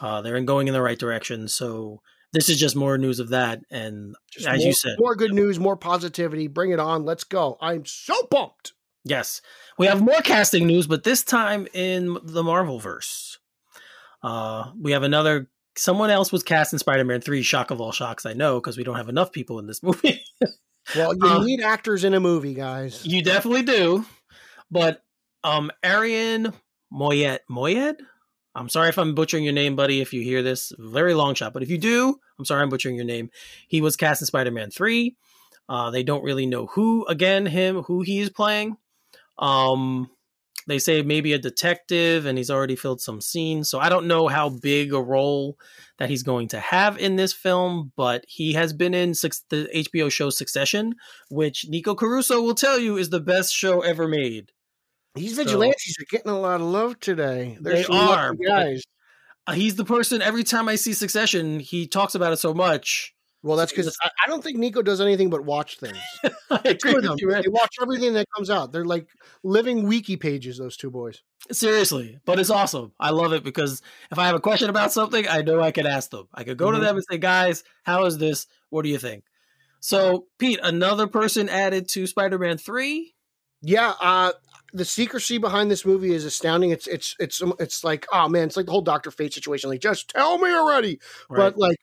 Uh, 0.00 0.20
they're 0.20 0.36
in 0.36 0.46
going 0.46 0.68
in 0.68 0.74
the 0.74 0.82
right 0.82 0.98
direction. 0.98 1.48
So 1.48 2.00
this 2.32 2.48
is 2.48 2.58
just 2.58 2.76
more 2.76 2.98
news 2.98 3.20
of 3.20 3.30
that. 3.30 3.60
And 3.70 4.14
Just 4.30 4.46
as 4.46 4.58
more, 4.58 4.66
you 4.66 4.72
said, 4.72 4.96
more 4.98 5.14
good 5.16 5.32
news, 5.32 5.58
more 5.58 5.76
positivity. 5.76 6.46
Bring 6.46 6.70
it 6.72 6.80
on. 6.80 7.04
Let's 7.04 7.24
go. 7.24 7.56
I'm 7.60 7.84
so 7.86 8.14
pumped. 8.24 8.72
yes, 9.04 9.40
we 9.78 9.86
have 9.86 10.00
more 10.02 10.20
casting 10.22 10.66
news, 10.66 10.86
but 10.86 11.04
this 11.04 11.22
time 11.22 11.66
in 11.72 12.18
the 12.22 12.42
Marvel 12.42 12.78
verse. 12.78 13.38
Uh, 14.22 14.70
we 14.80 14.92
have 14.92 15.02
another. 15.04 15.48
Someone 15.76 16.10
else 16.10 16.32
was 16.32 16.42
cast 16.42 16.72
in 16.72 16.78
Spider-Man 16.80 17.20
Three. 17.20 17.42
Shock 17.42 17.70
of 17.70 17.80
all 17.80 17.92
shocks, 17.92 18.26
I 18.26 18.32
know, 18.32 18.58
because 18.60 18.76
we 18.76 18.82
don't 18.84 18.96
have 18.96 19.08
enough 19.08 19.30
people 19.32 19.58
in 19.60 19.66
this 19.68 19.80
movie. 19.84 20.22
Well, 20.96 21.14
you 21.14 21.20
Uh, 21.28 21.42
need 21.44 21.60
actors 21.60 22.02
in 22.02 22.14
a 22.14 22.20
movie, 22.20 22.54
guys. 22.54 23.06
you 23.06 23.22
definitely 23.22 23.62
do, 23.62 24.04
but 24.70 25.04
um, 25.44 25.70
Arian 25.84 26.52
Moyet 26.92 27.40
Moayed. 27.50 27.96
I'm 28.58 28.68
sorry 28.68 28.88
if 28.88 28.98
I'm 28.98 29.14
butchering 29.14 29.44
your 29.44 29.52
name, 29.52 29.76
buddy. 29.76 30.00
If 30.00 30.12
you 30.12 30.22
hear 30.22 30.42
this, 30.42 30.72
very 30.78 31.14
long 31.14 31.34
shot. 31.34 31.52
But 31.52 31.62
if 31.62 31.70
you 31.70 31.78
do, 31.78 32.18
I'm 32.38 32.44
sorry 32.44 32.62
I'm 32.62 32.68
butchering 32.68 32.96
your 32.96 33.04
name. 33.04 33.30
He 33.68 33.80
was 33.80 33.96
cast 33.96 34.20
in 34.20 34.26
Spider-Man 34.26 34.70
Three. 34.70 35.16
Uh, 35.68 35.90
they 35.90 36.02
don't 36.02 36.24
really 36.24 36.46
know 36.46 36.66
who, 36.66 37.06
again, 37.06 37.46
him, 37.46 37.82
who 37.82 38.02
he 38.02 38.20
is 38.20 38.30
playing. 38.30 38.76
Um, 39.38 40.10
they 40.66 40.78
say 40.78 41.02
maybe 41.02 41.32
a 41.32 41.38
detective, 41.38 42.26
and 42.26 42.36
he's 42.36 42.50
already 42.50 42.74
filled 42.74 43.00
some 43.00 43.20
scenes. 43.20 43.70
So 43.70 43.78
I 43.78 43.88
don't 43.88 44.06
know 44.06 44.28
how 44.28 44.48
big 44.48 44.92
a 44.92 45.00
role 45.00 45.56
that 45.98 46.10
he's 46.10 46.22
going 46.22 46.48
to 46.48 46.60
have 46.60 46.98
in 46.98 47.16
this 47.16 47.32
film, 47.32 47.92
but 47.96 48.24
he 48.26 48.54
has 48.54 48.72
been 48.72 48.92
in 48.92 49.10
the 49.10 49.68
HBO 49.74 50.10
show 50.10 50.30
Succession, 50.30 50.94
which 51.30 51.66
Nico 51.68 51.94
Caruso 51.94 52.42
will 52.42 52.54
tell 52.54 52.78
you 52.78 52.96
is 52.96 53.10
the 53.10 53.20
best 53.20 53.54
show 53.54 53.82
ever 53.82 54.08
made. 54.08 54.52
These 55.18 55.36
So- 55.36 55.44
vigilantes 55.44 55.96
are 56.00 56.06
getting 56.10 56.30
a 56.30 56.38
lot 56.38 56.60
of 56.60 56.66
love 56.66 56.98
today. 57.00 57.56
They're 57.60 57.76
They 57.76 57.84
are, 57.86 58.34
guys. 58.34 58.82
Uh, 59.46 59.52
he's 59.52 59.76
the 59.76 59.84
person 59.84 60.20
every 60.22 60.44
time 60.44 60.68
I 60.68 60.74
see 60.76 60.92
Succession, 60.92 61.58
he 61.60 61.86
talks 61.86 62.14
about 62.14 62.32
it 62.32 62.36
so 62.38 62.52
much. 62.52 63.14
Well, 63.42 63.56
that's 63.56 63.70
because 63.72 63.96
I, 64.02 64.10
I 64.24 64.28
don't 64.28 64.42
think 64.42 64.58
Nico 64.58 64.82
does 64.82 65.00
anything 65.00 65.30
but 65.30 65.44
watch 65.44 65.78
things. 65.78 65.96
I 66.50 66.60
agree 66.64 66.94
with 66.94 67.04
them. 67.04 67.16
you. 67.18 67.30
They 67.30 67.48
watch 67.48 67.76
everything 67.80 68.12
that 68.14 68.26
comes 68.34 68.50
out. 68.50 68.72
They're 68.72 68.84
like 68.84 69.06
living 69.44 69.86
wiki 69.86 70.16
pages. 70.16 70.58
Those 70.58 70.76
two 70.76 70.90
boys. 70.90 71.22
Seriously, 71.52 72.18
but 72.26 72.38
it's 72.40 72.50
awesome. 72.50 72.92
I 72.98 73.10
love 73.10 73.32
it 73.32 73.44
because 73.44 73.80
if 74.10 74.18
I 74.18 74.26
have 74.26 74.34
a 74.34 74.40
question 74.40 74.68
about 74.70 74.92
something, 74.92 75.26
I 75.28 75.42
know 75.42 75.60
I 75.60 75.70
can 75.70 75.86
ask 75.86 76.10
them. 76.10 76.26
I 76.34 76.42
could 76.44 76.58
go 76.58 76.70
to 76.72 76.78
Mhm. 76.78 76.82
them 76.82 76.96
and 76.96 77.04
say, 77.08 77.16
"Guys, 77.18 77.62
how 77.84 78.04
is 78.06 78.18
this? 78.18 78.48
What 78.70 78.82
do 78.82 78.88
you 78.88 78.98
think?" 78.98 79.22
So, 79.80 80.26
Pete, 80.38 80.58
another 80.62 81.06
person 81.06 81.48
added 81.48 81.88
to 81.90 82.06
Spider-Man 82.08 82.58
Three. 82.58 83.14
Yeah, 83.62 83.94
uh, 84.00 84.32
the 84.72 84.84
secrecy 84.84 85.38
behind 85.38 85.70
this 85.70 85.84
movie 85.86 86.12
is 86.14 86.24
astounding. 86.24 86.70
It's 86.70 86.86
it's 86.86 87.16
it's 87.18 87.42
um, 87.42 87.54
it's 87.58 87.84
like 87.84 88.06
oh 88.12 88.28
man, 88.28 88.44
it's 88.48 88.56
like 88.56 88.66
the 88.66 88.72
whole 88.72 88.82
Doctor 88.82 89.10
Fate 89.10 89.32
situation. 89.34 89.70
Like 89.70 89.80
just 89.80 90.08
tell 90.10 90.38
me 90.38 90.50
already. 90.50 91.00
But 91.38 91.56
like 91.58 91.78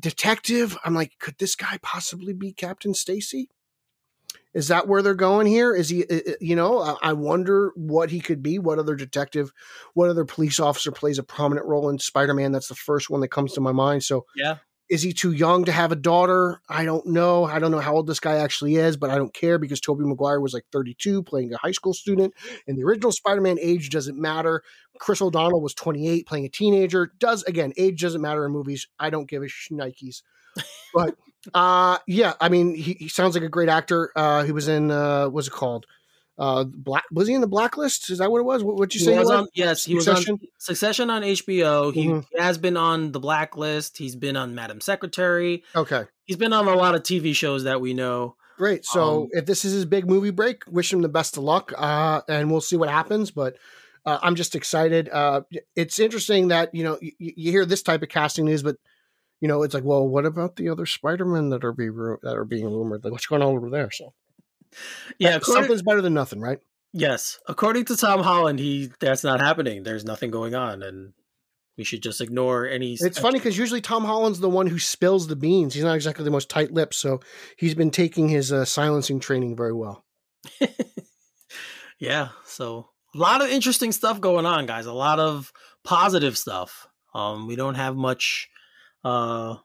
detective, 0.00 0.76
I'm 0.84 0.94
like, 0.94 1.12
could 1.18 1.38
this 1.38 1.56
guy 1.56 1.78
possibly 1.82 2.32
be 2.32 2.52
Captain 2.52 2.94
Stacy? 2.94 3.48
Is 4.54 4.68
that 4.68 4.88
where 4.88 5.02
they're 5.02 5.14
going 5.14 5.46
here? 5.46 5.74
Is 5.74 5.88
he? 5.90 6.04
You 6.40 6.56
know, 6.56 6.78
I- 6.80 6.96
I 7.10 7.12
wonder 7.12 7.70
what 7.76 8.10
he 8.10 8.20
could 8.20 8.42
be. 8.42 8.58
What 8.58 8.78
other 8.78 8.94
detective, 8.96 9.52
what 9.94 10.08
other 10.10 10.24
police 10.24 10.58
officer 10.58 10.90
plays 10.90 11.18
a 11.18 11.22
prominent 11.22 11.66
role 11.66 11.88
in 11.90 11.98
Spider-Man? 11.98 12.52
That's 12.52 12.68
the 12.68 12.74
first 12.74 13.10
one 13.10 13.20
that 13.20 13.28
comes 13.28 13.52
to 13.54 13.60
my 13.60 13.72
mind. 13.72 14.04
So 14.04 14.24
yeah, 14.34 14.56
is 14.88 15.02
he 15.02 15.12
too 15.12 15.32
young 15.32 15.64
to 15.64 15.72
have 15.72 15.92
a 15.92 15.96
daughter? 15.96 16.60
I 16.68 16.84
don't 16.84 17.06
know. 17.06 17.44
I 17.44 17.58
don't 17.58 17.70
know 17.70 17.80
how 17.80 17.94
old 17.94 18.06
this 18.06 18.20
guy 18.20 18.36
actually 18.36 18.76
is, 18.76 18.96
but 18.96 19.10
I 19.10 19.16
don't 19.16 19.34
care 19.34 19.58
because 19.58 19.80
Tobey 19.80 20.04
Maguire 20.04 20.40
was 20.40 20.54
like 20.54 20.64
32 20.72 21.22
playing 21.22 21.52
a 21.52 21.58
high 21.58 21.72
school 21.72 21.92
student. 21.92 22.32
And 22.66 22.78
the 22.78 22.84
original 22.84 23.12
Spider-Man, 23.12 23.58
age 23.60 23.90
doesn't 23.90 24.18
matter. 24.18 24.62
Chris 24.98 25.20
O'Donnell 25.20 25.60
was 25.60 25.74
28 25.74 26.26
playing 26.26 26.46
a 26.46 26.48
teenager. 26.48 27.12
Does 27.18 27.42
again, 27.44 27.72
age 27.76 28.00
doesn't 28.00 28.22
matter 28.22 28.46
in 28.46 28.52
movies. 28.52 28.88
I 28.98 29.10
don't 29.10 29.28
give 29.28 29.42
a 29.42 29.46
shnikes. 29.46 30.22
But 30.94 31.14
uh 31.54 31.98
yeah, 32.06 32.32
I 32.40 32.48
mean 32.48 32.74
he, 32.74 32.94
he 32.94 33.08
sounds 33.08 33.34
like 33.34 33.44
a 33.44 33.48
great 33.48 33.68
actor. 33.68 34.10
Uh 34.16 34.42
he 34.42 34.52
was 34.52 34.68
in 34.68 34.90
uh 34.90 35.28
what's 35.28 35.48
it 35.48 35.52
called? 35.52 35.86
Uh 36.38 36.64
Black 36.64 37.04
was 37.10 37.26
he 37.28 37.34
in 37.34 37.40
the 37.40 37.48
blacklist? 37.48 38.10
Is 38.10 38.18
that 38.18 38.30
what 38.30 38.38
it 38.38 38.44
was? 38.44 38.62
What 38.62 38.76
would 38.76 38.94
you 38.94 39.00
say? 39.00 39.12
he 39.14 39.18
was 39.18 39.30
on. 39.30 39.48
Yes, 39.54 39.84
he 39.84 39.94
was 39.94 40.06
on 40.06 40.16
Succession? 40.16 40.38
Succession 40.58 41.10
on 41.10 41.22
HBO. 41.22 41.92
He, 41.92 42.06
Mhm. 42.06 42.24
has 42.38 42.58
been 42.58 42.76
on 42.76 43.12
the 43.12 43.18
Blacklist. 43.20 43.98
He's 43.98 44.14
been 44.16 44.36
on 44.36 44.54
Madam 44.54 44.80
Secretary. 44.80 45.64
Okay. 45.74 46.04
He's 46.24 46.36
been 46.36 46.52
on 46.52 46.68
a 46.68 46.74
lot 46.74 46.94
of 46.94 47.02
TV 47.02 47.34
shows 47.34 47.64
that 47.64 47.80
we 47.80 47.92
know. 47.94 48.36
Great. 48.56 48.84
So 48.84 49.22
Um, 49.22 49.28
if 49.32 49.46
this 49.46 49.64
is 49.64 49.72
his 49.72 49.84
big 49.84 50.06
movie 50.08 50.30
break, 50.30 50.62
wish 50.68 50.92
him 50.92 51.00
the 51.02 51.08
best 51.08 51.36
of 51.36 51.42
luck, 51.44 51.72
uh, 51.76 52.22
and 52.28 52.50
we'll 52.50 52.60
see 52.60 52.76
what 52.76 52.88
happens. 52.88 53.30
But 53.30 53.56
uh, 54.06 54.18
I'm 54.22 54.34
just 54.36 54.54
excited. 54.54 55.08
Uh, 55.08 55.42
it's 55.76 55.98
interesting 55.98 56.48
that 56.48 56.74
you 56.74 56.82
know 56.84 56.98
you, 57.00 57.12
you 57.18 57.50
hear 57.52 57.64
this 57.66 57.82
type 57.82 58.02
of 58.02 58.08
casting 58.08 58.44
news, 58.46 58.62
but 58.62 58.76
you 59.40 59.48
know 59.48 59.62
it's 59.62 59.74
like, 59.74 59.84
well, 59.84 60.08
what 60.08 60.24
about 60.26 60.56
the 60.56 60.68
other 60.70 60.86
Spider-Men 60.86 61.50
that 61.50 61.64
are 61.64 61.72
be 61.72 61.88
that 61.88 62.34
are 62.36 62.44
being 62.44 62.64
rumored? 62.64 63.02
Like, 63.04 63.12
what's 63.12 63.26
going 63.26 63.42
on 63.42 63.56
over 63.56 63.70
there? 63.70 63.90
So 63.90 64.12
Yeah, 65.18 65.30
uh, 65.30 65.36
according- 65.38 65.62
something's 65.62 65.82
better 65.82 66.02
than 66.02 66.14
nothing, 66.14 66.40
right? 66.40 66.58
Yes, 66.92 67.38
according 67.46 67.84
to 67.86 67.96
Tom 67.96 68.22
Holland, 68.22 68.58
he 68.58 68.90
that's 68.98 69.22
not 69.22 69.40
happening. 69.40 69.82
There's 69.82 70.04
nothing 70.04 70.30
going 70.30 70.54
on, 70.54 70.82
and 70.82 71.12
we 71.76 71.84
should 71.84 72.02
just 72.02 72.20
ignore 72.20 72.66
any. 72.66 72.96
It's 72.98 73.18
funny 73.18 73.38
because 73.38 73.58
usually 73.58 73.82
Tom 73.82 74.04
Holland's 74.04 74.40
the 74.40 74.48
one 74.48 74.66
who 74.66 74.78
spills 74.78 75.26
the 75.26 75.36
beans. 75.36 75.74
He's 75.74 75.84
not 75.84 75.94
exactly 75.96 76.24
the 76.24 76.30
most 76.30 76.48
tight-lipped, 76.48 76.94
so 76.94 77.20
he's 77.56 77.74
been 77.74 77.90
taking 77.90 78.28
his 78.28 78.52
uh, 78.52 78.64
silencing 78.64 79.20
training 79.20 79.54
very 79.54 79.74
well. 79.74 80.04
yeah, 81.98 82.28
so 82.46 82.88
a 83.14 83.18
lot 83.18 83.42
of 83.42 83.50
interesting 83.50 83.92
stuff 83.92 84.20
going 84.20 84.46
on, 84.46 84.66
guys. 84.66 84.86
A 84.86 84.92
lot 84.92 85.18
of 85.20 85.52
positive 85.84 86.38
stuff. 86.38 86.86
Um, 87.14 87.46
we 87.46 87.56
don't 87.56 87.74
have 87.74 87.96
much. 87.96 88.48
Uh, 89.04 89.56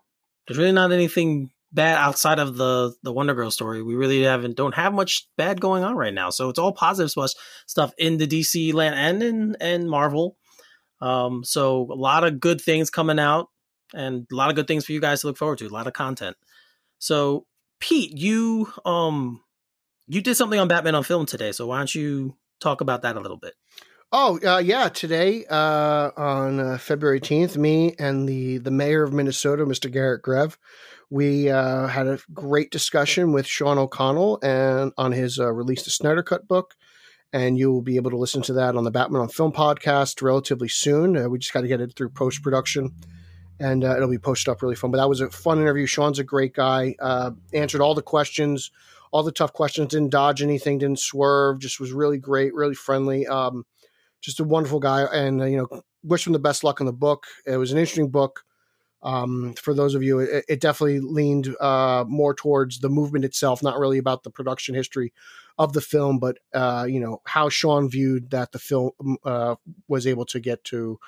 there's 0.48 0.58
really 0.58 0.72
not 0.72 0.92
anything 0.92 1.52
bad 1.74 1.98
outside 1.98 2.40
of 2.40 2.56
the 2.56 2.94
the 3.04 3.12
Wonder 3.12 3.34
Girl 3.34 3.52
story. 3.52 3.82
We 3.82 3.96
really 3.96 4.24
haven't 4.24 4.56
don't 4.56 4.76
have 4.76 4.94
much 4.94 5.28
bad 5.38 5.60
going 5.60 5.84
on 5.84 5.96
right 5.96 6.14
now. 6.14 6.30
So 6.30 6.50
it's 6.50 6.60
all 6.60 6.72
positive 6.72 7.12
stuff 7.12 7.32
stuff 7.66 7.94
in 7.98 8.18
the 8.18 8.28
DC 8.28 8.74
land 8.74 8.96
and 8.96 9.24
in 9.24 9.58
and 9.60 9.90
Marvel. 9.90 10.38
Um, 11.02 11.44
so 11.44 11.88
a 11.92 11.96
lot 11.96 12.24
of 12.24 12.40
good 12.40 12.62
things 12.62 12.90
coming 12.90 13.20
out, 13.20 13.50
and 13.94 14.26
a 14.32 14.36
lot 14.36 14.50
of 14.50 14.56
good 14.56 14.68
things 14.68 14.86
for 14.86 14.94
you 14.94 15.02
guys 15.02 15.22
to 15.22 15.28
look 15.28 15.38
forward 15.38 15.58
to. 15.60 15.68
A 15.68 15.70
lot 15.70 15.88
of 15.88 15.94
content. 15.94 16.38
So 17.00 17.46
Pete, 17.80 18.18
you 18.18 18.72
um 18.86 19.42
you 20.08 20.22
did 20.22 20.36
something 20.36 20.60
on 20.60 20.68
Batman 20.68 20.96
on 20.96 21.04
film 21.04 21.26
today. 21.26 21.52
So 21.52 21.68
why 21.68 21.78
don't 21.78 21.94
you 21.94 22.36
talk 22.60 22.82
about 22.82 23.02
that 23.02 23.18
a 23.18 23.20
little 23.20 23.38
bit? 23.38 23.54
Oh, 24.16 24.40
uh, 24.46 24.60
yeah. 24.60 24.90
Today, 24.90 25.44
uh, 25.50 26.12
on 26.16 26.60
uh, 26.60 26.78
February 26.78 27.20
18th, 27.20 27.58
me 27.58 27.96
and 27.98 28.30
the, 28.30 28.60
the 28.60 28.70
mayor 28.70 29.02
of 29.02 29.12
Minnesota, 29.12 29.66
Mr. 29.66 29.92
Garrett 29.92 30.22
Grev, 30.22 30.56
we 31.14 31.48
uh, 31.48 31.86
had 31.86 32.08
a 32.08 32.18
great 32.34 32.72
discussion 32.72 33.34
with 33.34 33.46
Sean 33.46 33.78
O'Connell 33.78 34.40
and 34.42 34.92
on 34.98 35.12
his 35.12 35.38
uh, 35.38 35.54
release 35.54 35.84
the 35.84 35.92
Snyder 35.92 36.24
Cut 36.24 36.48
book. 36.48 36.74
And 37.32 37.56
you 37.56 37.72
will 37.72 37.84
be 37.84 37.98
able 37.98 38.10
to 38.10 38.18
listen 38.18 38.42
to 38.42 38.54
that 38.54 38.76
on 38.76 38.84
the 38.84 38.90
Batman 38.90 39.22
on 39.22 39.30
Film 39.30 39.52
podcast 39.52 40.24
relatively 40.24 40.70
soon. 40.70 41.16
Uh, 41.16 41.30
we 41.30 41.38
just 41.38 41.54
got 41.54 41.62
to 41.62 41.68
get 41.68 41.82
it 41.82 41.94
through 41.96 42.10
post 42.10 42.42
production 42.42 42.96
and 43.60 43.84
uh, 43.84 43.96
it'll 43.96 44.10
be 44.10 44.18
posted 44.18 44.52
up 44.52 44.64
really 44.64 44.74
fun. 44.74 44.90
But 44.90 44.98
that 44.98 45.08
was 45.10 45.22
a 45.22 45.30
fun 45.30 45.62
interview. 45.62 45.86
Sean's 45.86 46.18
a 46.18 46.24
great 46.24 46.56
guy, 46.56 46.96
uh, 47.00 47.30
answered 47.54 47.82
all 47.82 47.94
the 47.94 48.02
questions, 48.02 48.72
all 49.12 49.22
the 49.22 49.32
tough 49.32 49.54
questions, 49.54 49.90
didn't 49.90 50.10
dodge 50.10 50.42
anything, 50.42 50.80
didn't 50.80 50.98
swerve, 50.98 51.60
just 51.60 51.80
was 51.80 51.92
really 51.92 52.18
great, 52.18 52.56
really 52.56 52.74
friendly. 52.74 53.28
Um, 53.28 53.66
just 54.20 54.40
a 54.40 54.44
wonderful 54.44 54.80
guy 54.80 55.04
and 55.04 55.42
uh, 55.42 55.46
you 55.46 55.58
know 55.58 55.82
wish 56.02 56.26
him 56.26 56.34
the 56.34 56.40
best 56.40 56.64
luck 56.64 56.80
in 56.80 56.88
the 56.88 56.94
book 56.94 57.26
it 57.46 57.58
was 57.58 57.72
an 57.72 57.78
interesting 57.78 58.10
book 58.10 58.44
um, 59.04 59.54
for 59.54 59.74
those 59.74 59.96
of 59.96 60.04
you 60.04 60.20
it, 60.20 60.46
it 60.48 60.62
definitely 60.62 61.00
leaned 61.00 61.56
uh, 61.60 62.04
more 62.08 62.34
towards 62.34 62.80
the 62.80 62.90
movement 62.90 63.26
itself 63.26 63.62
not 63.62 63.78
really 63.78 63.98
about 63.98 64.24
the 64.24 64.32
production 64.32 64.74
history 64.76 65.14
of 65.58 65.74
the 65.74 65.82
film 65.82 66.20
but 66.20 66.38
uh, 66.54 66.86
you 66.88 67.00
know 67.00 67.22
how 67.26 67.50
sean 67.50 67.90
viewed 67.90 68.32
that 68.32 68.52
the 68.52 68.60
film 68.60 68.92
uh, 69.26 69.56
was 69.88 70.08
able 70.08 70.26
to 70.26 70.40
get 70.40 70.64
to 70.64 71.00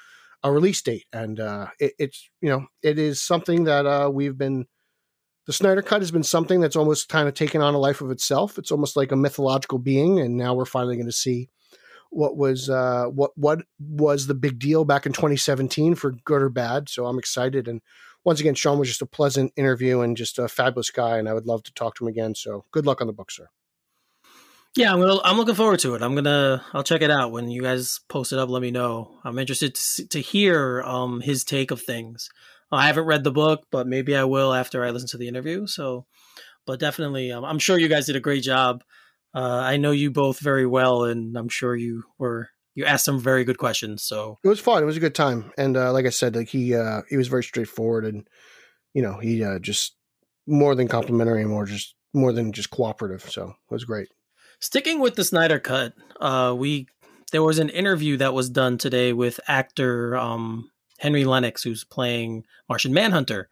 a 0.43 0.51
release 0.51 0.81
date 0.81 1.05
and 1.11 1.39
uh, 1.39 1.67
it, 1.79 1.93
it's 1.97 2.29
you 2.41 2.49
know 2.49 2.65
it 2.83 2.99
is 2.99 3.21
something 3.21 3.63
that 3.63 3.85
uh, 3.85 4.09
we've 4.11 4.37
been 4.37 4.65
the 5.47 5.53
Snyder 5.53 5.83
Cut 5.83 6.01
has 6.01 6.09
been 6.09 6.23
something 6.23 6.59
that's 6.59 6.75
almost 6.75 7.07
kind 7.07 7.27
of 7.27 7.35
taken 7.35 7.61
on 7.61 7.75
a 7.75 7.77
life 7.77 8.01
of 8.01 8.09
itself. 8.09 8.57
It's 8.57 8.71
almost 8.71 8.95
like 8.95 9.11
a 9.11 9.15
mythological 9.15 9.77
being, 9.77 10.19
and 10.19 10.37
now 10.37 10.55
we're 10.55 10.65
finally 10.65 10.95
going 10.95 11.05
to 11.05 11.11
see 11.11 11.49
what 12.15 12.37
was 12.37 12.69
uh, 12.69 13.05
what 13.05 13.37
what 13.37 13.63
was 13.79 14.27
the 14.27 14.33
big 14.33 14.59
deal 14.59 14.85
back 14.85 15.05
in 15.05 15.13
2017 15.13 15.95
for 15.95 16.11
good 16.11 16.41
or 16.41 16.49
bad. 16.49 16.89
So 16.89 17.05
I'm 17.05 17.19
excited, 17.19 17.67
and 17.67 17.81
once 18.23 18.39
again, 18.39 18.55
Sean 18.55 18.79
was 18.79 18.87
just 18.87 19.01
a 19.01 19.05
pleasant 19.05 19.53
interview 19.55 20.01
and 20.01 20.17
just 20.17 20.39
a 20.39 20.47
fabulous 20.47 20.89
guy, 20.89 21.17
and 21.17 21.29
I 21.29 21.33
would 21.33 21.45
love 21.45 21.63
to 21.63 21.73
talk 21.73 21.95
to 21.95 22.05
him 22.05 22.09
again. 22.09 22.33
So 22.33 22.65
good 22.71 22.85
luck 22.85 23.01
on 23.01 23.07
the 23.07 23.13
book, 23.13 23.31
sir. 23.31 23.49
Yeah, 24.75 24.91
I'm 24.91 24.99
gonna. 24.99 25.19
I'm 25.23 25.37
looking 25.37 25.55
forward 25.55 25.79
to 25.79 25.95
it. 25.95 26.01
I'm 26.01 26.15
gonna. 26.15 26.63
I'll 26.73 26.83
check 26.83 27.01
it 27.01 27.11
out 27.11 27.31
when 27.31 27.49
you 27.49 27.61
guys 27.61 27.99
post 28.09 28.33
it 28.33 28.39
up. 28.39 28.49
Let 28.49 28.61
me 28.61 28.71
know. 28.71 29.19
I'm 29.23 29.39
interested 29.39 29.75
to 29.75 30.07
to 30.07 30.19
hear 30.19 30.81
um 30.83 31.21
his 31.21 31.43
take 31.43 31.71
of 31.71 31.81
things. 31.81 32.29
I 32.71 32.87
haven't 32.87 33.05
read 33.05 33.23
the 33.23 33.31
book, 33.31 33.65
but 33.71 33.87
maybe 33.87 34.15
I 34.15 34.25
will 34.25 34.53
after 34.53 34.83
I 34.83 34.89
listen 34.89 35.07
to 35.09 35.17
the 35.17 35.27
interview. 35.27 35.67
So, 35.67 36.05
but 36.65 36.79
definitely, 36.79 37.31
um, 37.31 37.45
I'm 37.45 37.59
sure 37.59 37.77
you 37.77 37.87
guys 37.87 38.07
did 38.07 38.15
a 38.15 38.21
great 38.21 38.43
job. 38.43 38.83
Uh, 39.35 39.59
I 39.59 39.75
know 39.77 39.91
you 39.91 40.11
both 40.11 40.39
very 40.39 40.65
well, 40.65 41.03
and 41.03 41.37
I'm 41.37 41.49
sure 41.49 41.75
you 41.75 42.03
were. 42.17 42.49
You 42.73 42.83
asked 42.83 43.05
some 43.05 43.21
very 43.21 43.45
good 43.45 43.57
questions. 43.57 44.03
So 44.03 44.37
It 44.43 44.49
was 44.49 44.59
fun. 44.59 44.83
It 44.83 44.85
was 44.85 44.97
a 44.97 45.01
good 45.01 45.15
time, 45.15 45.53
and 45.57 45.77
uh, 45.77 45.93
like 45.93 46.05
I 46.05 46.09
said, 46.09 46.35
like 46.35 46.49
he 46.49 46.75
uh, 46.75 47.01
he 47.09 47.15
was 47.15 47.27
very 47.27 47.43
straightforward, 47.43 48.05
and 48.05 48.27
you 48.93 49.01
know, 49.01 49.17
he 49.19 49.43
uh, 49.43 49.59
just 49.59 49.95
more 50.47 50.75
than 50.75 50.87
complimentary, 50.87 51.45
more 51.45 51.65
just 51.65 51.95
more 52.13 52.31
than 52.31 52.51
just 52.51 52.71
cooperative. 52.71 53.29
So 53.29 53.49
it 53.49 53.73
was 53.73 53.83
great. 53.83 54.09
Sticking 54.59 54.99
with 54.99 55.15
the 55.15 55.23
Snyder 55.23 55.59
Cut, 55.59 55.93
uh, 56.19 56.55
we 56.57 56.87
there 57.31 57.43
was 57.43 57.59
an 57.59 57.69
interview 57.69 58.17
that 58.17 58.33
was 58.33 58.49
done 58.49 58.77
today 58.77 59.13
with 59.13 59.39
actor 59.47 60.15
um, 60.17 60.71
Henry 60.99 61.23
Lennix, 61.23 61.63
who's 61.63 61.83
playing 61.83 62.45
Martian 62.69 62.93
Manhunter 62.93 63.49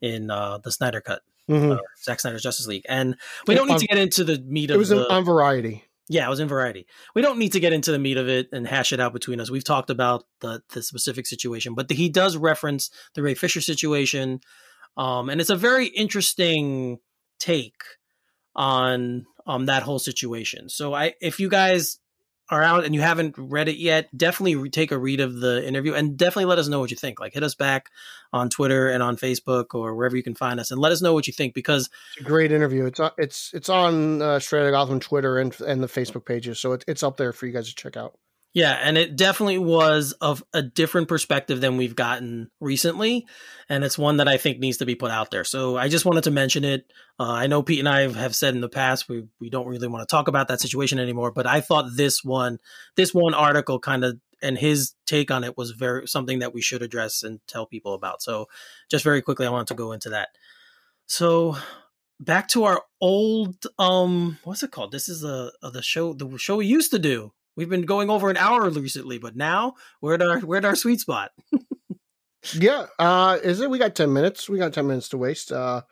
in 0.00 0.30
uh, 0.30 0.58
the 0.58 0.72
Snyder 0.72 1.00
Cut, 1.00 1.22
Mhm. 1.48 1.76
uh, 1.76 1.80
Zack 2.02 2.20
Snyder's 2.20 2.42
Justice 2.42 2.66
League. 2.66 2.84
And 2.88 3.16
we 3.46 3.54
don't 3.54 3.68
need 3.68 3.78
to 3.78 3.86
get 3.86 3.98
into 3.98 4.24
the 4.24 4.38
meat 4.38 4.70
of 4.70 4.74
It 4.74 4.76
of 4.76 4.78
was 4.80 4.88
the. 4.90 5.10
on 5.12 5.24
Variety. 5.24 5.84
yeah, 6.08 6.26
it 6.26 6.30
was 6.30 6.40
in 6.40 6.48
Variety. 6.48 6.86
We 7.14 7.22
don't 7.22 7.38
need 7.38 7.52
to 7.52 7.60
get 7.60 7.72
into 7.72 7.92
the 7.92 7.98
meat 7.98 8.16
of 8.16 8.28
it 8.28 8.48
and 8.52 8.66
hash 8.66 8.92
it 8.92 9.00
out 9.00 9.12
between 9.12 9.40
us. 9.40 9.50
We've 9.50 9.64
talked 9.64 9.90
about 9.90 10.24
the 10.40 10.62
the 10.72 10.82
specific 10.82 11.26
situation, 11.26 11.74
but 11.74 11.90
he 11.90 12.08
does 12.08 12.36
reference 12.36 12.90
the 13.14 13.22
Ray 13.22 13.34
Fisher 13.34 13.60
situation, 13.60 14.40
um, 14.96 15.28
and 15.30 15.40
it's 15.40 15.50
a 15.50 15.56
very 15.56 15.86
interesting 15.86 16.98
take 17.40 17.82
on 18.54 19.26
um 19.46 19.66
that 19.66 19.82
whole 19.82 19.98
situation. 19.98 20.68
So 20.68 20.94
I, 20.94 21.14
if 21.20 21.38
you 21.40 21.48
guys 21.48 21.98
are 22.50 22.62
out 22.62 22.84
and 22.84 22.94
you 22.94 23.00
haven't 23.00 23.34
read 23.36 23.68
it 23.68 23.76
yet, 23.76 24.08
definitely 24.16 24.70
take 24.70 24.90
a 24.90 24.98
read 24.98 25.20
of 25.20 25.40
the 25.40 25.66
interview 25.66 25.94
and 25.94 26.16
definitely 26.16 26.46
let 26.46 26.58
us 26.58 26.68
know 26.68 26.80
what 26.80 26.90
you 26.90 26.96
think. 26.96 27.20
Like 27.20 27.34
hit 27.34 27.42
us 27.42 27.54
back 27.54 27.90
on 28.32 28.48
Twitter 28.48 28.88
and 28.88 29.02
on 29.02 29.16
Facebook 29.16 29.74
or 29.74 29.94
wherever 29.94 30.16
you 30.16 30.22
can 30.22 30.34
find 30.34 30.60
us 30.60 30.70
and 30.70 30.80
let 30.80 30.92
us 30.92 31.02
know 31.02 31.12
what 31.12 31.26
you 31.26 31.32
think 31.32 31.54
because 31.54 31.90
It's 32.12 32.22
a 32.22 32.28
great 32.28 32.52
interview. 32.52 32.86
It's 32.86 33.00
on, 33.00 33.10
it's 33.18 33.52
it's 33.52 33.68
on 33.68 34.22
uh, 34.22 34.38
Straight 34.38 34.62
Outta 34.62 34.70
Gotham 34.70 35.00
Twitter 35.00 35.38
and 35.38 35.58
and 35.60 35.82
the 35.82 35.88
Facebook 35.88 36.24
pages, 36.24 36.58
so 36.60 36.72
it, 36.72 36.84
it's 36.86 37.02
up 37.02 37.16
there 37.16 37.32
for 37.32 37.46
you 37.46 37.52
guys 37.52 37.68
to 37.68 37.74
check 37.74 37.96
out. 37.96 38.18
Yeah, 38.54 38.72
and 38.72 38.96
it 38.96 39.14
definitely 39.14 39.58
was 39.58 40.12
of 40.20 40.42
a 40.54 40.62
different 40.62 41.06
perspective 41.08 41.60
than 41.60 41.76
we've 41.76 41.94
gotten 41.94 42.50
recently, 42.60 43.26
and 43.68 43.84
it's 43.84 43.98
one 43.98 44.16
that 44.16 44.26
I 44.26 44.38
think 44.38 44.58
needs 44.58 44.78
to 44.78 44.86
be 44.86 44.94
put 44.94 45.10
out 45.10 45.30
there. 45.30 45.44
So 45.44 45.76
I 45.76 45.88
just 45.88 46.06
wanted 46.06 46.24
to 46.24 46.30
mention 46.30 46.64
it. 46.64 46.90
Uh, 47.20 47.30
I 47.30 47.46
know 47.46 47.62
Pete 47.62 47.78
and 47.78 47.88
I 47.88 48.08
have 48.10 48.34
said 48.34 48.54
in 48.54 48.62
the 48.62 48.68
past 48.68 49.08
we 49.08 49.24
we 49.38 49.50
don't 49.50 49.66
really 49.66 49.86
want 49.86 50.08
to 50.08 50.10
talk 50.10 50.28
about 50.28 50.48
that 50.48 50.60
situation 50.60 50.98
anymore, 50.98 51.30
but 51.30 51.46
I 51.46 51.60
thought 51.60 51.94
this 51.94 52.24
one, 52.24 52.58
this 52.96 53.12
one 53.12 53.34
article, 53.34 53.78
kind 53.78 54.02
of 54.04 54.18
and 54.40 54.56
his 54.56 54.94
take 55.06 55.30
on 55.30 55.44
it 55.44 55.56
was 55.56 55.72
very 55.72 56.08
something 56.08 56.38
that 56.38 56.54
we 56.54 56.62
should 56.62 56.82
address 56.82 57.22
and 57.22 57.40
tell 57.46 57.66
people 57.66 57.92
about. 57.92 58.22
So 58.22 58.46
just 58.90 59.04
very 59.04 59.20
quickly, 59.20 59.46
I 59.46 59.50
wanted 59.50 59.68
to 59.68 59.74
go 59.74 59.92
into 59.92 60.08
that. 60.10 60.30
So 61.06 61.56
back 62.20 62.48
to 62.48 62.64
our 62.64 62.82
old 63.00 63.64
um 63.78 64.38
what's 64.42 64.64
it 64.64 64.72
called 64.72 64.90
this 64.90 65.08
is 65.08 65.22
a, 65.22 65.52
a 65.62 65.70
the 65.70 65.82
show 65.82 66.12
the 66.12 66.36
show 66.36 66.56
we 66.56 66.66
used 66.66 66.90
to 66.90 66.98
do 66.98 67.32
we've 67.58 67.68
been 67.68 67.82
going 67.84 68.08
over 68.08 68.30
an 68.30 68.38
hour 68.38 68.70
recently 68.70 69.18
but 69.18 69.36
now 69.36 69.74
we're 70.00 70.14
at 70.14 70.22
our 70.22 70.38
we're 70.40 70.56
at 70.56 70.64
our 70.64 70.76
sweet 70.76 71.00
spot 71.00 71.32
Yeah, 72.54 72.86
uh, 72.98 73.36
is 73.42 73.60
it? 73.60 73.68
We 73.68 73.78
got 73.78 73.94
ten 73.94 74.12
minutes. 74.12 74.48
We 74.48 74.58
got 74.58 74.72
ten 74.72 74.86
minutes 74.86 75.08
to 75.10 75.18
waste. 75.18 75.50
Uh, 75.52 75.82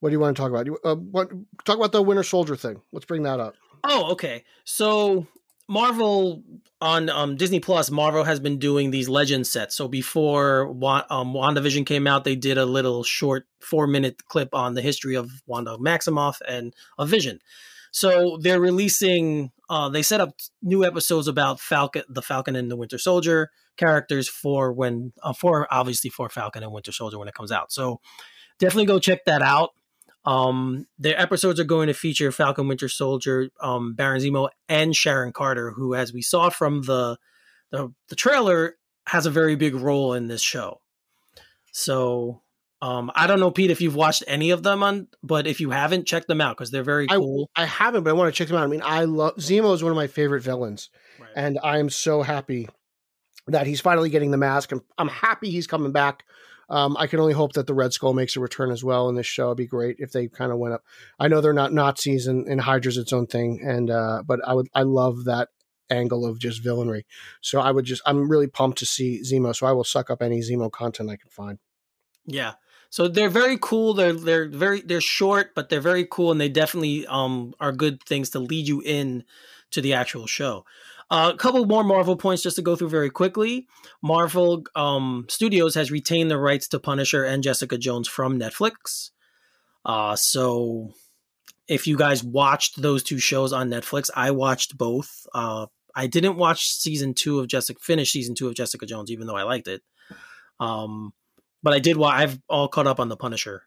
what 0.00 0.10
do 0.10 0.12
you 0.12 0.20
want 0.20 0.36
to 0.36 0.40
talk 0.40 0.50
about? 0.50 0.66
You, 0.66 0.78
uh, 0.84 0.94
what 0.94 1.30
talk 1.64 1.76
about 1.76 1.92
the 1.92 2.02
Winter 2.02 2.22
Soldier 2.22 2.56
thing? 2.56 2.82
Let's 2.92 3.06
bring 3.06 3.22
that 3.24 3.40
up. 3.40 3.54
oh 3.82 4.12
okay 4.12 4.44
so 4.64 5.26
marvel 5.68 6.42
on 6.80 7.08
um 7.08 7.36
disney 7.36 7.58
plus 7.58 7.90
marvel 7.90 8.22
has 8.24 8.38
been 8.38 8.58
doing 8.58 8.90
these 8.90 9.08
legend 9.08 9.46
sets 9.46 9.74
so 9.74 9.88
before 9.88 10.70
Wa- 10.70 11.06
um 11.10 11.32
wandavision 11.32 11.86
came 11.86 12.06
out 12.06 12.22
they 12.24 12.36
did 12.36 12.58
a 12.58 12.66
little 12.66 13.02
short 13.02 13.46
four 13.60 13.86
minute 13.86 14.24
clip 14.26 14.54
on 14.54 14.74
the 14.74 14.82
history 14.82 15.14
of 15.16 15.30
wanda 15.46 15.76
maximoff 15.78 16.36
and 16.46 16.74
a 16.98 17.06
vision 17.06 17.40
so 17.92 18.38
they're 18.40 18.60
releasing 18.60 19.52
uh 19.70 19.88
they 19.88 20.02
set 20.02 20.20
up 20.20 20.34
new 20.62 20.84
episodes 20.84 21.28
about 21.28 21.60
falcon 21.60 22.02
the 22.08 22.22
falcon 22.22 22.56
and 22.56 22.70
the 22.70 22.76
winter 22.76 22.98
soldier 22.98 23.50
characters 23.76 24.28
for 24.28 24.72
when 24.72 25.12
uh, 25.22 25.32
for 25.32 25.72
obviously 25.72 26.10
for 26.10 26.28
falcon 26.28 26.64
and 26.64 26.72
winter 26.72 26.92
soldier 26.92 27.18
when 27.18 27.28
it 27.28 27.34
comes 27.34 27.52
out 27.52 27.70
so 27.70 28.00
definitely 28.58 28.86
go 28.86 28.98
check 28.98 29.24
that 29.24 29.42
out 29.42 29.70
um, 30.24 30.86
their 30.98 31.20
episodes 31.20 31.58
are 31.58 31.64
going 31.64 31.88
to 31.88 31.94
feature 31.94 32.30
Falcon 32.30 32.68
Winter 32.68 32.88
Soldier, 32.88 33.48
um, 33.60 33.94
Baron 33.94 34.20
Zemo, 34.20 34.50
and 34.68 34.94
Sharon 34.94 35.32
Carter, 35.32 35.72
who, 35.72 35.94
as 35.94 36.12
we 36.12 36.22
saw 36.22 36.48
from 36.48 36.82
the, 36.82 37.18
the 37.72 37.92
the 38.08 38.14
trailer, 38.14 38.76
has 39.08 39.26
a 39.26 39.30
very 39.30 39.56
big 39.56 39.74
role 39.74 40.14
in 40.14 40.28
this 40.28 40.40
show. 40.40 40.80
So 41.72 42.40
um, 42.82 43.10
I 43.14 43.26
don't 43.26 43.40
know, 43.40 43.50
Pete, 43.50 43.70
if 43.70 43.80
you've 43.80 43.94
watched 43.94 44.24
any 44.26 44.50
of 44.50 44.62
them 44.62 44.82
on, 44.82 45.06
but 45.22 45.46
if 45.46 45.60
you 45.60 45.70
haven't, 45.70 46.06
check 46.06 46.26
them 46.26 46.40
out 46.40 46.56
because 46.58 46.70
they're 46.70 46.82
very 46.82 47.06
I- 47.08 47.14
cool. 47.16 47.48
I 47.56 47.64
haven't, 47.64 48.02
but 48.02 48.10
I 48.10 48.12
want 48.12 48.34
to 48.34 48.36
check 48.36 48.48
them 48.48 48.56
out. 48.58 48.64
I 48.64 48.66
mean, 48.66 48.82
I 48.84 49.04
love 49.04 49.36
Zemo 49.36 49.72
is 49.74 49.82
one 49.82 49.92
of 49.92 49.96
my 49.96 50.08
favorite 50.08 50.42
villains, 50.42 50.90
Right. 51.18 51.30
and 51.36 51.58
I 51.62 51.78
am 51.78 51.88
so 51.88 52.22
happy 52.22 52.68
that 53.46 53.66
he's 53.66 53.80
finally 53.80 54.10
getting 54.10 54.30
the 54.32 54.36
mask. 54.36 54.72
I'm 54.72 54.82
I'm 54.98 55.08
happy 55.08 55.50
he's 55.50 55.66
coming 55.66 55.92
back. 55.92 56.24
Um, 56.68 56.96
I 56.98 57.06
can 57.06 57.20
only 57.20 57.34
hope 57.34 57.52
that 57.54 57.66
the 57.66 57.74
Red 57.74 57.92
Skull 57.92 58.14
makes 58.14 58.34
a 58.36 58.40
return 58.40 58.70
as 58.70 58.82
well 58.82 59.08
in 59.08 59.14
this 59.14 59.26
show. 59.26 59.46
It'd 59.48 59.58
be 59.58 59.66
great 59.66 59.96
if 59.98 60.12
they 60.12 60.28
kind 60.28 60.50
of 60.52 60.58
went 60.58 60.74
up. 60.74 60.82
I 61.18 61.28
know 61.28 61.40
they're 61.40 61.52
not 61.52 61.72
Nazis 61.72 62.26
and, 62.26 62.46
and 62.48 62.60
Hydra's 62.60 62.96
its 62.96 63.12
own 63.12 63.26
thing, 63.26 63.60
and 63.62 63.90
uh, 63.90 64.22
but 64.26 64.40
I 64.46 64.54
would 64.54 64.68
I 64.74 64.82
love 64.82 65.24
that 65.24 65.48
angle 65.90 66.24
of 66.24 66.38
just 66.38 66.64
villainry. 66.64 67.02
So 67.42 67.60
I 67.60 67.70
would 67.70 67.84
just 67.84 68.00
I'm 68.06 68.28
really 68.28 68.46
pumped 68.46 68.78
to 68.78 68.86
see 68.86 69.20
Zemo. 69.22 69.54
So 69.54 69.66
I 69.66 69.72
will 69.72 69.84
suck 69.84 70.08
up 70.10 70.22
any 70.22 70.40
Zemo 70.40 70.70
content 70.70 71.10
I 71.10 71.16
can 71.16 71.30
find. 71.30 71.58
Yeah. 72.24 72.52
So 72.92 73.08
they're 73.08 73.30
very 73.30 73.56
cool. 73.58 73.94
They're 73.94 74.12
they're 74.12 74.50
very 74.50 74.82
they're 74.82 75.00
short, 75.00 75.54
but 75.54 75.70
they're 75.70 75.80
very 75.80 76.06
cool, 76.10 76.30
and 76.30 76.38
they 76.38 76.50
definitely 76.50 77.06
um 77.06 77.54
are 77.58 77.72
good 77.72 78.02
things 78.02 78.28
to 78.30 78.38
lead 78.38 78.68
you 78.68 78.82
in 78.82 79.24
to 79.70 79.80
the 79.80 79.94
actual 79.94 80.26
show. 80.26 80.66
Uh, 81.10 81.32
a 81.32 81.36
couple 81.38 81.64
more 81.64 81.84
Marvel 81.84 82.16
points 82.16 82.42
just 82.42 82.56
to 82.56 82.62
go 82.62 82.76
through 82.76 82.90
very 82.90 83.08
quickly. 83.08 83.66
Marvel 84.02 84.64
um, 84.76 85.24
Studios 85.30 85.74
has 85.74 85.90
retained 85.90 86.30
the 86.30 86.36
rights 86.36 86.68
to 86.68 86.78
Punisher 86.78 87.24
and 87.24 87.42
Jessica 87.42 87.78
Jones 87.78 88.08
from 88.08 88.38
Netflix. 88.38 89.10
Uh, 89.86 90.14
so 90.14 90.92
if 91.68 91.86
you 91.86 91.96
guys 91.96 92.22
watched 92.22 92.82
those 92.82 93.02
two 93.02 93.18
shows 93.18 93.54
on 93.54 93.70
Netflix, 93.70 94.10
I 94.14 94.32
watched 94.32 94.76
both. 94.76 95.26
Uh, 95.32 95.66
I 95.94 96.08
didn't 96.08 96.36
watch 96.36 96.68
season 96.68 97.14
two 97.14 97.40
of 97.40 97.46
Jessica, 97.46 97.80
finish 97.80 98.12
season 98.12 98.34
two 98.34 98.48
of 98.48 98.54
Jessica 98.54 98.84
Jones, 98.84 99.10
even 99.10 99.26
though 99.26 99.36
I 99.36 99.44
liked 99.44 99.68
it. 99.68 99.82
Um, 100.60 101.14
but 101.62 101.72
I 101.72 101.78
did. 101.78 101.96
Wa- 101.96 102.08
I've 102.08 102.38
all 102.48 102.68
caught 102.68 102.86
up 102.86 103.00
on 103.00 103.08
the 103.08 103.16
Punisher. 103.16 103.62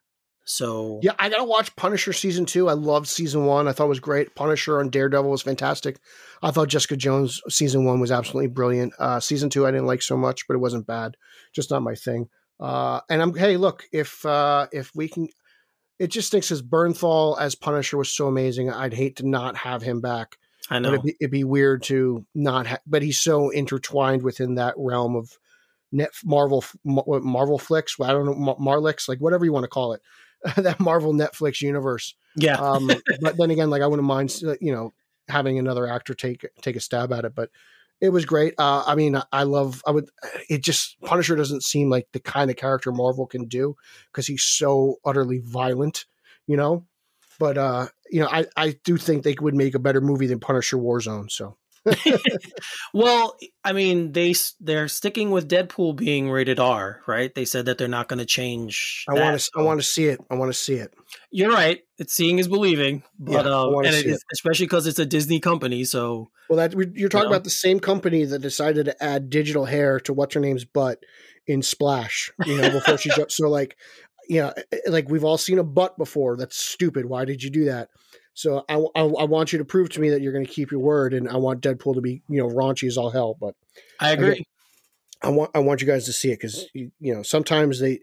So 0.47 0.99
Yeah, 1.01 1.13
I 1.17 1.29
gotta 1.29 1.43
watch 1.43 1.75
Punisher 1.75 2.13
season 2.13 2.45
two. 2.45 2.69
I 2.69 2.73
loved 2.73 3.07
season 3.07 3.45
one. 3.45 3.67
I 3.67 3.71
thought 3.71 3.85
it 3.85 3.89
was 3.89 3.99
great. 3.99 4.35
Punisher 4.35 4.79
on 4.79 4.89
Daredevil 4.89 5.29
was 5.31 5.41
fantastic. 5.41 5.97
I 6.43 6.51
thought 6.51 6.67
Jessica 6.67 6.95
Jones 6.95 7.41
season 7.49 7.83
one 7.83 7.99
was 7.99 8.11
absolutely 8.11 8.47
brilliant. 8.49 8.93
Uh, 8.99 9.19
season 9.19 9.49
two 9.49 9.65
I 9.65 9.71
didn't 9.71 9.87
like 9.87 10.03
so 10.03 10.15
much, 10.15 10.47
but 10.47 10.53
it 10.53 10.59
wasn't 10.59 10.85
bad. 10.85 11.17
Just 11.53 11.71
not 11.71 11.81
my 11.81 11.95
thing. 11.95 12.29
Uh, 12.59 13.01
and 13.09 13.21
I'm 13.23 13.33
hey, 13.35 13.57
look 13.57 13.85
if 13.91 14.23
uh, 14.23 14.67
if 14.71 14.91
we 14.95 15.07
can, 15.07 15.27
it 15.97 16.07
just 16.11 16.27
stinks 16.27 16.51
as 16.51 16.61
Bernthal 16.61 17.39
as 17.39 17.55
Punisher 17.55 17.97
was 17.97 18.11
so 18.11 18.27
amazing. 18.27 18.69
I'd 18.69 18.93
hate 18.93 19.15
to 19.17 19.27
not 19.27 19.55
have 19.57 19.81
him 19.81 19.99
back. 19.99 20.37
I 20.69 20.75
But 20.75 20.79
know. 20.81 20.89
it'd 20.89 21.03
be, 21.03 21.15
it'd 21.19 21.31
be 21.31 21.43
weird 21.43 21.81
to 21.83 22.23
not. 22.35 22.67
Ha- 22.67 22.77
but 22.85 23.01
he's 23.01 23.19
so 23.19 23.49
intertwined 23.49 24.21
within 24.21 24.55
that 24.55 24.75
realm 24.77 25.15
of 25.15 25.37
net 25.91 26.11
Marvel 26.23 26.63
Marvel 26.83 27.59
flicks. 27.59 27.95
I 27.99 28.11
don't 28.11 28.25
know 28.25 28.55
Marlix, 28.59 29.07
like 29.07 29.19
whatever 29.19 29.45
you 29.45 29.53
want 29.53 29.63
to 29.63 29.69
call 29.69 29.93
it. 29.93 30.01
that 30.57 30.79
Marvel 30.79 31.13
Netflix 31.13 31.61
universe. 31.61 32.15
yeah. 32.35 32.55
Um, 32.55 32.91
but 33.21 33.37
then 33.37 33.51
again, 33.51 33.69
like 33.69 33.81
I 33.81 33.87
wouldn't 33.87 34.07
mind, 34.07 34.39
you 34.61 34.71
know, 34.71 34.93
having 35.27 35.57
another 35.57 35.87
actor 35.87 36.13
take 36.13 36.45
take 36.61 36.75
a 36.75 36.79
stab 36.79 37.11
at 37.11 37.25
it. 37.25 37.33
But 37.33 37.49
it 38.01 38.09
was 38.09 38.25
great. 38.25 38.53
Uh, 38.57 38.83
I 38.85 38.95
mean, 38.95 39.19
I 39.31 39.43
love. 39.43 39.81
I 39.87 39.91
would. 39.91 40.09
It 40.49 40.61
just 40.61 40.99
Punisher 41.01 41.35
doesn't 41.35 41.63
seem 41.63 41.89
like 41.89 42.07
the 42.11 42.19
kind 42.19 42.51
of 42.51 42.57
character 42.57 42.91
Marvel 42.91 43.25
can 43.25 43.45
do 43.45 43.75
because 44.11 44.27
he's 44.27 44.43
so 44.43 44.97
utterly 45.05 45.39
violent, 45.39 46.05
you 46.45 46.57
know. 46.57 46.85
But 47.39 47.57
uh, 47.57 47.87
you 48.09 48.21
know, 48.21 48.27
I 48.27 48.45
I 48.55 48.75
do 48.83 48.97
think 48.97 49.23
they 49.23 49.35
would 49.39 49.55
make 49.55 49.75
a 49.75 49.79
better 49.79 50.01
movie 50.01 50.27
than 50.27 50.39
Punisher 50.39 50.77
Warzone. 50.77 51.31
So 51.31 51.57
Well, 52.93 53.35
I 53.63 53.73
mean, 53.73 54.13
they 54.13 54.33
they're 54.59 54.87
sticking 54.87 55.31
with 55.31 55.49
Deadpool 55.49 55.95
being 55.95 56.29
rated 56.29 56.59
R, 56.59 57.01
right? 57.07 57.33
They 57.33 57.45
said 57.45 57.65
that 57.65 57.77
they're 57.77 57.87
not 57.87 58.07
going 58.07 58.19
to 58.19 58.25
change. 58.25 59.05
I 59.09 59.13
want 59.13 59.39
to. 59.39 59.51
I 59.57 59.61
want 59.61 59.79
to 59.81 59.85
see 59.85 60.05
it. 60.05 60.19
I 60.29 60.35
want 60.35 60.49
to 60.51 60.57
see 60.57 60.75
it. 60.75 60.93
You're 61.31 61.51
right. 61.51 61.81
It's 61.97 62.13
seeing 62.13 62.39
is 62.39 62.47
believing, 62.47 63.03
but 63.19 63.45
Yeah, 63.45 63.51
I 63.51 63.63
uh, 63.63 63.69
wanna 63.69 63.89
it 63.89 64.19
especially 64.33 64.65
because 64.65 64.87
it's 64.87 64.99
a 64.99 65.05
Disney 65.05 65.39
company. 65.39 65.83
So 65.83 66.29
Well, 66.49 66.57
that 66.57 66.73
you're 66.95 67.09
talking 67.09 67.29
know? 67.29 67.35
about 67.35 67.43
the 67.43 67.49
same 67.49 67.79
company 67.79 68.23
that 68.25 68.39
decided 68.39 68.85
to 68.85 69.03
add 69.03 69.29
digital 69.29 69.65
hair 69.65 69.99
to 70.01 70.13
what's 70.13 70.35
her 70.35 70.41
name's 70.41 70.65
butt 70.65 71.03
in 71.47 71.61
Splash. 71.61 72.31
You 72.45 72.57
know, 72.61 72.71
before 72.71 72.97
she 72.97 73.09
jumped. 73.15 73.31
So 73.33 73.49
like, 73.49 73.77
you 74.27 74.41
know, 74.41 74.53
like 74.87 75.09
we've 75.09 75.23
all 75.23 75.37
seen 75.37 75.59
a 75.59 75.63
butt 75.63 75.97
before. 75.97 76.37
That's 76.37 76.57
stupid. 76.57 77.05
Why 77.05 77.25
did 77.25 77.43
you 77.43 77.49
do 77.49 77.65
that? 77.65 77.89
So 78.35 78.65
I, 78.67 78.75
I, 78.75 79.01
I 79.01 79.23
want 79.23 79.53
you 79.53 79.59
to 79.59 79.65
prove 79.65 79.89
to 79.91 80.01
me 80.01 80.09
that 80.09 80.21
you're 80.21 80.33
going 80.33 80.45
to 80.45 80.51
keep 80.51 80.69
your 80.69 80.81
word, 80.81 81.13
and 81.13 81.27
I 81.27 81.37
want 81.37 81.61
Deadpool 81.61 81.95
to 81.95 82.01
be 82.01 82.21
you 82.27 82.37
know 82.37 82.49
raunchy 82.49 82.87
as 82.87 82.97
all 82.97 83.09
hell. 83.09 83.35
But 83.39 83.55
I 83.99 84.11
agree. 84.11 84.45
I 85.23 85.29
want 85.29 85.51
I 85.55 85.59
want 85.59 85.81
you 85.81 85.87
guys 85.87 86.05
to 86.05 86.13
see 86.13 86.31
it 86.31 86.39
because 86.39 86.67
you, 86.73 86.91
you 86.99 87.15
know 87.15 87.23
sometimes 87.23 87.79
they 87.79 88.01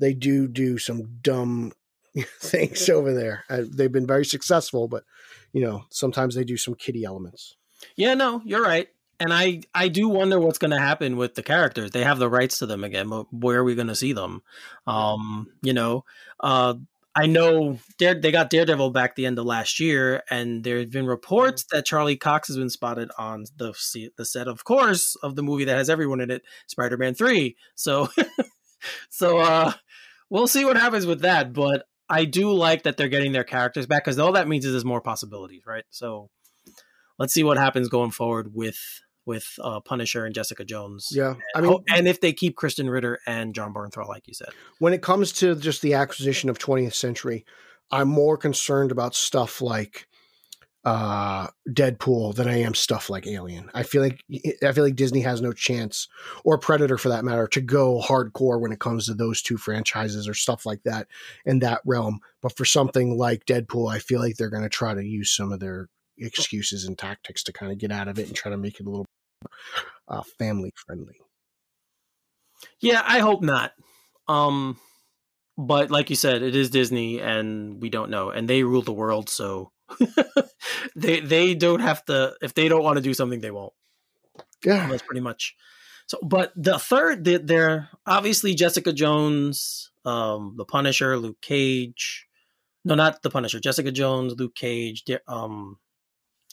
they 0.00 0.14
do 0.14 0.48
do 0.48 0.78
some 0.78 1.18
dumb 1.22 1.72
things 2.40 2.88
over 2.88 3.12
there. 3.12 3.44
Uh, 3.50 3.62
they've 3.70 3.92
been 3.92 4.06
very 4.06 4.24
successful, 4.24 4.88
but 4.88 5.04
you 5.52 5.60
know 5.60 5.84
sometimes 5.90 6.34
they 6.34 6.44
do 6.44 6.56
some 6.56 6.74
kitty 6.74 7.04
elements. 7.04 7.54
Yeah, 7.94 8.14
no, 8.14 8.40
you're 8.44 8.62
right. 8.62 8.88
and 9.20 9.32
I 9.32 9.60
I 9.74 9.88
do 9.88 10.08
wonder 10.08 10.38
what's 10.38 10.58
going 10.58 10.70
to 10.70 10.78
happen 10.78 11.16
with 11.16 11.34
the 11.34 11.42
characters. 11.42 11.90
They 11.90 12.04
have 12.04 12.18
the 12.18 12.28
rights 12.28 12.58
to 12.58 12.66
them 12.66 12.84
again, 12.84 13.08
but 13.08 13.32
where 13.32 13.58
are 13.58 13.64
we 13.64 13.74
going 13.74 13.88
to 13.88 13.94
see 13.94 14.12
them? 14.12 14.42
Um, 14.86 15.48
you 15.62 15.72
know, 15.72 16.04
uh, 16.40 16.74
I 17.14 17.26
know 17.26 17.78
they 17.98 18.30
got 18.30 18.50
Daredevil 18.50 18.90
back 18.90 19.16
the 19.16 19.26
end 19.26 19.38
of 19.38 19.44
last 19.44 19.80
year, 19.80 20.22
and 20.30 20.62
there 20.62 20.78
have 20.78 20.90
been 20.90 21.06
reports 21.06 21.64
that 21.72 21.84
Charlie 21.84 22.16
Cox 22.16 22.48
has 22.48 22.56
been 22.56 22.70
spotted 22.70 23.10
on 23.18 23.44
the 23.56 23.72
the 24.16 24.24
set, 24.24 24.46
of 24.46 24.64
course, 24.64 25.16
of 25.22 25.34
the 25.34 25.42
movie 25.42 25.64
that 25.64 25.76
has 25.76 25.90
everyone 25.90 26.20
in 26.20 26.30
it, 26.30 26.42
Spider 26.68 26.96
Man 26.96 27.14
Three. 27.14 27.56
So, 27.74 28.08
so 29.10 29.38
uh, 29.38 29.72
we'll 30.30 30.46
see 30.46 30.64
what 30.64 30.76
happens 30.76 31.06
with 31.06 31.22
that. 31.22 31.52
But 31.52 31.86
I 32.08 32.24
do 32.24 32.52
like 32.52 32.84
that 32.84 32.96
they're 32.96 33.08
getting 33.08 33.32
their 33.32 33.44
characters 33.44 33.86
back 33.86 34.04
because 34.04 34.18
all 34.18 34.32
that 34.32 34.48
means 34.48 34.64
is 34.64 34.72
there's 34.72 34.84
more 34.84 35.00
possibilities, 35.00 35.62
right? 35.66 35.84
So, 35.90 36.30
let's 37.18 37.34
see 37.34 37.42
what 37.42 37.58
happens 37.58 37.88
going 37.88 38.12
forward 38.12 38.54
with 38.54 38.78
with 39.28 39.58
uh, 39.62 39.78
Punisher 39.80 40.24
and 40.24 40.34
Jessica 40.34 40.64
Jones. 40.64 41.10
Yeah, 41.12 41.34
I 41.54 41.60
mean, 41.60 41.78
and 41.94 42.08
if 42.08 42.20
they 42.20 42.32
keep 42.32 42.56
Krysten 42.56 42.90
Ritter 42.90 43.20
and 43.26 43.54
Jon 43.54 43.74
Bernthal, 43.74 44.08
like 44.08 44.26
you 44.26 44.34
said, 44.34 44.48
when 44.78 44.94
it 44.94 45.02
comes 45.02 45.32
to 45.34 45.54
just 45.54 45.82
the 45.82 45.94
acquisition 45.94 46.48
of 46.48 46.58
20th 46.58 46.94
Century, 46.94 47.44
I'm 47.90 48.08
more 48.08 48.38
concerned 48.38 48.90
about 48.90 49.14
stuff 49.14 49.60
like 49.60 50.08
uh 50.84 51.48
Deadpool 51.68 52.36
than 52.36 52.48
I 52.48 52.62
am 52.62 52.72
stuff 52.72 53.10
like 53.10 53.26
Alien. 53.26 53.70
I 53.74 53.82
feel 53.82 54.00
like 54.00 54.24
I 54.64 54.72
feel 54.72 54.84
like 54.84 54.96
Disney 54.96 55.20
has 55.20 55.42
no 55.42 55.52
chance 55.52 56.08
or 56.42 56.56
Predator 56.56 56.96
for 56.96 57.10
that 57.10 57.24
matter 57.24 57.46
to 57.48 57.60
go 57.60 58.00
hardcore 58.00 58.58
when 58.58 58.72
it 58.72 58.80
comes 58.80 59.06
to 59.06 59.14
those 59.14 59.42
two 59.42 59.58
franchises 59.58 60.26
or 60.26 60.34
stuff 60.34 60.64
like 60.64 60.82
that 60.84 61.06
in 61.44 61.58
that 61.58 61.82
realm. 61.84 62.20
But 62.40 62.56
for 62.56 62.64
something 62.64 63.18
like 63.18 63.44
Deadpool, 63.44 63.92
I 63.92 63.98
feel 63.98 64.20
like 64.20 64.36
they're 64.36 64.48
going 64.48 64.62
to 64.62 64.68
try 64.70 64.94
to 64.94 65.04
use 65.04 65.30
some 65.30 65.52
of 65.52 65.60
their 65.60 65.88
excuses 66.20 66.84
and 66.84 66.98
tactics 66.98 67.42
to 67.44 67.52
kind 67.52 67.72
of 67.72 67.78
get 67.78 67.92
out 67.92 68.08
of 68.08 68.18
it 68.18 68.26
and 68.26 68.36
try 68.36 68.50
to 68.50 68.56
make 68.56 68.80
it 68.80 68.86
a 68.86 68.90
little 68.90 69.06
uh, 70.08 70.22
family 70.38 70.72
friendly. 70.74 71.16
Yeah, 72.80 73.02
I 73.04 73.20
hope 73.20 73.42
not. 73.42 73.72
Um, 74.26 74.78
but 75.56 75.90
like 75.90 76.10
you 76.10 76.16
said, 76.16 76.42
it 76.42 76.54
is 76.54 76.70
Disney, 76.70 77.20
and 77.20 77.80
we 77.80 77.88
don't 77.90 78.10
know, 78.10 78.30
and 78.30 78.48
they 78.48 78.62
rule 78.62 78.82
the 78.82 78.92
world, 78.92 79.28
so 79.28 79.72
they 80.96 81.20
they 81.20 81.54
don't 81.54 81.80
have 81.80 82.04
to. 82.06 82.34
If 82.40 82.54
they 82.54 82.68
don't 82.68 82.84
want 82.84 82.96
to 82.96 83.02
do 83.02 83.14
something, 83.14 83.40
they 83.40 83.50
won't. 83.50 83.72
Yeah, 84.64 84.88
that's 84.88 85.02
pretty 85.02 85.20
much. 85.20 85.56
So, 86.06 86.18
but 86.22 86.52
the 86.56 86.78
third, 86.78 87.24
they're 87.24 87.90
obviously 88.06 88.54
Jessica 88.54 88.92
Jones, 88.92 89.90
um, 90.04 90.54
the 90.56 90.64
Punisher, 90.64 91.18
Luke 91.18 91.40
Cage. 91.42 92.26
No, 92.84 92.94
not 92.94 93.22
the 93.22 93.30
Punisher. 93.30 93.60
Jessica 93.60 93.92
Jones, 93.92 94.34
Luke 94.38 94.54
Cage, 94.54 95.04
um, 95.26 95.78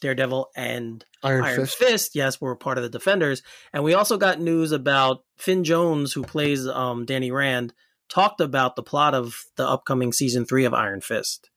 Daredevil 0.00 0.50
and 0.56 1.04
Iron, 1.22 1.44
Iron 1.44 1.60
Fist. 1.60 1.78
Fist. 1.78 2.14
Yes, 2.14 2.40
were 2.40 2.54
part 2.54 2.78
of 2.78 2.84
the 2.84 2.90
Defenders, 2.90 3.42
and 3.72 3.82
we 3.84 3.94
also 3.94 4.18
got 4.18 4.40
news 4.40 4.72
about 4.72 5.24
Finn 5.36 5.64
Jones, 5.64 6.12
who 6.12 6.22
plays 6.22 6.66
um, 6.66 7.04
Danny 7.04 7.30
Rand, 7.30 7.72
talked 8.08 8.40
about 8.40 8.76
the 8.76 8.82
plot 8.82 9.14
of 9.14 9.44
the 9.56 9.66
upcoming 9.66 10.12
season 10.12 10.44
three 10.44 10.64
of 10.64 10.74
Iron 10.74 11.00
Fist. 11.00 11.50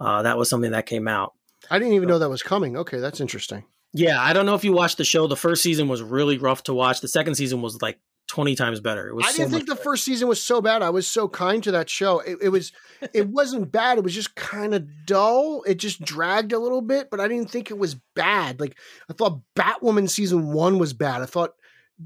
Uh, 0.00 0.22
that 0.22 0.38
was 0.38 0.48
something 0.48 0.70
that 0.70 0.86
came 0.86 1.08
out. 1.08 1.34
I 1.70 1.78
didn't 1.78 1.94
even 1.94 2.08
know 2.08 2.18
that 2.18 2.30
was 2.30 2.42
coming. 2.42 2.76
Okay, 2.76 2.98
that's 2.98 3.20
interesting. 3.20 3.64
Yeah, 3.92 4.20
I 4.20 4.32
don't 4.32 4.46
know 4.46 4.54
if 4.54 4.64
you 4.64 4.72
watched 4.72 4.98
the 4.98 5.04
show. 5.04 5.26
The 5.26 5.36
first 5.36 5.62
season 5.62 5.88
was 5.88 6.02
really 6.02 6.38
rough 6.38 6.62
to 6.64 6.74
watch. 6.74 7.00
The 7.00 7.08
second 7.08 7.34
season 7.34 7.62
was 7.62 7.80
like 7.80 7.98
20 8.28 8.54
times 8.54 8.80
better. 8.80 9.08
It 9.08 9.14
was 9.14 9.26
I 9.26 9.32
didn't 9.32 9.50
so 9.50 9.56
think 9.56 9.68
the 9.68 9.74
better. 9.74 9.84
first 9.84 10.04
season 10.04 10.28
was 10.28 10.40
so 10.40 10.60
bad. 10.60 10.82
I 10.82 10.90
was 10.90 11.08
so 11.08 11.28
kind 11.28 11.62
to 11.64 11.72
that 11.72 11.90
show. 11.90 12.20
It, 12.20 12.38
it 12.42 12.48
was 12.50 12.72
it 13.14 13.28
wasn't 13.28 13.72
bad. 13.72 13.98
It 13.98 14.04
was 14.04 14.14
just 14.14 14.34
kind 14.36 14.74
of 14.74 14.86
dull. 15.06 15.62
It 15.66 15.76
just 15.76 16.02
dragged 16.02 16.52
a 16.52 16.58
little 16.58 16.82
bit, 16.82 17.10
but 17.10 17.20
I 17.20 17.28
didn't 17.28 17.50
think 17.50 17.70
it 17.70 17.78
was 17.78 17.96
bad. 18.14 18.60
Like 18.60 18.78
I 19.10 19.14
thought 19.14 19.40
Batwoman 19.56 20.08
season 20.08 20.52
1 20.52 20.78
was 20.78 20.92
bad. 20.92 21.22
I 21.22 21.26
thought 21.26 21.54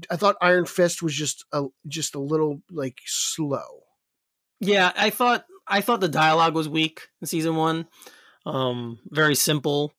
I 0.09 0.15
thought 0.15 0.37
Iron 0.41 0.65
Fist 0.65 1.03
was 1.03 1.13
just 1.13 1.45
a 1.51 1.65
just 1.87 2.15
a 2.15 2.19
little 2.19 2.61
like 2.71 2.99
slow. 3.05 3.83
Yeah, 4.59 4.91
I 4.95 5.09
thought 5.09 5.45
I 5.67 5.81
thought 5.81 6.01
the 6.01 6.07
dialogue 6.07 6.55
was 6.55 6.69
weak 6.69 7.01
in 7.21 7.27
season 7.27 7.55
1. 7.55 7.85
Um 8.45 8.99
very 9.09 9.35
simple 9.35 9.93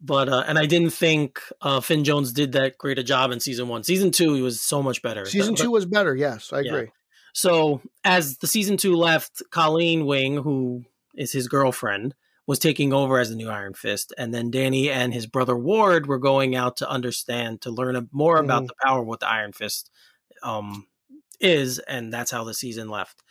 but 0.00 0.28
uh, 0.28 0.44
and 0.46 0.58
I 0.58 0.66
didn't 0.66 0.90
think 0.90 1.40
uh, 1.60 1.80
Finn 1.80 2.04
Jones 2.04 2.32
did 2.32 2.52
that 2.52 2.78
great 2.78 2.98
a 2.98 3.02
job 3.02 3.32
in 3.32 3.40
season 3.40 3.68
one. 3.68 3.82
Season 3.82 4.10
two, 4.10 4.34
he 4.34 4.42
was 4.42 4.60
so 4.60 4.82
much 4.82 5.02
better. 5.02 5.26
Season 5.26 5.54
but, 5.54 5.62
two 5.62 5.70
was 5.70 5.86
better. 5.86 6.14
Yes, 6.14 6.52
I 6.52 6.60
agree. 6.60 6.88
So 7.32 7.80
as 8.04 8.38
the 8.38 8.46
season 8.46 8.76
two 8.76 8.96
left, 8.96 9.42
Colleen 9.50 10.06
Wing, 10.06 10.38
who 10.38 10.84
is 11.14 11.32
his 11.32 11.48
girlfriend, 11.48 12.14
was 12.46 12.58
taking 12.58 12.92
over 12.92 13.18
as 13.18 13.28
the 13.28 13.36
new 13.36 13.48
Iron 13.48 13.74
Fist, 13.74 14.12
and 14.18 14.34
then 14.34 14.50
Danny 14.50 14.90
and 14.90 15.14
his 15.14 15.26
brother 15.26 15.56
Ward 15.56 16.06
were 16.06 16.18
going 16.18 16.56
out 16.56 16.78
to 16.78 16.90
understand 16.90 17.60
to 17.60 17.70
learn 17.70 18.08
more 18.10 18.36
mm-hmm. 18.36 18.44
about 18.44 18.66
the 18.66 18.74
power 18.82 19.02
of 19.02 19.06
what 19.06 19.20
the 19.20 19.28
Iron 19.28 19.52
Fist 19.52 19.90
um, 20.42 20.86
is, 21.38 21.78
and 21.78 22.12
that's 22.12 22.30
how 22.30 22.44
the 22.44 22.54
season 22.54 22.88
left. 22.88 23.22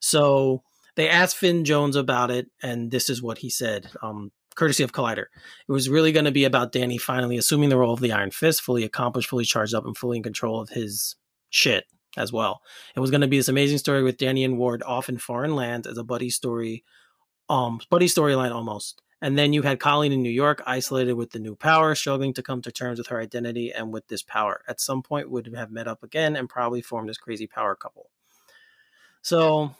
So 0.00 0.62
they 0.94 1.08
asked 1.08 1.36
Finn 1.36 1.64
Jones 1.64 1.96
about 1.96 2.30
it, 2.30 2.48
and 2.62 2.90
this 2.90 3.10
is 3.10 3.22
what 3.22 3.38
he 3.38 3.50
said. 3.50 3.90
Um, 4.02 4.32
courtesy 4.54 4.82
of 4.82 4.92
Collider. 4.92 5.26
It 5.68 5.72
was 5.72 5.88
really 5.88 6.12
going 6.12 6.24
to 6.24 6.30
be 6.30 6.44
about 6.44 6.72
Danny 6.72 6.98
finally 6.98 7.36
assuming 7.36 7.68
the 7.68 7.76
role 7.76 7.94
of 7.94 8.00
the 8.00 8.12
Iron 8.12 8.30
Fist, 8.30 8.62
fully 8.62 8.84
accomplished, 8.84 9.28
fully 9.28 9.44
charged 9.44 9.74
up, 9.74 9.86
and 9.86 9.96
fully 9.96 10.16
in 10.18 10.22
control 10.22 10.60
of 10.60 10.70
his 10.70 11.16
shit 11.50 11.84
as 12.16 12.32
well. 12.32 12.62
It 12.94 13.00
was 13.00 13.10
going 13.10 13.22
to 13.22 13.28
be 13.28 13.38
this 13.38 13.48
amazing 13.48 13.78
story 13.78 14.02
with 14.02 14.18
Danny 14.18 14.44
and 14.44 14.58
Ward 14.58 14.82
off 14.82 15.08
in 15.08 15.18
foreign 15.18 15.54
lands 15.54 15.86
as 15.86 15.98
a 15.98 16.04
buddy 16.04 16.30
story, 16.30 16.84
um, 17.48 17.80
buddy 17.90 18.06
storyline 18.06 18.54
almost. 18.54 19.00
And 19.22 19.38
then 19.38 19.52
you 19.52 19.62
had 19.62 19.78
Colleen 19.78 20.10
in 20.10 20.20
New 20.20 20.30
York, 20.30 20.62
isolated 20.66 21.14
with 21.14 21.30
the 21.30 21.38
new 21.38 21.54
power, 21.54 21.94
struggling 21.94 22.34
to 22.34 22.42
come 22.42 22.60
to 22.62 22.72
terms 22.72 22.98
with 22.98 23.06
her 23.06 23.20
identity 23.20 23.72
and 23.72 23.92
with 23.92 24.08
this 24.08 24.22
power. 24.22 24.62
At 24.66 24.80
some 24.80 25.00
point, 25.00 25.30
would 25.30 25.46
have 25.54 25.70
met 25.70 25.86
up 25.86 26.02
again 26.02 26.34
and 26.34 26.48
probably 26.48 26.82
formed 26.82 27.08
this 27.08 27.18
crazy 27.18 27.46
power 27.46 27.76
couple. 27.76 28.10
So 29.22 29.76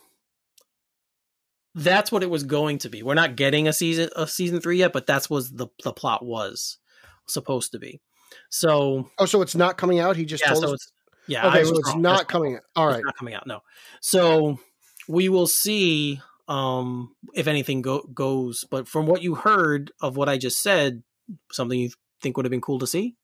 that's 1.74 2.12
what 2.12 2.22
it 2.22 2.30
was 2.30 2.44
going 2.44 2.78
to 2.78 2.88
be. 2.88 3.02
We're 3.02 3.14
not 3.14 3.36
getting 3.36 3.68
a 3.68 3.72
season 3.72 4.10
a 4.16 4.26
season 4.26 4.60
three 4.60 4.78
yet, 4.78 4.92
but 4.92 5.06
that's 5.06 5.30
what 5.30 5.44
the 5.52 5.68
the 5.84 5.92
plot 5.92 6.24
was 6.24 6.78
supposed 7.26 7.72
to 7.72 7.78
be. 7.78 8.00
So 8.50 9.08
oh, 9.18 9.26
so 9.26 9.42
it's 9.42 9.54
not 9.54 9.78
coming 9.78 9.98
out. 9.98 10.16
He 10.16 10.24
just 10.24 10.44
yeah, 10.44 10.52
told 10.52 10.64
so 10.64 10.74
us. 10.74 10.92
yeah, 11.26 11.48
okay, 11.48 11.64
so 11.64 11.76
it's 11.76 11.88
wrong. 11.88 12.02
not 12.02 12.16
that's 12.18 12.30
coming 12.30 12.56
out. 12.56 12.62
All 12.76 12.86
right, 12.86 12.96
it's 12.96 13.04
not 13.04 13.16
coming 13.16 13.34
out. 13.34 13.46
No, 13.46 13.60
so 14.00 14.58
we 15.08 15.28
will 15.28 15.46
see 15.46 16.20
um 16.48 17.14
if 17.34 17.46
anything 17.46 17.82
go- 17.82 18.08
goes. 18.14 18.64
But 18.70 18.88
from 18.88 19.06
what 19.06 19.22
you 19.22 19.34
heard 19.34 19.92
of 20.00 20.16
what 20.16 20.28
I 20.28 20.38
just 20.38 20.62
said, 20.62 21.02
something 21.50 21.78
you 21.78 21.90
think 22.20 22.36
would 22.36 22.46
have 22.46 22.50
been 22.50 22.60
cool 22.60 22.78
to 22.80 22.86
see. 22.86 23.16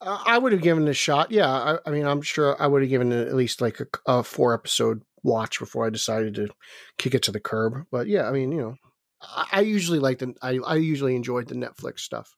Uh, 0.00 0.22
I 0.24 0.38
would 0.38 0.52
have 0.52 0.62
given 0.62 0.86
it 0.86 0.90
a 0.90 0.94
shot. 0.94 1.32
Yeah, 1.32 1.50
I, 1.50 1.78
I 1.84 1.90
mean, 1.90 2.06
I'm 2.06 2.22
sure 2.22 2.60
I 2.60 2.68
would 2.68 2.82
have 2.82 2.90
given 2.90 3.10
it 3.10 3.26
at 3.26 3.34
least 3.34 3.60
like 3.60 3.80
a, 3.80 3.86
a 4.06 4.22
four 4.22 4.54
episode 4.54 5.02
watch 5.22 5.58
before 5.58 5.86
I 5.86 5.90
decided 5.90 6.34
to 6.36 6.48
kick 6.96 7.14
it 7.14 7.22
to 7.24 7.32
the 7.32 7.40
curb. 7.40 7.86
But 7.90 8.06
yeah, 8.06 8.28
I 8.28 8.32
mean, 8.32 8.52
you 8.52 8.60
know, 8.60 8.76
I, 9.20 9.46
I 9.52 9.60
usually 9.60 9.98
like 9.98 10.18
the 10.18 10.34
I, 10.42 10.58
I 10.64 10.76
usually 10.76 11.16
enjoyed 11.16 11.48
the 11.48 11.54
Netflix 11.54 12.00
stuff. 12.00 12.34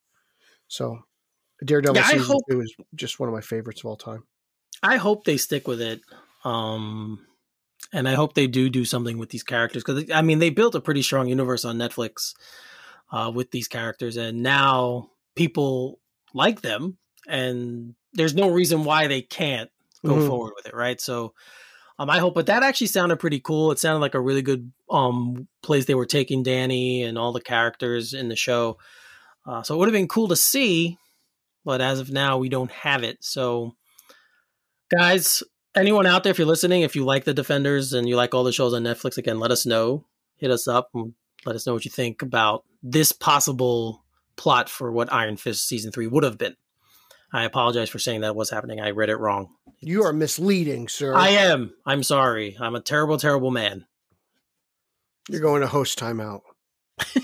So 0.68 1.01
Daredevil 1.64 1.97
yeah, 1.97 2.07
season 2.07 2.26
hope, 2.26 2.43
two 2.51 2.61
is 2.61 2.74
just 2.95 3.20
one 3.20 3.28
of 3.28 3.35
my 3.35 3.41
favorites 3.41 3.81
of 3.81 3.87
all 3.87 3.97
time. 3.97 4.24
I 4.83 4.97
hope 4.97 5.24
they 5.24 5.37
stick 5.37 5.68
with 5.68 5.81
it. 5.81 6.01
Um 6.45 7.26
and 7.93 8.09
I 8.09 8.14
hope 8.14 8.35
they 8.35 8.47
do 8.47 8.70
do 8.70 8.85
something 8.85 9.18
with 9.18 9.31
these 9.31 9.43
characters 9.43 9.83
because 9.83 10.11
I 10.11 10.22
mean 10.22 10.39
they 10.39 10.51
built 10.51 10.74
a 10.74 10.81
pretty 10.81 11.03
strong 11.03 11.28
universe 11.28 11.64
on 11.64 11.76
Netflix 11.76 12.35
uh, 13.12 13.31
with 13.35 13.51
these 13.51 13.68
characters, 13.68 14.16
and 14.16 14.43
now 14.43 15.11
people 15.35 15.99
like 16.35 16.61
them, 16.61 16.97
and 17.26 17.95
there's 18.12 18.35
no 18.35 18.49
reason 18.49 18.85
why 18.85 19.07
they 19.07 19.22
can't 19.22 19.70
go 20.05 20.14
mm-hmm. 20.14 20.28
forward 20.28 20.53
with 20.57 20.66
it, 20.66 20.74
right? 20.74 21.01
So 21.01 21.35
um, 22.01 22.09
I 22.09 22.18
hope, 22.18 22.34
but 22.34 22.46
that 22.46 22.62
actually 22.62 22.86
sounded 22.86 23.18
pretty 23.18 23.40
cool. 23.40 23.72
It 23.72 23.78
sounded 23.78 24.01
like 24.01 24.14
a 24.14 24.20
really 24.20 24.40
good 24.40 24.72
um 24.88 25.46
place 25.62 25.84
they 25.84 25.94
were 25.94 26.07
taking 26.07 26.42
Danny 26.42 27.03
and 27.03 27.18
all 27.18 27.32
the 27.32 27.42
characters 27.42 28.14
in 28.14 28.30
the 28.30 28.36
show. 28.36 28.78
Uh, 29.46 29.62
so 29.62 29.74
it 29.74 29.78
would 29.78 29.88
have 29.88 29.92
been 29.92 30.09
cool 30.09 30.28
to 30.28 30.36
see, 30.36 30.96
but 31.62 31.82
as 31.82 32.01
of 32.01 32.11
now, 32.11 32.38
we 32.38 32.48
don't 32.48 32.70
have 32.70 33.03
it. 33.03 33.18
So, 33.20 33.76
guys, 34.90 35.42
anyone 35.74 36.07
out 36.07 36.24
there, 36.24 36.30
if 36.30 36.38
you're 36.38 36.46
listening, 36.46 36.80
if 36.80 36.96
you 36.96 37.05
like 37.05 37.24
the 37.24 37.34
Defenders 37.34 37.92
and 37.92 38.09
you 38.09 38.16
like 38.16 38.32
all 38.32 38.44
the 38.44 38.53
shows 38.53 38.72
on 38.72 38.82
Netflix, 38.82 39.18
again, 39.18 39.38
let 39.38 39.51
us 39.51 39.66
know. 39.66 40.07
Hit 40.36 40.51
us 40.51 40.66
up 40.66 40.88
and 40.94 41.12
let 41.44 41.55
us 41.55 41.66
know 41.66 41.74
what 41.74 41.84
you 41.84 41.90
think 41.90 42.22
about 42.22 42.64
this 42.82 43.12
possible 43.12 44.07
plot 44.36 44.70
for 44.70 44.90
what 44.90 45.12
Iron 45.12 45.36
Fist 45.36 45.68
season 45.68 45.92
three 45.92 46.07
would 46.07 46.24
have 46.24 46.38
been. 46.38 46.57
I 47.33 47.45
apologize 47.45 47.89
for 47.89 47.99
saying 47.99 48.22
that 48.22 48.35
was 48.35 48.51
happening. 48.51 48.81
I 48.81 48.91
read 48.91 49.11
it 49.11 49.16
wrong. 49.16 49.51
You 49.81 50.05
are 50.05 50.12
misleading, 50.12 50.89
sir. 50.89 51.14
I 51.14 51.28
am. 51.31 51.72
I'm 51.87 52.03
sorry. 52.03 52.57
I'm 52.61 52.74
a 52.74 52.81
terrible, 52.81 53.18
terrible 53.18 53.51
man. 53.51 53.87
You're 55.28 55.41
going 55.41 55.61
to 55.61 55.68
host 55.68 55.99
timeout. 55.99 56.41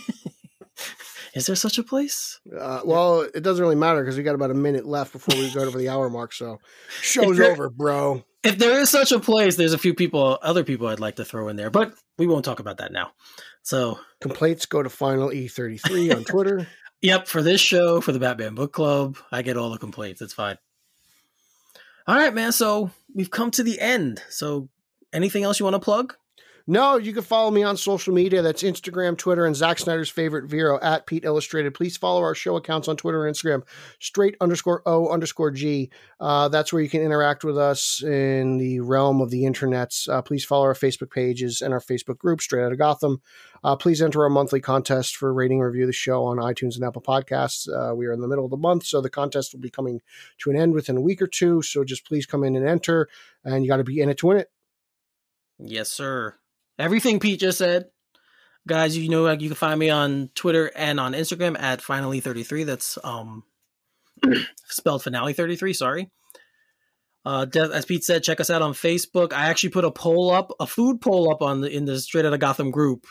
Is 1.34 1.44
there 1.46 1.56
such 1.56 1.76
a 1.76 1.82
place? 1.82 2.40
Uh, 2.58 2.80
well, 2.84 3.20
it 3.20 3.42
doesn't 3.42 3.62
really 3.62 3.76
matter 3.76 4.00
because 4.00 4.16
we 4.16 4.22
got 4.22 4.34
about 4.34 4.50
a 4.50 4.54
minute 4.54 4.86
left 4.86 5.12
before 5.12 5.38
we 5.38 5.52
go 5.52 5.64
over 5.64 5.76
the 5.76 5.90
hour 5.90 6.08
mark. 6.08 6.32
So, 6.32 6.60
show's 7.02 7.36
there, 7.36 7.52
over, 7.52 7.68
bro. 7.68 8.24
If 8.42 8.56
there 8.56 8.80
is 8.80 8.88
such 8.88 9.12
a 9.12 9.20
place, 9.20 9.56
there's 9.56 9.74
a 9.74 9.78
few 9.78 9.92
people, 9.92 10.38
other 10.40 10.64
people 10.64 10.86
I'd 10.86 10.98
like 10.98 11.16
to 11.16 11.26
throw 11.26 11.48
in 11.48 11.56
there, 11.56 11.68
but 11.68 11.92
we 12.16 12.26
won't 12.26 12.46
talk 12.46 12.58
about 12.58 12.78
that 12.78 12.90
now. 12.90 13.10
So, 13.62 14.00
complaints 14.22 14.64
go 14.64 14.82
to 14.82 14.88
Final 14.88 15.28
E33 15.28 16.16
on 16.16 16.24
Twitter. 16.24 16.66
Yep, 17.06 17.28
for 17.28 17.40
this 17.40 17.60
show, 17.60 18.00
for 18.00 18.10
the 18.10 18.18
Batman 18.18 18.56
Book 18.56 18.72
Club, 18.72 19.16
I 19.30 19.42
get 19.42 19.56
all 19.56 19.70
the 19.70 19.78
complaints. 19.78 20.20
It's 20.20 20.32
fine. 20.32 20.58
All 22.08 22.16
right, 22.16 22.34
man. 22.34 22.50
So 22.50 22.90
we've 23.14 23.30
come 23.30 23.52
to 23.52 23.62
the 23.62 23.78
end. 23.78 24.20
So 24.28 24.68
anything 25.12 25.44
else 25.44 25.60
you 25.60 25.64
want 25.64 25.74
to 25.74 25.78
plug? 25.78 26.16
No, 26.68 26.96
you 26.96 27.12
can 27.12 27.22
follow 27.22 27.52
me 27.52 27.62
on 27.62 27.76
social 27.76 28.12
media. 28.12 28.42
That's 28.42 28.64
Instagram, 28.64 29.16
Twitter, 29.16 29.46
and 29.46 29.54
Zack 29.54 29.78
Snyder's 29.78 30.08
favorite 30.08 30.50
Vero 30.50 30.80
at 30.82 31.06
Pete 31.06 31.24
Illustrated. 31.24 31.74
Please 31.74 31.96
follow 31.96 32.20
our 32.22 32.34
show 32.34 32.56
accounts 32.56 32.88
on 32.88 32.96
Twitter 32.96 33.24
and 33.24 33.36
Instagram, 33.36 33.62
straight 34.00 34.36
underscore 34.40 34.82
O 34.84 35.08
underscore 35.08 35.52
G. 35.52 35.90
Uh, 36.18 36.48
that's 36.48 36.72
where 36.72 36.82
you 36.82 36.88
can 36.88 37.02
interact 37.02 37.44
with 37.44 37.56
us 37.56 38.02
in 38.02 38.58
the 38.58 38.80
realm 38.80 39.20
of 39.20 39.30
the 39.30 39.44
internets. 39.44 40.08
Uh, 40.08 40.20
please 40.22 40.44
follow 40.44 40.64
our 40.64 40.74
Facebook 40.74 41.12
pages 41.12 41.62
and 41.62 41.72
our 41.72 41.80
Facebook 41.80 42.18
group, 42.18 42.40
Straight 42.40 42.64
Out 42.64 42.72
of 42.72 42.78
Gotham. 42.78 43.22
Uh, 43.62 43.76
please 43.76 44.02
enter 44.02 44.24
our 44.24 44.30
monthly 44.30 44.60
contest 44.60 45.16
for 45.16 45.32
rating 45.32 45.58
and 45.58 45.66
review 45.66 45.86
the 45.86 45.92
show 45.92 46.24
on 46.24 46.38
iTunes 46.38 46.74
and 46.74 46.84
Apple 46.84 47.00
Podcasts. 47.00 47.68
Uh, 47.68 47.94
we 47.94 48.06
are 48.06 48.12
in 48.12 48.20
the 48.20 48.28
middle 48.28 48.44
of 48.44 48.50
the 48.50 48.56
month, 48.56 48.84
so 48.84 49.00
the 49.00 49.08
contest 49.08 49.52
will 49.52 49.60
be 49.60 49.70
coming 49.70 50.00
to 50.38 50.50
an 50.50 50.56
end 50.56 50.72
within 50.72 50.96
a 50.96 51.00
week 51.00 51.22
or 51.22 51.28
two. 51.28 51.62
So 51.62 51.84
just 51.84 52.04
please 52.04 52.26
come 52.26 52.42
in 52.42 52.56
and 52.56 52.66
enter, 52.66 53.08
and 53.44 53.64
you 53.64 53.70
got 53.70 53.76
to 53.76 53.84
be 53.84 54.00
in 54.00 54.08
it 54.08 54.18
to 54.18 54.26
win 54.26 54.38
it. 54.38 54.50
Yes, 55.60 55.92
sir. 55.92 56.34
Everything 56.78 57.20
Pete 57.20 57.40
just 57.40 57.58
said. 57.58 57.86
Guys, 58.66 58.96
you 58.96 59.08
know 59.08 59.22
like 59.22 59.40
you 59.40 59.48
can 59.48 59.56
find 59.56 59.78
me 59.78 59.90
on 59.90 60.30
Twitter 60.34 60.72
and 60.74 60.98
on 60.98 61.12
Instagram 61.12 61.58
at 61.60 61.80
finally33. 61.80 62.66
That's 62.66 62.98
um 63.04 63.44
spelled 64.66 65.02
finale 65.02 65.32
33, 65.32 65.72
sorry. 65.72 66.10
Uh, 67.24 67.46
as 67.54 67.84
Pete 67.84 68.04
said, 68.04 68.22
check 68.22 68.40
us 68.40 68.50
out 68.50 68.62
on 68.62 68.72
Facebook. 68.72 69.32
I 69.32 69.46
actually 69.46 69.70
put 69.70 69.84
a 69.84 69.90
poll 69.90 70.30
up, 70.30 70.52
a 70.60 70.66
food 70.66 71.00
poll 71.00 71.30
up 71.30 71.42
on 71.42 71.60
the 71.60 71.68
in 71.68 71.84
the 71.84 71.98
Straight 71.98 72.24
Outta 72.24 72.38
Gotham 72.38 72.70
group 72.70 73.06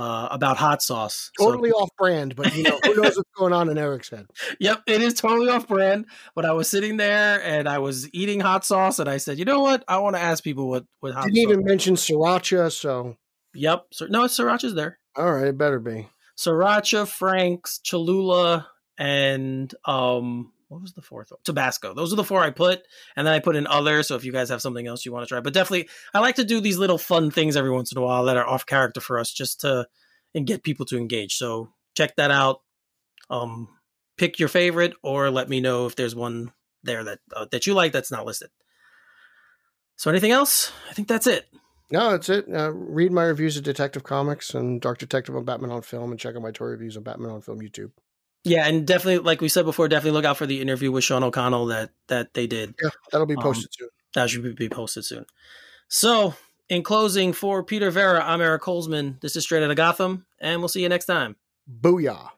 uh, 0.00 0.28
about 0.30 0.56
hot 0.56 0.82
sauce. 0.82 1.30
Totally 1.38 1.70
so, 1.70 1.76
off 1.76 1.90
brand, 1.98 2.34
but 2.34 2.54
you 2.56 2.62
know 2.62 2.78
who 2.82 2.94
knows 2.94 3.16
what's 3.16 3.30
going 3.36 3.52
on 3.52 3.68
in 3.68 3.76
Eric's 3.76 4.08
head. 4.08 4.26
Yep, 4.58 4.82
it 4.86 5.02
is 5.02 5.14
totally 5.14 5.48
off 5.50 5.68
brand. 5.68 6.06
But 6.34 6.44
I 6.44 6.52
was 6.52 6.68
sitting 6.68 6.96
there 6.96 7.42
and 7.42 7.68
I 7.68 7.78
was 7.78 8.12
eating 8.14 8.40
hot 8.40 8.64
sauce, 8.64 8.98
and 8.98 9.08
I 9.08 9.18
said, 9.18 9.38
you 9.38 9.44
know 9.44 9.60
what? 9.60 9.84
I 9.86 9.98
want 9.98 10.16
to 10.16 10.22
ask 10.22 10.42
people 10.42 10.68
what 10.68 10.84
what 11.00 11.12
hot. 11.12 11.24
Sauce." 11.24 11.32
Didn't 11.32 11.50
even 11.50 11.64
mention 11.64 11.94
sriracha, 11.96 12.72
so. 12.72 13.16
Yep, 13.52 13.86
no, 14.08 14.24
sriracha's 14.24 14.74
there. 14.74 14.98
All 15.16 15.32
right, 15.32 15.48
it 15.48 15.58
better 15.58 15.80
be 15.80 16.08
sriracha, 16.38 17.06
Frank's, 17.06 17.78
Cholula, 17.84 18.68
and 18.98 19.74
um 19.84 20.52
what 20.70 20.80
was 20.80 20.92
the 20.92 21.02
fourth 21.02 21.32
one? 21.32 21.40
Tabasco. 21.42 21.94
Those 21.94 22.12
are 22.12 22.16
the 22.16 22.24
four 22.24 22.40
I 22.40 22.50
put, 22.50 22.86
and 23.16 23.26
then 23.26 23.34
I 23.34 23.40
put 23.40 23.56
in 23.56 23.66
other. 23.66 24.04
So 24.04 24.14
if 24.14 24.24
you 24.24 24.30
guys 24.30 24.50
have 24.50 24.62
something 24.62 24.86
else 24.86 25.04
you 25.04 25.12
want 25.12 25.24
to 25.24 25.28
try, 25.28 25.40
but 25.40 25.52
definitely, 25.52 25.88
I 26.14 26.20
like 26.20 26.36
to 26.36 26.44
do 26.44 26.60
these 26.60 26.78
little 26.78 26.96
fun 26.96 27.32
things 27.32 27.56
every 27.56 27.72
once 27.72 27.90
in 27.90 27.98
a 27.98 28.02
while 28.02 28.24
that 28.26 28.36
are 28.36 28.46
off 28.46 28.66
character 28.66 29.00
for 29.00 29.18
us, 29.18 29.32
just 29.32 29.62
to 29.62 29.88
and 30.32 30.46
get 30.46 30.62
people 30.62 30.86
to 30.86 30.96
engage. 30.96 31.34
So 31.36 31.70
check 31.96 32.14
that 32.16 32.30
out. 32.30 32.62
Um, 33.28 33.68
pick 34.16 34.38
your 34.38 34.48
favorite, 34.48 34.94
or 35.02 35.28
let 35.28 35.48
me 35.48 35.60
know 35.60 35.86
if 35.86 35.96
there's 35.96 36.14
one 36.14 36.52
there 36.84 37.02
that 37.02 37.18
uh, 37.34 37.46
that 37.50 37.66
you 37.66 37.74
like 37.74 37.90
that's 37.90 38.12
not 38.12 38.24
listed. 38.24 38.50
So 39.96 40.08
anything 40.08 40.30
else? 40.30 40.72
I 40.88 40.94
think 40.94 41.08
that's 41.08 41.26
it. 41.26 41.46
No, 41.90 42.12
that's 42.12 42.28
it. 42.28 42.46
Uh, 42.48 42.70
read 42.70 43.10
my 43.10 43.24
reviews 43.24 43.56
of 43.56 43.64
Detective 43.64 44.04
Comics 44.04 44.54
and 44.54 44.80
Dark 44.80 44.98
Detective 44.98 45.34
on 45.34 45.44
Batman 45.44 45.72
on 45.72 45.82
Film, 45.82 46.12
and 46.12 46.20
check 46.20 46.36
out 46.36 46.42
my 46.42 46.52
toy 46.52 46.66
reviews 46.66 46.96
on 46.96 47.02
Batman 47.02 47.32
on 47.32 47.40
Film 47.40 47.60
YouTube. 47.60 47.90
Yeah, 48.44 48.66
and 48.66 48.86
definitely, 48.86 49.18
like 49.18 49.40
we 49.40 49.48
said 49.48 49.64
before, 49.64 49.88
definitely 49.88 50.16
look 50.16 50.24
out 50.24 50.38
for 50.38 50.46
the 50.46 50.60
interview 50.60 50.90
with 50.90 51.04
Sean 51.04 51.22
O'Connell 51.22 51.66
that 51.66 51.90
that 52.08 52.34
they 52.34 52.46
did. 52.46 52.74
Yeah, 52.82 52.90
that'll 53.12 53.26
be 53.26 53.36
um, 53.36 53.42
posted 53.42 53.66
um, 53.66 53.70
soon. 53.72 53.88
That 54.14 54.30
should 54.30 54.56
be 54.56 54.68
posted 54.68 55.04
soon. 55.04 55.26
So, 55.88 56.34
in 56.68 56.82
closing, 56.82 57.32
for 57.32 57.62
Peter 57.62 57.90
Vera, 57.90 58.24
I'm 58.24 58.40
Eric 58.40 58.62
Holzman. 58.62 59.20
This 59.20 59.36
is 59.36 59.44
Straight 59.44 59.62
Outta 59.62 59.74
Gotham, 59.74 60.26
and 60.40 60.60
we'll 60.60 60.68
see 60.68 60.82
you 60.82 60.88
next 60.88 61.06
time. 61.06 61.36
Booyah. 61.70 62.30